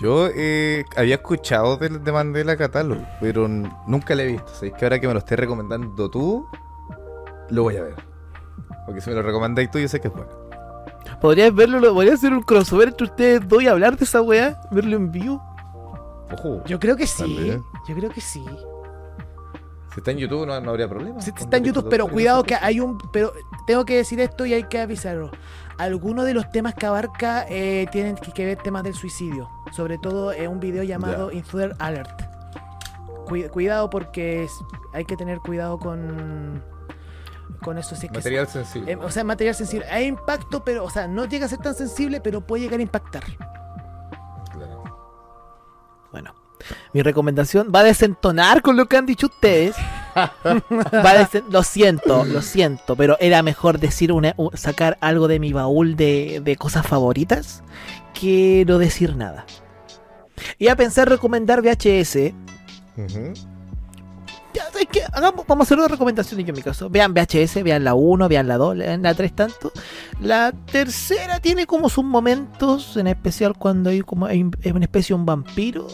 [0.00, 4.48] Yo eh, había escuchado de, de Mandela Catalog, pero nunca la he visto.
[4.54, 6.46] ¿Sabéis que ahora que me lo estés recomendando tú,
[7.50, 7.94] lo voy a ver?
[8.86, 10.30] Porque si me lo recomendáis tú, yo sé que es bueno.
[11.20, 14.58] Podrías verlo, lo- podría hacer un crossover entre ustedes dos y hablar de esa wea,
[14.70, 15.42] verlo en vivo.
[16.32, 17.58] Ojo, Yo creo que sí.
[17.88, 18.44] Yo creo que sí.
[20.00, 21.18] Si está en YouTube no, no habría problema.
[21.18, 22.98] Con está en YouTube, pero cuidado que hay un.
[23.12, 23.32] Pero
[23.66, 25.30] tengo que decir esto y hay que avisarlo.
[25.78, 29.48] Algunos de los temas que abarca eh, tienen que, ver temas del suicidio.
[29.72, 31.32] Sobre todo en un video llamado.
[31.32, 32.22] Intruder Alert.
[33.26, 34.46] Cui- cuidado porque
[34.92, 36.62] hay que tener cuidado con.
[37.62, 37.94] Con eso.
[37.94, 38.92] Si es que Material sensible.
[38.92, 39.86] eh, o sea, material sensible.
[39.90, 40.84] Hay impacto, pero.
[40.84, 43.22] O sea, no llega a ser tan sensible, pero puede llegar a impactar.
[46.92, 49.74] Mi recomendación va a desentonar con lo que han dicho ustedes.
[50.14, 55.38] Va a desen- lo siento, lo siento, pero era mejor decir una, sacar algo de
[55.38, 57.62] mi baúl de, de cosas favoritas
[58.12, 59.46] que no decir nada.
[60.58, 62.32] Y a pensar recomendar VHS.
[64.52, 65.02] Ya, ¿sabes qué?
[65.12, 66.90] Hagamos- vamos a hacer una recomendación yo en mi caso.
[66.90, 69.70] Vean VHS, vean la 1, vean la 2, vean la 3 tanto.
[70.20, 75.20] La tercera tiene como sus momentos, en especial cuando hay como hay una especie de
[75.20, 75.86] un vampiro.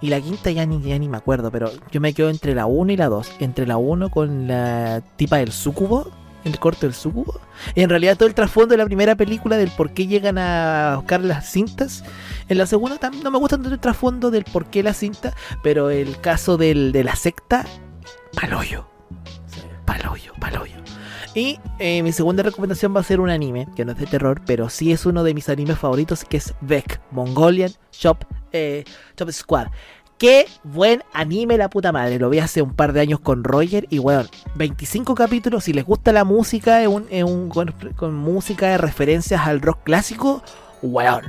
[0.00, 2.66] Y la quinta ya ni, ya ni me acuerdo, pero yo me quedo entre la
[2.66, 3.32] 1 y la 2.
[3.40, 6.08] Entre la 1 con la tipa del sucubo,
[6.44, 7.40] el corto del sucubo.
[7.74, 10.94] Y en realidad todo el trasfondo de la primera película del por qué llegan a
[10.96, 12.04] buscar las cintas.
[12.48, 15.34] En la segunda tam- no me gusta tanto el trasfondo del por qué la cinta,
[15.64, 17.66] pero el caso del, de la secta,
[18.34, 18.86] paloyo.
[19.84, 20.77] Paloyo, paloyo.
[21.38, 24.40] Y eh, mi segunda recomendación va a ser un anime, que no es de terror,
[24.44, 28.82] pero sí es uno de mis animes favoritos, que es Beck, Mongolian Shop, eh,
[29.16, 29.68] Shop Squad.
[30.18, 32.18] Qué buen anime la puta madre.
[32.18, 34.24] Lo vi hace un par de años con Roger y bueno,
[34.56, 35.62] 25 capítulos.
[35.62, 39.60] Si les gusta la música, es un, es un- con, con música de referencias al
[39.60, 40.42] rock clásico,
[40.82, 41.22] weón.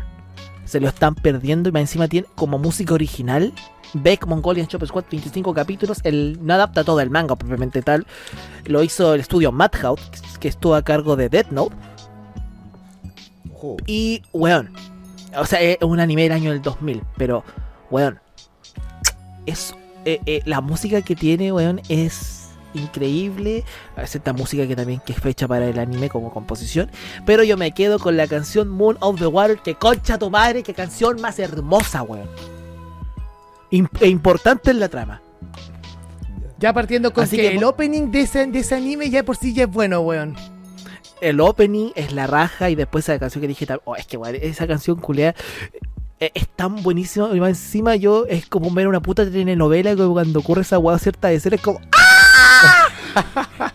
[0.65, 3.53] Se lo están perdiendo y más encima tiene como música original.
[3.93, 5.99] Beck Mongolian Shop Squad, 25 capítulos.
[6.03, 8.05] El, no adapta todo el manga propiamente tal.
[8.65, 10.01] Lo hizo el estudio Madhouse,
[10.39, 11.75] que estuvo a cargo de Death Note.
[13.87, 14.73] Y, weón,
[15.37, 17.43] o sea, es un anime del año del 2000, pero,
[17.89, 18.19] weón,
[19.45, 19.75] es,
[20.05, 23.65] eh, eh, la música que tiene, weón, es increíble.
[23.97, 26.89] Es esta música que también que es fecha para el anime como composición.
[27.25, 30.63] Pero yo me quedo con la canción Moon of the Water, que concha tu madre,
[30.63, 32.29] que canción más hermosa, weón.
[33.71, 35.21] E importante en la trama.
[36.57, 39.53] Ya partiendo con que, que- el opening de ese, de ese anime ya por sí
[39.53, 40.35] ya es bueno, weón.
[41.21, 44.35] el opening es la raja y después esa canción que dije, oh, es que weón,
[44.41, 45.35] esa canción culiada
[46.19, 50.39] es tan buenísima y más encima yo es como ver una puta telenovela que cuando
[50.39, 52.87] ocurre esa weá cierta de ser es como ¡Ah!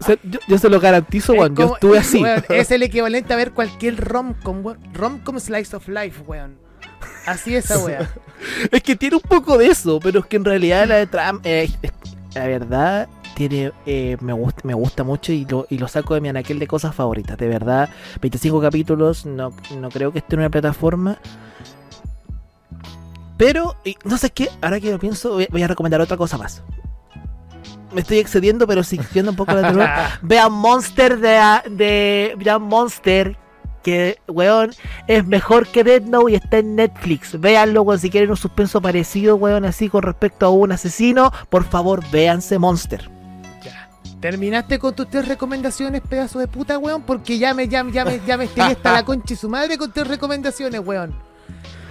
[0.00, 2.22] O sea, yo, yo se lo garantizo, Es weón, yo estuve así.
[2.22, 4.78] weón, es el equivalente a ver cualquier rom-com, weón.
[4.94, 6.56] Rom-com slice of life, weón.
[7.26, 8.08] Así es esa wea.
[8.70, 11.40] Es que tiene un poco de eso, pero es que en realidad la de Trump,
[11.44, 11.70] eh,
[12.34, 16.20] la verdad, tiene, eh, me, gusta, me gusta mucho y lo, y lo saco de
[16.20, 17.36] mi anaquel de cosas favoritas.
[17.38, 17.88] De verdad,
[18.20, 21.18] 25 capítulos, no, no creo que esté en una plataforma.
[23.36, 26.38] Pero, y no sé qué, ahora que lo pienso, voy, voy a recomendar otra cosa
[26.38, 26.62] más.
[27.92, 29.88] Me estoy excediendo, pero siguiendo un poco la terror.
[30.22, 31.40] Vean Monster de,
[31.70, 32.34] de.
[32.38, 33.36] Vean Monster.
[33.86, 34.72] Que, weón,
[35.06, 37.40] es mejor que Dead Note y está en Netflix.
[37.40, 41.32] Véanlo, weón, si quieren un suspenso parecido, weón, así con respecto a un asesino.
[41.50, 43.08] Por favor, véanse Monster.
[43.62, 43.88] Ya.
[44.18, 47.02] ¿Terminaste con tus tres recomendaciones, pedazo de puta, weón?
[47.02, 49.78] Porque ya me, ya, ya me, ya me estiré hasta la concha y su madre
[49.78, 51.14] con tres recomendaciones, weón.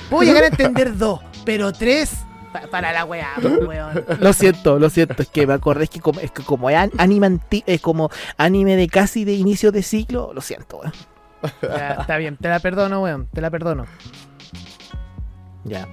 [0.09, 2.11] Puedo llegar a entender dos, pero tres
[2.51, 3.29] pa- para la weá,
[3.65, 4.03] weón.
[4.19, 7.27] Lo siento, lo siento, es que me acordé es que como es, que como anime,
[7.27, 10.91] anti- es como anime de casi de inicio de ciclo, lo siento, weón.
[11.61, 13.85] Ya, está bien, te la perdono, weón, te la perdono.
[15.63, 15.87] Ya.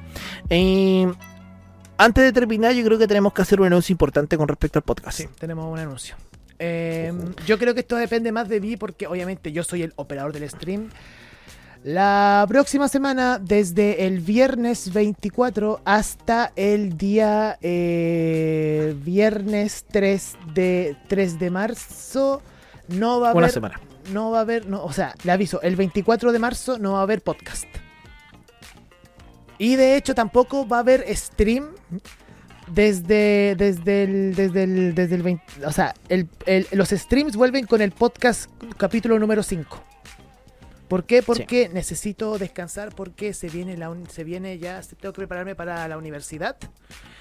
[0.51, 1.11] Eh,
[1.97, 4.83] antes de terminar, yo creo que tenemos que hacer un anuncio importante con respecto al
[4.83, 5.19] podcast.
[5.19, 6.17] Sí, tenemos un anuncio.
[6.59, 7.13] Eh,
[7.47, 10.49] yo creo que esto depende más de mí porque obviamente yo soy el operador del
[10.49, 10.91] stream.
[11.85, 21.41] La próxima semana, desde el viernes 24 hasta el día eh, viernes 3 de, 3
[21.41, 22.41] de marzo,
[22.87, 23.81] no va a Una haber semana.
[24.11, 27.01] No va a haber, no, o sea, le aviso, el 24 de marzo no va
[27.01, 27.67] a haber podcast.
[29.59, 31.69] Y de hecho tampoco va a haber stream
[32.69, 37.67] desde, desde el, desde el, desde el 20, o sea, el- el- los streams vuelven
[37.67, 39.83] con el podcast capítulo número 5.
[40.89, 41.23] ¿Por qué?
[41.23, 45.97] Porque necesito descansar porque se viene la se viene ya, tengo que prepararme para la
[45.97, 46.57] universidad.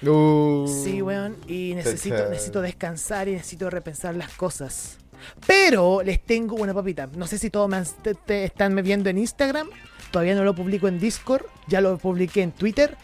[0.02, 1.36] Uh, Sí, weón.
[1.46, 4.98] Y necesito, necesito descansar y necesito repensar las cosas.
[5.46, 7.08] Pero les tengo una papita.
[7.16, 7.82] No sé si todos me
[8.26, 9.68] te están viendo en Instagram.
[10.10, 11.46] Todavía no lo publico en Discord.
[11.68, 12.96] Ya lo publiqué en Twitter.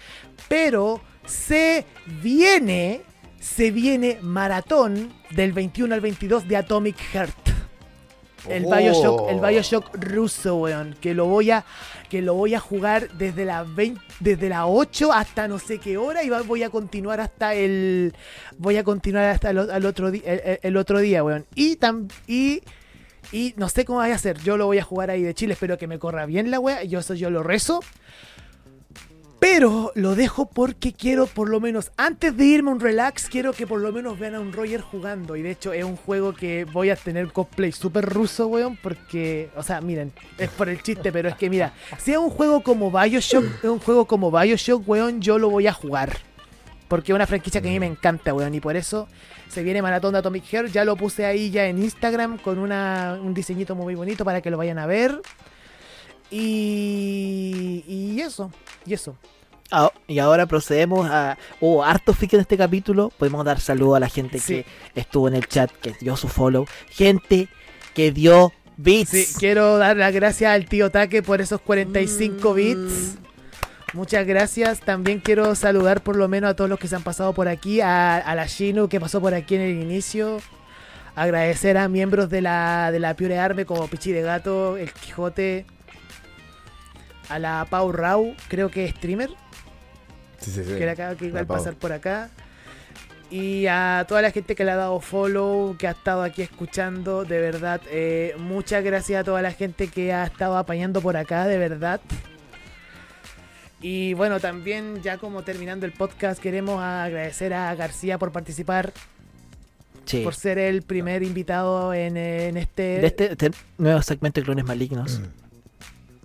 [0.49, 1.87] Pero se
[2.23, 3.03] viene.
[3.41, 7.48] Se viene maratón del 21 al 22 de Atomic Heart.
[8.51, 8.75] El Oh.
[8.77, 10.97] Bioshock, el Bioshock ruso, weón.
[11.01, 11.65] Que lo voy a.
[12.09, 15.97] Que lo voy a jugar desde la 20 desde la 8 hasta no sé qué
[15.99, 16.23] hora.
[16.25, 18.15] Y voy a continuar hasta el.
[18.57, 21.47] Voy a continuar hasta el, otro di- el, el- el otro día, weón.
[21.55, 22.63] Y tam, y.
[23.31, 24.39] Y no sé cómo vaya a ser.
[24.39, 25.53] Yo lo voy a jugar ahí de Chile.
[25.53, 26.83] Espero que me corra bien la wea.
[26.85, 27.81] Yo eso yo lo rezo.
[29.41, 33.53] Pero lo dejo porque quiero por lo menos, antes de irme a un relax, quiero
[33.53, 35.37] que por lo menos vean a un Roger jugando.
[35.37, 39.51] Y de hecho es un juego que voy a tener cosplay súper ruso, weón, porque,
[39.57, 42.63] o sea, miren, es por el chiste, pero es que mira, si es un juego
[42.63, 46.19] como Bioshock, es un juego como Bioshock, weón, yo lo voy a jugar.
[46.89, 49.07] Porque es una franquicia que a mí me encanta, weón, y por eso
[49.49, 50.73] se viene Maratón de Atomic Heart.
[50.73, 54.51] Ya lo puse ahí ya en Instagram con una, un diseñito muy bonito para que
[54.51, 55.21] lo vayan a ver.
[56.31, 58.51] Y, y eso,
[58.87, 59.17] y eso.
[59.71, 61.37] Ah, y ahora procedemos a.
[61.61, 63.11] Hubo harto fic en este capítulo.
[63.19, 64.65] Podemos dar saludo a la gente Sí.
[64.95, 66.67] que estuvo en el chat, que dio su follow.
[66.91, 67.49] Gente
[67.95, 69.11] que dio bits.
[69.11, 72.57] Sí, quiero dar las gracias al tío Taque por esos 45 Mm.
[72.57, 73.15] bits.
[73.93, 74.81] Muchas gracias.
[74.81, 77.81] También quiero saludar por lo menos a todos los que se han pasado por aquí.
[77.83, 80.41] A, a la Shinu que pasó por aquí en el inicio.
[81.15, 85.67] Agradecer a miembros de la, de la Pure Arme como Pichi de Gato, El Quijote.
[87.29, 89.31] A la Pau Rau, creo que es streamer.
[90.39, 90.75] Sí, sí, sí.
[90.75, 91.57] que era acá, que iba a La Pau.
[91.59, 92.31] pasar por acá.
[93.31, 97.25] Y a toda la gente que le ha dado follow, que ha estado aquí escuchando,
[97.25, 101.47] de verdad, eh, muchas gracias a toda la gente que ha estado apañando por acá,
[101.47, 102.01] de verdad.
[103.81, 108.93] Y bueno, también ya como terminando el podcast, queremos agradecer a García por participar,
[110.07, 110.23] Sí.
[110.25, 112.83] por ser el primer invitado en, en este...
[113.01, 115.21] De este, este nuevo segmento de clones malignos.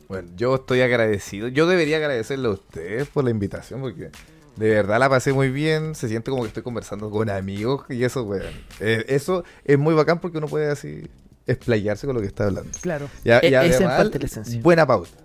[0.08, 1.48] Bueno, yo estoy agradecido.
[1.48, 4.10] Yo debería agradecerle a ustedes por la invitación porque
[4.56, 5.96] de verdad la pasé muy bien.
[5.96, 8.44] Se siente como que estoy conversando con amigos y eso, weón.
[8.80, 11.08] eh, eso es muy bacán porque uno puede así
[11.48, 12.72] explayarse con lo que está hablando.
[12.82, 13.10] Claro.
[13.24, 14.62] Y, a- E- y esa es además, parte de la esencia.
[14.62, 15.18] buena pauta.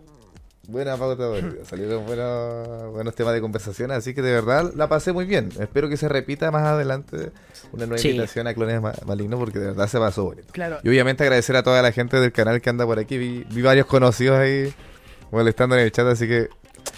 [0.71, 1.57] Buena pauta, weón.
[1.65, 5.49] salieron buenos, buenos temas de conversación, así que de verdad la pasé muy bien.
[5.59, 7.33] Espero que se repita más adelante
[7.73, 8.09] una nueva Sí.
[8.11, 10.49] invitación a Clones Ma- Malignos porque de verdad se pasó bonito.
[10.53, 10.79] Claro.
[10.83, 13.17] Y obviamente agradecer a toda la gente del canal que anda por aquí.
[13.17, 14.75] Vi, vi varios conocidos ahí
[15.31, 16.49] molestando en el chat, así que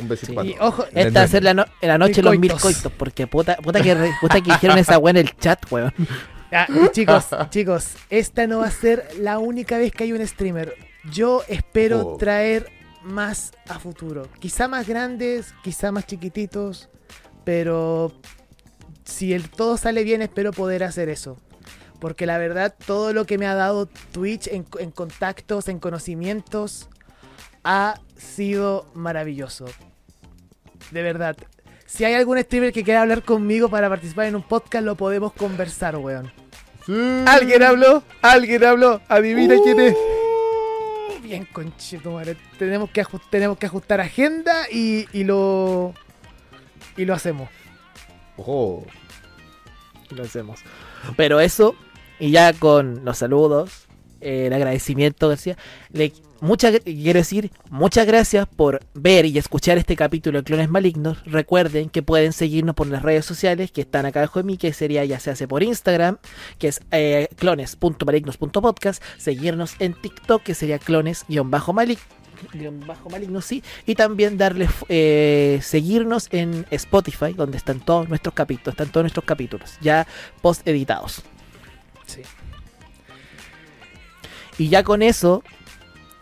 [0.01, 0.35] un besito Sí.
[0.37, 0.69] para Y todos.
[0.75, 2.91] ojo, Esta va a ser la, no- la noche de los mil coitos.
[2.99, 5.95] porque puta, puta, que, re- puta que dijeron esa weá en el chat, weón.
[6.53, 10.75] Ah, chicos, chicos, esta no va a ser la única vez que hay un streamer.
[11.13, 12.17] Yo espero Oh.
[12.17, 12.67] traer
[13.03, 14.29] más a futuro.
[14.39, 16.89] Quizá más grandes, quizá más chiquititos,
[17.45, 18.13] pero
[19.05, 21.37] si el todo sale bien, espero poder hacer eso.
[22.01, 26.89] Porque la verdad, todo lo que me ha dado Twitch en, en contactos, en conocimientos,
[27.65, 29.67] ha sido maravilloso.
[30.91, 31.37] de verdad.
[31.87, 35.33] Si hay algún streamer que quiera hablar conmigo para participar en un podcast, lo podemos
[35.33, 36.33] conversar, weón.
[37.27, 38.03] ¿Alguien habló?
[38.23, 39.01] ¿Alguien habló?
[39.09, 39.97] Adivina quién es.
[41.31, 42.36] Bien, conchito, madre.
[42.59, 45.94] Tenemos que, ajust- tenemos que ajustar agenda y, y lo.
[46.97, 47.48] Y lo hacemos.
[48.36, 48.85] Ojo.
[50.11, 50.59] Lo hacemos.
[51.16, 51.77] Pero eso,
[52.19, 53.86] y ya con los saludos,
[54.21, 55.57] eh, el agradecimiento, García,
[55.93, 61.23] le, muchas, quiero decir, muchas gracias por ver y escuchar este capítulo de Clones Malignos.
[61.25, 64.73] Recuerden que pueden seguirnos por las redes sociales que están acá abajo de mí, que
[64.73, 66.19] sería ya se hace por Instagram,
[66.59, 71.99] que es eh, clones.malignos.podcast, seguirnos en TikTok, que sería clones-malignos.
[72.87, 78.73] Bajo maligno, sí, y también darle eh, seguirnos en Spotify, donde están todos nuestros capítulos,
[78.73, 80.07] están todos nuestros capítulos, ya
[80.41, 81.23] post editados.
[82.07, 82.23] Sí.
[84.61, 85.43] Y ya con eso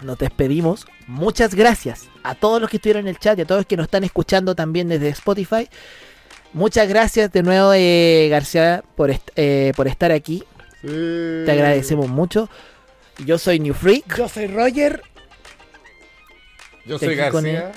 [0.05, 0.87] nos despedimos.
[1.09, 3.77] Muchas gracias a todos los que estuvieron en el chat y a todos los que
[3.77, 5.69] nos están escuchando también desde Spotify.
[6.53, 10.45] Muchas gracias de nuevo, eh, García, por, est- eh, por estar aquí.
[10.83, 12.49] Te agradecemos mucho.
[13.27, 14.17] Yo soy New Freak.
[14.17, 15.03] Yo soy Roger.
[16.87, 17.73] Yo soy García.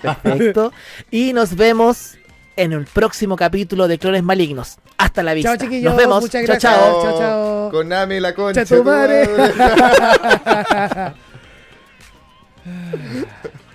[0.00, 0.72] Perfecto.
[1.10, 2.16] y nos vemos
[2.58, 4.76] en el próximo capítulo de Clones Malignos.
[4.98, 5.56] Hasta la vista.
[5.56, 5.92] Chao, chiquillos.
[5.92, 6.20] Nos vemos.
[6.22, 6.74] Muchas Chao, gracias.
[6.74, 7.02] chao.
[7.02, 7.70] Chao, chao.
[7.70, 8.64] Con Nami la concha.
[8.64, 8.76] Cha